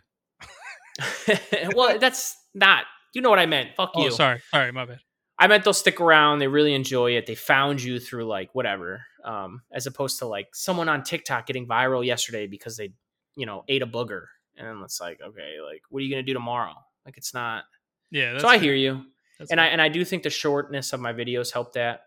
well, 1.76 2.00
that's 2.00 2.36
not. 2.54 2.86
You 3.14 3.22
know 3.22 3.30
what 3.30 3.40
I 3.40 3.46
meant. 3.46 3.70
Fuck 3.78 3.92
Oh, 3.96 4.04
you. 4.06 4.12
sorry, 4.12 4.42
sorry, 4.52 4.72
my 4.72 4.86
bad. 4.86 5.00
I 5.38 5.48
meant 5.48 5.64
they'll 5.64 5.74
stick 5.74 6.00
around. 6.00 6.40
They 6.40 6.48
really 6.48 6.74
enjoy 6.74 7.12
it. 7.18 7.26
They 7.26 7.36
found 7.36 7.84
you 7.84 8.00
through 8.00 8.26
like 8.26 8.56
whatever, 8.56 9.06
um, 9.24 9.62
as 9.72 9.86
opposed 9.86 10.20
to 10.20 10.26
like 10.26 10.48
someone 10.54 10.88
on 10.88 11.04
TikTok 11.04 11.46
getting 11.48 11.68
viral 11.68 12.06
yesterday 12.06 12.48
because 12.48 12.78
they, 12.78 12.94
you 13.36 13.46
know, 13.46 13.64
ate 13.68 13.82
a 13.82 13.88
booger, 13.88 14.26
and 14.58 14.68
then 14.68 14.82
it's 14.84 15.02
like, 15.02 15.20
okay, 15.22 15.58
like 15.66 15.82
what 15.90 16.00
are 16.00 16.04
you 16.04 16.10
gonna 16.10 16.24
do 16.24 16.34
tomorrow? 16.34 16.74
Like 17.06 17.18
it's 17.18 17.34
not. 17.34 17.66
Yeah, 18.12 18.32
that's 18.32 18.44
so 18.44 18.50
I 18.50 18.60
hear 18.60 18.74
you, 18.74 19.04
That's 19.40 19.52
and 19.52 19.60
I 19.60 19.68
and 19.68 19.82
I 19.82 19.90
do 19.90 20.06
think 20.06 20.24
the 20.24 20.30
shortness 20.30 20.94
of 20.94 21.02
my 21.02 21.12
videos 21.12 21.52
help 21.52 21.74
that. 21.74 22.02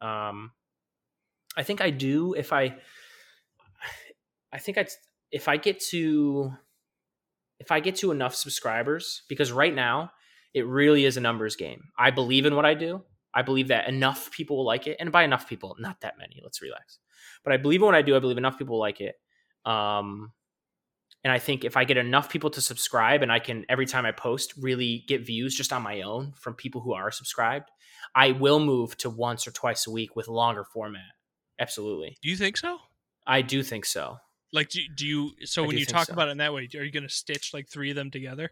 Um, 0.00 0.52
I 1.56 1.64
think 1.64 1.80
I 1.80 1.90
do 1.90 2.34
if 2.34 2.52
I. 2.52 2.76
I 4.50 4.58
think 4.58 4.78
I 4.78 4.86
if 5.30 5.46
I 5.46 5.58
get 5.58 5.80
to, 5.90 6.52
if 7.58 7.70
I 7.70 7.80
get 7.80 7.96
to 7.96 8.10
enough 8.12 8.34
subscribers 8.34 9.24
because 9.28 9.52
right 9.52 9.74
now 9.74 10.10
it 10.54 10.66
really 10.66 11.04
is 11.04 11.16
a 11.16 11.20
numbers 11.20 11.56
game. 11.56 11.84
I 11.98 12.10
believe 12.10 12.46
in 12.46 12.56
what 12.56 12.64
I 12.64 12.74
do. 12.74 13.02
I 13.34 13.42
believe 13.42 13.68
that 13.68 13.88
enough 13.88 14.30
people 14.30 14.56
will 14.56 14.64
like 14.64 14.86
it, 14.86 14.96
and 14.98 15.12
by 15.12 15.22
enough 15.22 15.48
people, 15.48 15.76
not 15.78 16.00
that 16.00 16.18
many. 16.18 16.40
Let's 16.42 16.62
relax. 16.62 16.98
But 17.44 17.52
I 17.52 17.56
believe 17.56 17.80
in 17.80 17.86
what 17.86 17.94
I 17.94 18.02
do. 18.02 18.16
I 18.16 18.18
believe 18.18 18.38
enough 18.38 18.58
people 18.58 18.74
will 18.74 18.80
like 18.80 19.00
it. 19.00 19.16
Um, 19.64 20.32
and 21.24 21.32
I 21.32 21.38
think 21.38 21.64
if 21.64 21.76
I 21.76 21.84
get 21.84 21.96
enough 21.96 22.30
people 22.30 22.50
to 22.50 22.60
subscribe, 22.60 23.22
and 23.22 23.30
I 23.30 23.38
can 23.38 23.64
every 23.68 23.86
time 23.86 24.06
I 24.06 24.12
post 24.12 24.54
really 24.56 25.04
get 25.08 25.26
views 25.26 25.54
just 25.54 25.72
on 25.72 25.82
my 25.82 26.02
own 26.02 26.32
from 26.36 26.54
people 26.54 26.80
who 26.80 26.94
are 26.94 27.10
subscribed, 27.10 27.70
I 28.14 28.32
will 28.32 28.60
move 28.60 28.96
to 28.98 29.10
once 29.10 29.46
or 29.46 29.50
twice 29.50 29.86
a 29.86 29.90
week 29.90 30.16
with 30.16 30.28
longer 30.28 30.64
format. 30.64 31.02
Absolutely, 31.60 32.16
Do 32.22 32.30
you 32.30 32.36
think 32.36 32.56
so? 32.56 32.78
I 33.26 33.42
do 33.42 33.62
think 33.62 33.84
so. 33.84 34.18
Like, 34.52 34.70
do, 34.70 34.80
do 34.96 35.06
you? 35.06 35.30
So 35.44 35.64
I 35.64 35.66
when 35.66 35.76
you 35.76 35.84
talk 35.84 36.06
so. 36.06 36.12
about 36.12 36.28
it 36.28 36.32
in 36.32 36.38
that 36.38 36.54
way, 36.54 36.68
are 36.74 36.82
you 36.82 36.92
going 36.92 37.02
to 37.02 37.08
stitch 37.08 37.52
like 37.52 37.68
three 37.68 37.90
of 37.90 37.96
them 37.96 38.10
together? 38.10 38.50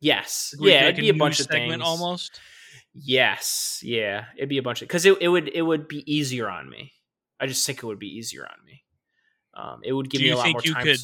Yes, 0.00 0.54
Would 0.58 0.70
yeah, 0.70 0.80
like 0.84 0.92
it'd 0.94 0.96
be 1.00 1.08
a 1.08 1.14
bunch 1.14 1.40
of 1.40 1.46
segment 1.46 1.80
things. 1.80 1.82
almost. 1.82 2.40
Yes, 2.94 3.80
yeah, 3.82 4.26
it'd 4.36 4.48
be 4.48 4.58
a 4.58 4.62
bunch 4.62 4.82
of 4.82 4.88
because 4.88 5.04
it, 5.06 5.16
it 5.20 5.28
would 5.28 5.48
it 5.48 5.62
would 5.62 5.88
be 5.88 6.04
easier 6.12 6.48
on 6.48 6.68
me. 6.68 6.92
I 7.40 7.46
just 7.46 7.66
think 7.66 7.78
it 7.82 7.86
would 7.86 7.98
be 7.98 8.08
easier 8.16 8.44
on 8.44 8.64
me. 8.64 8.84
Um, 9.54 9.80
it 9.84 9.92
would 9.92 10.08
give 10.10 10.20
me 10.20 10.30
a 10.30 10.36
lot 10.36 10.50
more 10.52 10.60
you 10.64 10.74
time. 10.74 10.84
could- 10.84 10.98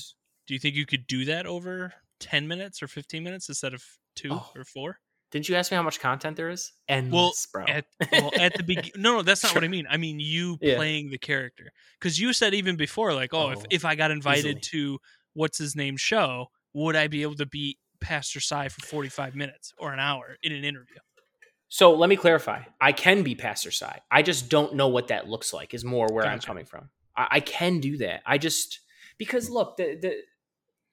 Do 0.47 0.55
you 0.55 0.61
think 0.61 0.75
you 0.77 0.87
could 0.87 1.07
do 1.07 1.25
that 1.27 1.47
over 1.47 1.93
ten 2.21 2.47
minutes 2.47 2.83
or 2.83 2.89
fifteen 2.89 3.25
minutes 3.25 3.49
instead 3.49 3.75
of 3.75 3.83
two 4.15 4.31
Oh, 4.33 4.51
or 4.55 4.65
four? 4.65 4.99
Didn't 5.33 5.49
you 5.49 5.55
ask 5.55 5.71
me 5.71 5.77
how 5.77 5.83
much 5.85 6.01
content 6.01 6.37
there 6.37 6.51
is? 6.51 6.73
Endless, 6.89 7.47
Well, 7.55 7.65
bro. 7.67 7.73
At, 7.73 7.85
well, 8.11 8.33
at 8.37 8.53
the 8.57 8.65
beginning, 8.65 8.91
no, 8.97 9.17
no, 9.19 9.23
that's 9.23 9.45
not 9.45 9.55
what 9.55 9.63
I 9.63 9.69
mean. 9.69 9.87
I 9.89 9.97
mean 9.97 10.19
you 10.19 10.59
Yeah. 10.61 10.75
playing 10.75 11.11
the 11.11 11.19
character 11.19 11.71
because 12.01 12.19
you 12.21 12.33
said 12.33 12.53
even 12.53 12.77
before, 12.77 13.15
like, 13.15 13.33
oh, 13.33 13.51
if 13.51 13.59
Oh, 13.61 13.65
if 13.71 13.85
I 13.85 13.95
got 13.95 14.11
invited 14.11 14.59
easily. 14.59 14.61
to 14.61 14.99
what's 15.35 15.59
his 15.59 15.77
name 15.77 15.97
show, 15.97 16.49
would 16.75 16.97
I 16.97 17.07
be 17.07 17.23
able 17.23 17.37
to 17.37 17.47
beat 17.47 17.79
Pastor 18.01 18.41
Cy 18.41 18.69
for 18.69 18.87
forty 18.87 19.09
five 19.09 19.35
minutes 19.35 19.73
or 19.79 19.93
an 19.93 20.01
hour 20.01 20.37
in 20.43 20.53
an 20.53 20.65
interview? 20.65 20.97
So 21.73 21.95
let 21.95 22.11
me 22.11 22.17
clarify. 22.17 22.63
I 22.81 22.91
can 22.91 23.23
be 23.23 23.37
pastor 23.37 23.71
Cy. 23.71 24.01
I 24.11 24.23
just 24.23 24.49
don't 24.49 24.75
know 24.75 24.89
what 24.89 25.09
that 25.09 25.29
looks 25.29 25.53
like. 25.53 25.73
Is 25.73 25.85
more 25.85 26.09
where 26.11 26.27
I'm 26.27 26.41
coming 26.41 26.65
from. 26.65 26.91
I, 27.17 27.29
I 27.31 27.41
can 27.41 27.79
do 27.79 27.99
that. 27.99 28.23
I 28.27 28.39
just 28.39 28.81
because 29.19 29.49
look 29.49 29.77
the 29.77 29.97
the 30.01 30.17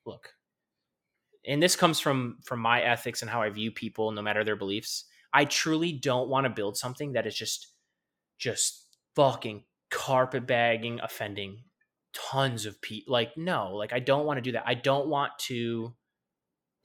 look, 0.05 0.33
and 1.45 1.61
this 1.61 1.75
comes 1.75 1.99
from 1.99 2.37
from 2.43 2.59
my 2.59 2.81
ethics 2.81 3.23
and 3.23 3.31
how 3.31 3.41
I 3.41 3.49
view 3.49 3.71
people, 3.71 4.11
no 4.11 4.21
matter 4.21 4.43
their 4.43 4.55
beliefs. 4.55 5.05
I 5.33 5.45
truly 5.45 5.91
don't 5.91 6.29
want 6.29 6.45
to 6.45 6.49
build 6.49 6.77
something 6.77 7.13
that 7.13 7.25
is 7.25 7.35
just 7.35 7.69
just 8.37 8.85
fucking 9.15 9.63
carpet 9.89 10.45
bagging, 10.45 10.99
offending 11.01 11.63
tons 12.13 12.67
of 12.67 12.79
people. 12.81 13.11
Like 13.11 13.35
no, 13.35 13.71
like 13.73 13.93
I 13.93 13.99
don't 13.99 14.27
want 14.27 14.37
to 14.37 14.41
do 14.41 14.51
that. 14.51 14.63
I 14.67 14.75
don't 14.75 15.07
want 15.07 15.31
to. 15.47 15.95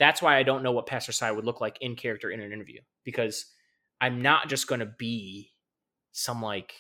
That's 0.03 0.21
why 0.21 0.37
I 0.37 0.43
don't 0.43 0.65
know 0.65 0.73
what 0.73 0.89
Pastor 0.89 1.13
Cy 1.13 1.31
would 1.31 1.45
look 1.45 1.61
like 1.61 1.79
in 1.81 1.95
character 1.95 2.29
in 2.29 2.41
an 2.41 2.51
interview 2.53 2.81
because 3.05 3.47
I'm 4.01 4.21
not 4.21 4.49
just 4.49 4.67
going 4.67 4.81
to 4.81 4.93
be 4.99 5.53
some 6.11 6.43
like 6.43 6.75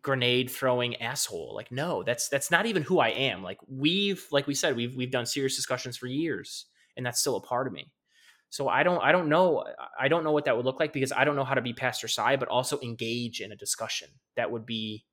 grenade 0.00 0.48
throwing 0.48 0.94
asshole. 1.02 1.52
Like 1.52 1.72
no, 1.72 2.04
that's 2.04 2.28
that's 2.28 2.52
not 2.52 2.66
even 2.66 2.84
who 2.84 3.00
I 3.00 3.08
am. 3.08 3.42
Like 3.42 3.58
we've 3.66 4.24
like 4.30 4.46
we 4.46 4.54
said 4.54 4.76
we've 4.76 4.94
we've 4.94 5.10
done 5.10 5.26
serious 5.26 5.56
discussions 5.56 5.96
for 5.96 6.06
years 6.06 6.66
and 6.96 7.04
that's 7.04 7.18
still 7.18 7.34
a 7.34 7.40
part 7.40 7.66
of 7.66 7.72
me. 7.72 7.90
So 8.50 8.68
I 8.68 8.84
don't 8.84 9.02
I 9.02 9.10
don't 9.10 9.28
know 9.28 9.64
I 9.98 10.06
don't 10.06 10.22
know 10.22 10.30
what 10.30 10.44
that 10.44 10.56
would 10.56 10.64
look 10.64 10.78
like 10.78 10.92
because 10.92 11.10
I 11.10 11.24
don't 11.24 11.34
know 11.34 11.42
how 11.42 11.54
to 11.54 11.60
be 11.60 11.72
Pastor 11.72 12.06
Cy 12.06 12.36
but 12.36 12.46
also 12.46 12.78
engage 12.82 13.40
in 13.40 13.50
a 13.50 13.56
discussion 13.56 14.10
that 14.36 14.52
would 14.52 14.64
be 14.64 15.04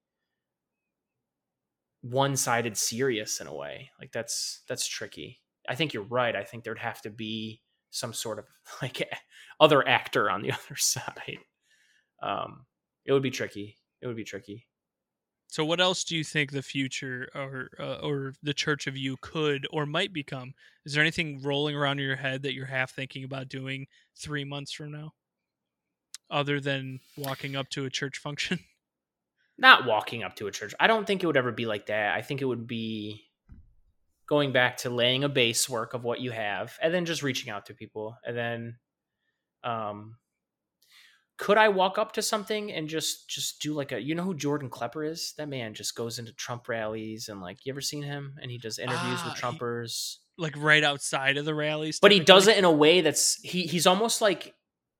one-sided 2.01 2.77
serious 2.77 3.41
in 3.41 3.47
a 3.47 3.55
way. 3.55 3.89
Like 3.99 4.11
that's 4.11 4.61
that's 4.67 4.85
tricky. 4.85 5.39
I 5.67 5.75
think 5.75 5.93
you're 5.93 6.03
right. 6.03 6.35
I 6.35 6.43
think 6.43 6.63
there'd 6.63 6.79
have 6.79 7.01
to 7.03 7.09
be 7.09 7.61
some 7.91 8.13
sort 8.13 8.39
of 8.39 8.45
like 8.81 9.07
other 9.59 9.87
actor 9.87 10.29
on 10.29 10.41
the 10.41 10.51
other 10.53 10.75
side. 10.75 11.39
Um, 12.21 12.65
it 13.05 13.13
would 13.13 13.23
be 13.23 13.31
tricky. 13.31 13.77
It 14.01 14.07
would 14.07 14.15
be 14.15 14.23
tricky. 14.23 14.67
So, 15.47 15.63
what 15.63 15.79
else 15.79 16.03
do 16.03 16.17
you 16.17 16.23
think 16.23 16.51
the 16.51 16.61
future 16.61 17.29
or 17.33 17.69
uh, 17.79 17.99
or 18.05 18.33
the 18.43 18.53
Church 18.53 18.87
of 18.87 18.97
You 18.97 19.15
could 19.21 19.67
or 19.71 19.85
might 19.85 20.11
become? 20.11 20.53
Is 20.85 20.93
there 20.93 21.01
anything 21.01 21.41
rolling 21.41 21.75
around 21.75 21.99
in 21.99 22.05
your 22.05 22.15
head 22.15 22.41
that 22.43 22.53
you're 22.53 22.65
half 22.65 22.91
thinking 22.91 23.23
about 23.23 23.47
doing 23.47 23.87
three 24.17 24.43
months 24.43 24.71
from 24.71 24.91
now, 24.91 25.13
other 26.29 26.59
than 26.59 26.99
walking 27.15 27.55
up 27.55 27.69
to 27.69 27.85
a 27.85 27.89
church 27.89 28.17
function? 28.17 28.59
Not 29.57 29.85
walking 29.85 30.23
up 30.23 30.35
to 30.37 30.47
a 30.47 30.51
church. 30.51 30.73
I 30.79 30.87
don't 30.87 31.07
think 31.07 31.23
it 31.23 31.27
would 31.27 31.37
ever 31.37 31.51
be 31.51 31.65
like 31.65 31.85
that. 31.85 32.15
I 32.17 32.21
think 32.21 32.41
it 32.41 32.45
would 32.45 32.67
be 32.67 33.23
going 34.27 34.51
back 34.51 34.77
to 34.77 34.89
laying 34.89 35.23
a 35.23 35.29
base 35.29 35.69
work 35.69 35.93
of 35.93 36.03
what 36.03 36.19
you 36.21 36.31
have 36.31 36.77
and 36.81 36.93
then 36.93 37.05
just 37.05 37.23
reaching 37.23 37.49
out 37.51 37.65
to 37.67 37.73
people. 37.73 38.17
And 38.25 38.35
then 38.37 38.77
um 39.63 40.17
could 41.37 41.57
I 41.57 41.67
walk 41.67 41.97
up 41.97 42.13
to 42.13 42.21
something 42.21 42.71
and 42.71 42.87
just 42.87 43.29
just 43.29 43.61
do 43.61 43.73
like 43.73 43.91
a 43.91 43.99
you 43.99 44.15
know 44.15 44.23
who 44.23 44.33
Jordan 44.35 44.69
Klepper 44.69 45.03
is? 45.03 45.33
That 45.37 45.49
man 45.49 45.73
just 45.73 45.95
goes 45.95 46.17
into 46.17 46.33
Trump 46.33 46.67
rallies 46.69 47.27
and 47.27 47.41
like 47.41 47.65
you 47.65 47.73
ever 47.73 47.81
seen 47.81 48.03
him? 48.03 48.35
And 48.41 48.49
he 48.49 48.57
does 48.57 48.79
interviews 48.79 49.19
Ah, 49.21 49.25
with 49.29 49.35
he- 49.35 49.41
Trumpers. 49.41 50.17
like 50.37 50.55
right 50.57 50.83
outside 50.83 51.35
of 51.37 51.43
the 51.45 51.53
rallies, 51.55 51.99
but 51.99 52.11
he 52.13 52.19
does 52.21 52.47
it 52.47 52.57
in 52.57 52.63
a 52.63 52.71
way 52.71 53.01
that's 53.01 53.35
he 53.41 53.63
he's 53.67 53.85
almost 53.85 54.21
like 54.21 54.53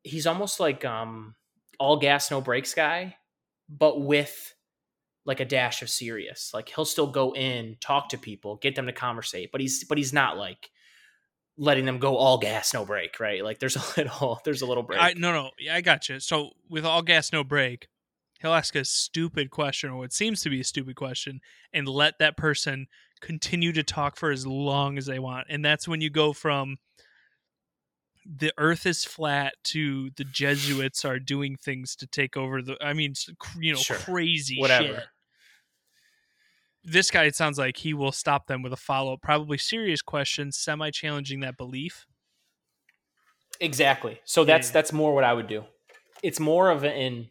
he's 0.04 0.28
almost 0.28 0.60
like 0.60 0.84
um 0.84 1.36
all 1.80 1.98
gas 1.98 2.32
no 2.32 2.40
brakes 2.42 2.74
guy 2.74 3.16
but 3.70 4.00
with 4.02 4.54
like 5.26 5.40
a 5.40 5.46
dash 5.46 5.82
of 5.82 5.90
serious 5.90 6.52
like 6.54 6.70
he'll 6.70 6.86
still 6.86 7.08
go 7.08 7.34
in 7.34 7.76
talk 7.82 8.10
to 8.10 8.18
people 8.18 8.58
get 8.58 8.76
them 8.76 8.86
to 8.86 8.94
conversate 8.94 9.52
but 9.52 9.60
he's 9.60 9.84
but 9.84 9.98
he's 9.98 10.14
not 10.14 10.38
like 10.38 10.70
letting 11.58 11.86
them 11.86 12.00
go 12.00 12.18
all 12.18 12.38
gas 12.38 12.74
no 12.74 12.86
break, 12.86 13.20
right 13.20 13.44
like 13.44 13.60
there's 13.60 13.76
a 13.76 13.84
little 13.98 14.40
there's 14.44 14.62
a 14.62 14.66
little 14.66 14.84
break 14.84 15.02
I 15.02 15.14
no 15.14 15.32
no, 15.32 15.52
yeah, 15.58 15.76
I 15.76 15.82
got 15.82 16.10
you. 16.10 16.20
So 16.20 16.52
with 16.70 16.86
all 16.86 17.02
gas 17.02 17.32
no 17.32 17.44
break, 17.44 17.88
He'll 18.46 18.54
ask 18.54 18.76
a 18.76 18.86
stupid 18.86 19.50
question 19.50 19.90
or 19.90 19.98
what 19.98 20.14
seems 20.14 20.42
to 20.42 20.50
be 20.50 20.60
a 20.60 20.64
stupid 20.64 20.96
question 20.96 21.40
and 21.74 21.88
let 21.88 22.20
that 22.20 22.38
person 22.38 22.88
continue 23.22 23.72
to 23.72 23.84
talk 23.84 24.18
for 24.18 24.30
as 24.30 24.46
long 24.46 24.98
as 24.98 25.06
they 25.06 25.20
want. 25.20 25.48
And 25.50 25.64
that's 25.64 25.88
when 25.88 26.02
you 26.02 26.10
go 26.10 26.34
from 26.34 26.78
the 28.26 28.54
earth 28.58 28.86
is 28.86 29.06
flat 29.06 29.54
to 29.64 30.10
the 30.18 30.26
Jesuits 30.26 31.06
are 31.06 31.20
doing 31.20 31.56
things 31.56 31.96
to 31.96 32.08
take 32.08 32.36
over 32.36 32.62
the 32.62 32.76
I 32.82 32.94
mean 32.94 33.14
you 33.60 33.74
know 33.74 33.80
sure. 33.80 33.98
crazy 33.98 34.60
Whatever. 34.60 34.88
shit. 34.88 35.04
This 36.88 37.10
guy 37.10 37.24
it 37.24 37.36
sounds 37.36 37.58
like 37.58 37.78
he 37.78 37.94
will 37.94 38.12
stop 38.12 38.46
them 38.48 38.62
with 38.62 38.72
a 38.72 38.78
follow-up 38.78 39.22
probably 39.22 39.58
serious 39.58 40.02
question 40.02 40.52
semi 40.52 40.92
challenging 40.92 41.40
that 41.40 41.58
belief. 41.58 42.06
Exactly. 43.60 44.20
So 44.24 44.46
that's 44.46 44.70
yeah. 44.70 44.74
that's 44.74 44.94
more 44.94 45.14
what 45.14 45.24
I 45.24 45.34
would 45.34 45.48
do. 45.48 45.64
It's 46.22 46.40
more 46.40 46.70
of 46.70 46.84
an 46.84 47.30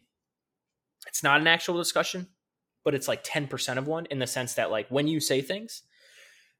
it's 1.07 1.23
not 1.23 1.39
an 1.39 1.47
actual 1.47 1.77
discussion, 1.77 2.27
but 2.83 2.93
it's 2.93 3.07
like 3.07 3.23
10% 3.23 3.77
of 3.77 3.87
one 3.87 4.05
in 4.07 4.19
the 4.19 4.27
sense 4.27 4.55
that 4.55 4.71
like 4.71 4.89
when 4.89 5.07
you 5.07 5.19
say 5.19 5.41
things, 5.41 5.83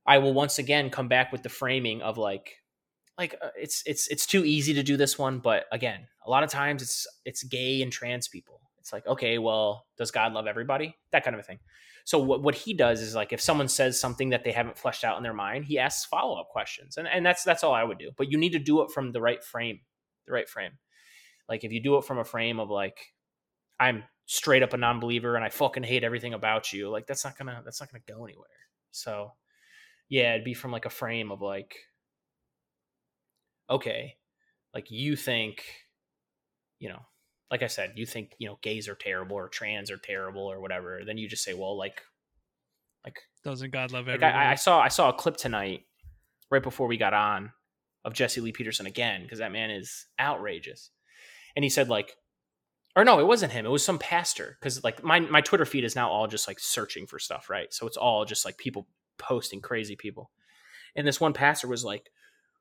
I 0.06 0.20
will 0.20 0.34
once 0.34 0.60
again 0.60 0.89
come 0.89 1.08
back 1.08 1.32
with 1.32 1.43
the 1.43 1.50
framing 1.50 2.02
of 2.02 2.18
like 2.18 2.58
like 3.18 3.36
uh, 3.41 3.50
it's 3.58 3.84
it's 3.86 4.08
it's 4.08 4.26
too 4.26 4.43
easy 4.46 4.74
to 4.74 4.84
do 4.84 4.98
this 4.98 5.18
one 5.18 5.39
but 5.39 5.66
again 5.72 6.08
a 6.26 6.30
lot 6.30 6.43
of 6.43 6.50
times 6.50 6.82
it's 6.82 7.08
it's 7.24 7.43
gay 7.43 7.82
and 7.82 7.91
trans 7.91 8.28
people 8.28 8.62
it's 8.86 8.94
like 8.94 9.08
okay 9.08 9.40
well 9.40 9.88
does 9.98 10.12
god 10.12 10.34
love 10.34 10.46
everybody? 10.46 10.96
That 11.12 11.24
kind 11.24 11.34
of 11.34 11.40
a 11.40 11.44
thing. 11.44 11.58
So 12.04 12.20
what, 12.20 12.44
what 12.44 12.54
he 12.54 12.76
does 12.76 13.02
is 13.02 13.16
like 13.16 13.34
if 13.34 13.42
someone 13.42 13.68
says 13.68 14.00
something 14.00 14.30
that 14.30 14.44
they 14.44 14.52
haven't 14.52 14.78
fleshed 14.78 15.04
out 15.04 15.18
in 15.18 15.24
their 15.24 15.34
mind 15.34 15.66
he 15.66 15.80
asks 15.80 16.06
follow-up 16.06 16.50
questions. 16.50 16.98
And, 16.98 17.08
and 17.08 17.26
that's 17.26 17.44
that's 17.44 17.64
all 17.64 17.74
i 17.74 17.84
would 17.84 17.98
do. 17.98 18.12
But 18.16 18.32
you 18.32 18.38
need 18.38 18.52
to 18.52 18.60
do 18.60 18.84
it 18.84 18.92
from 18.92 19.12
the 19.12 19.20
right 19.20 19.44
frame 19.44 19.80
the 20.28 20.34
right 20.34 20.48
frame. 20.48 20.74
Like 21.50 21.64
if 21.64 21.72
you 21.72 21.82
do 21.82 21.98
it 21.98 22.06
from 22.06 22.20
a 22.20 22.24
frame 22.24 22.60
of 22.60 22.70
like 22.70 23.00
i'm 23.80 24.04
straight 24.28 24.62
up 24.62 24.74
a 24.74 24.78
non-believer 24.78 25.36
and 25.36 25.44
i 25.44 25.50
fucking 25.50 25.84
hate 25.84 26.04
everything 26.04 26.34
about 26.34 26.72
you 26.72 26.90
like 26.90 27.06
that's 27.06 27.24
not 27.24 27.38
gonna 27.38 27.62
that's 27.66 27.82
not 27.82 27.92
gonna 27.92 28.04
go 28.08 28.24
anywhere. 28.24 28.46
So 28.92 29.32
yeah 30.10 30.34
it'd 30.34 30.46
be 30.46 30.54
from 30.54 30.72
like 30.72 30.86
a 30.86 30.92
frame 30.92 31.32
of 31.32 31.42
like 31.42 31.76
okay, 33.68 34.16
like 34.74 34.92
you 34.92 35.16
think, 35.16 35.64
you 36.80 36.90
know, 36.90 37.02
like 37.52 37.64
I 37.64 37.68
said, 37.68 37.93
you 37.96 38.06
think, 38.06 38.32
you 38.39 38.48
know, 38.48 38.58
gays 38.62 38.88
are 38.88 38.96
terrible 38.96 39.36
or 39.36 39.48
trans 39.48 39.91
are 39.91 39.98
terrible 39.98 40.43
or 40.43 40.60
whatever. 40.60 41.02
Then 41.06 41.18
you 41.18 41.28
just 41.28 41.43
say, 41.43 41.54
well, 41.54 41.78
like, 41.78 42.02
like 43.04 43.20
doesn't 43.43 43.72
God 43.72 43.91
love 43.91 44.08
everybody? 44.08 44.34
Like 44.34 44.48
I, 44.48 44.52
I 44.52 44.56
saw, 44.56 44.80
I 44.80 44.88
saw 44.88 45.10
a 45.10 45.14
clip 45.14 45.38
tonight 45.38 45.84
right 46.50 46.64
before 46.64 46.88
we 46.88 46.98
got 46.98 47.14
on 47.14 47.52
of 48.04 48.14
Jesse 48.14 48.41
Lee 48.41 48.52
Peterson 48.52 48.86
again 48.86 49.24
because 49.24 49.39
that 49.39 49.52
man 49.52 49.72
is 49.72 50.06
outrageous, 50.20 50.91
and 51.56 51.64
he 51.64 51.70
said 51.70 51.89
like, 51.89 52.16
or 52.96 53.04
no, 53.04 53.20
it 53.20 53.28
wasn't 53.28 53.52
him. 53.52 53.66
It 53.66 53.72
was 53.72 53.84
some 53.84 54.00
pastor 54.00 54.58
because 54.60 54.84
like 54.84 55.04
my 55.04 55.20
my 55.20 55.41
Twitter 55.41 55.66
feed 55.66 55.84
is 55.84 55.96
now 55.96 56.10
all 56.10 56.28
just 56.28 56.48
like 56.48 56.60
searching 56.60 57.08
for 57.08 57.20
stuff, 57.20 57.50
right? 57.50 57.74
So 57.74 57.88
it's 57.88 57.98
all 57.98 58.24
just 58.24 58.46
like 58.46 58.58
people 58.58 58.88
posting 59.18 59.60
crazy 59.60 59.96
people, 59.96 60.32
and 60.96 61.06
this 61.06 61.20
one 61.20 61.34
pastor 61.34 61.68
was 61.68 61.84
like, 61.84 62.10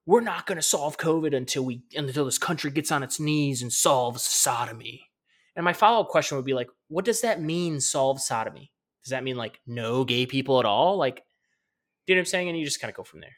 we're 0.06 0.20
not 0.20 0.46
going 0.46 0.56
to 0.56 0.62
solve 0.62 0.98
COVID 0.98 1.34
until 1.34 1.64
we 1.64 1.82
until 1.94 2.24
this 2.24 2.38
country 2.38 2.70
gets 2.70 2.92
on 2.92 3.02
its 3.02 3.18
knees 3.18 3.62
and 3.62 3.72
solves 3.72 4.22
sodomy. 4.22 5.08
And 5.56 5.64
my 5.64 5.72
follow 5.72 6.00
up 6.00 6.08
question 6.08 6.36
would 6.36 6.44
be 6.44 6.54
like, 6.54 6.68
what 6.88 7.04
does 7.04 7.20
that 7.22 7.40
mean? 7.40 7.80
Solve 7.80 8.20
sodomy? 8.20 8.72
Does 9.04 9.10
that 9.10 9.24
mean 9.24 9.36
like 9.36 9.60
no 9.66 10.04
gay 10.04 10.26
people 10.26 10.58
at 10.58 10.66
all? 10.66 10.96
Like, 10.96 11.16
do 11.16 12.12
you 12.12 12.16
know 12.16 12.20
what 12.20 12.22
I'm 12.22 12.26
saying? 12.26 12.48
And 12.48 12.58
you 12.58 12.64
just 12.64 12.80
kind 12.80 12.90
of 12.90 12.96
go 12.96 13.04
from 13.04 13.20
there. 13.20 13.36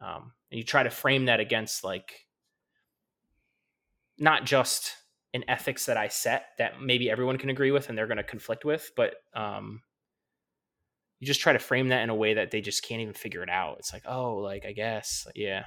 Um, 0.00 0.32
and 0.50 0.58
you 0.58 0.64
try 0.64 0.82
to 0.82 0.90
frame 0.90 1.26
that 1.26 1.40
against 1.40 1.84
like 1.84 2.26
not 4.18 4.44
just 4.44 4.94
an 5.34 5.44
ethics 5.46 5.86
that 5.86 5.96
I 5.96 6.08
set 6.08 6.46
that 6.58 6.80
maybe 6.80 7.10
everyone 7.10 7.38
can 7.38 7.50
agree 7.50 7.70
with 7.70 7.88
and 7.88 7.98
they're 7.98 8.06
going 8.06 8.16
to 8.16 8.22
conflict 8.22 8.64
with, 8.64 8.90
but 8.96 9.16
um, 9.34 9.82
you 11.20 11.26
just 11.26 11.40
try 11.40 11.52
to 11.52 11.58
frame 11.58 11.88
that 11.88 12.02
in 12.02 12.10
a 12.10 12.14
way 12.14 12.34
that 12.34 12.50
they 12.50 12.60
just 12.60 12.82
can't 12.82 13.00
even 13.00 13.14
figure 13.14 13.42
it 13.42 13.50
out. 13.50 13.76
It's 13.78 13.92
like, 13.92 14.04
oh, 14.06 14.36
like 14.36 14.64
I 14.64 14.72
guess, 14.72 15.26
yeah. 15.34 15.64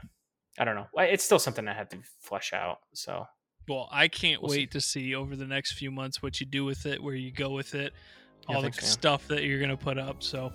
I 0.62 0.64
don't 0.64 0.76
know. 0.76 0.86
It's 1.00 1.24
still 1.24 1.40
something 1.40 1.68
I 1.68 1.74
have 1.74 1.90
to 1.90 1.98
flesh 2.20 2.54
out. 2.54 2.82
So, 2.94 3.26
well, 3.68 3.90
I 3.92 4.08
can't 4.08 4.44
we'll 4.44 4.52
wait 4.52 4.72
see. 4.72 4.78
to 4.78 4.82
see 4.82 5.16
over 5.16 5.36
the 5.36 5.48
next 5.48 5.72
few 5.72 5.90
months 5.90 6.22
what 6.22 6.40
you 6.40 6.46
do 6.46 6.64
with 6.64 6.86
it, 6.86 7.02
where 7.02 7.16
you 7.16 7.32
go 7.32 7.50
with 7.50 7.74
it, 7.74 7.94
all 8.48 8.62
the 8.62 8.72
so. 8.72 8.86
stuff 8.86 9.28
that 9.30 9.44
you're 9.44 9.58
going 9.58 9.72
to 9.72 9.76
put 9.76 9.98
up. 9.98 10.22
So, 10.22 10.54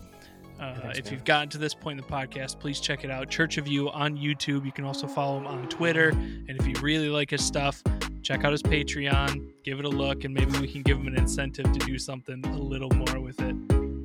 uh, 0.61 0.92
if 0.94 1.11
you've 1.11 1.24
gotten 1.24 1.48
to 1.48 1.59
this 1.59 1.74
point 1.74 1.98
in 1.98 2.07
the 2.07 2.12
podcast, 2.12 2.61
please 2.61 2.78
check 2.78 3.02
it 3.02 3.11
out. 3.11 3.28
Church 3.28 3.59
of 3.59 3.66
You 3.66 3.90
on 3.90 4.16
YouTube. 4.16 4.64
You 4.64 4.70
can 4.70 4.84
also 4.84 5.09
follow 5.09 5.38
him 5.38 5.46
on 5.48 5.68
Twitter. 5.68 6.11
And 6.11 6.50
if 6.50 6.68
you 6.68 6.74
really 6.80 7.09
like 7.09 7.30
his 7.30 7.44
stuff, 7.44 7.82
check 8.22 8.44
out 8.44 8.52
his 8.52 8.62
Patreon, 8.62 9.44
give 9.64 9.80
it 9.80 9.84
a 9.84 9.88
look, 9.88 10.22
and 10.22 10.32
maybe 10.32 10.57
we 10.61 10.68
can 10.68 10.82
give 10.82 10.98
him 10.98 11.09
an 11.09 11.16
incentive 11.16 11.72
to 11.72 11.78
do 11.80 11.98
something 11.98 12.44
a 12.46 12.59
little 12.59 12.90
more 12.90 13.18
with 13.18 13.40
it. 13.40 13.57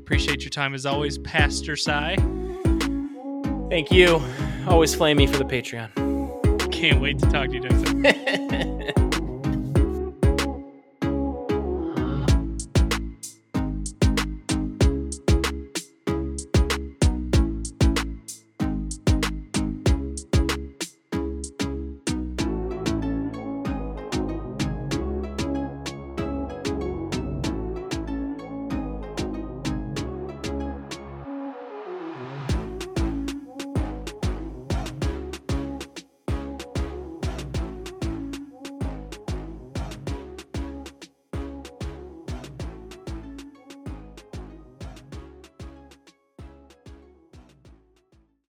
Appreciate 0.02 0.42
your 0.42 0.50
time 0.50 0.74
as 0.74 0.88
always, 0.88 1.20
Pastor 1.20 1.76
Cy. 1.76 2.16
Thank 3.70 3.92
you. 3.92 4.20
Always 4.68 4.96
flame 4.96 5.18
me 5.18 5.28
for 5.28 5.38
the 5.38 5.46
Patreon. 5.46 6.72
Can't 6.72 7.02
wait 7.02 7.20
to 7.20 7.30
talk 7.30 7.48
to 7.50 7.54
you 7.54 7.62
next 7.62 7.86
time. 7.86 8.78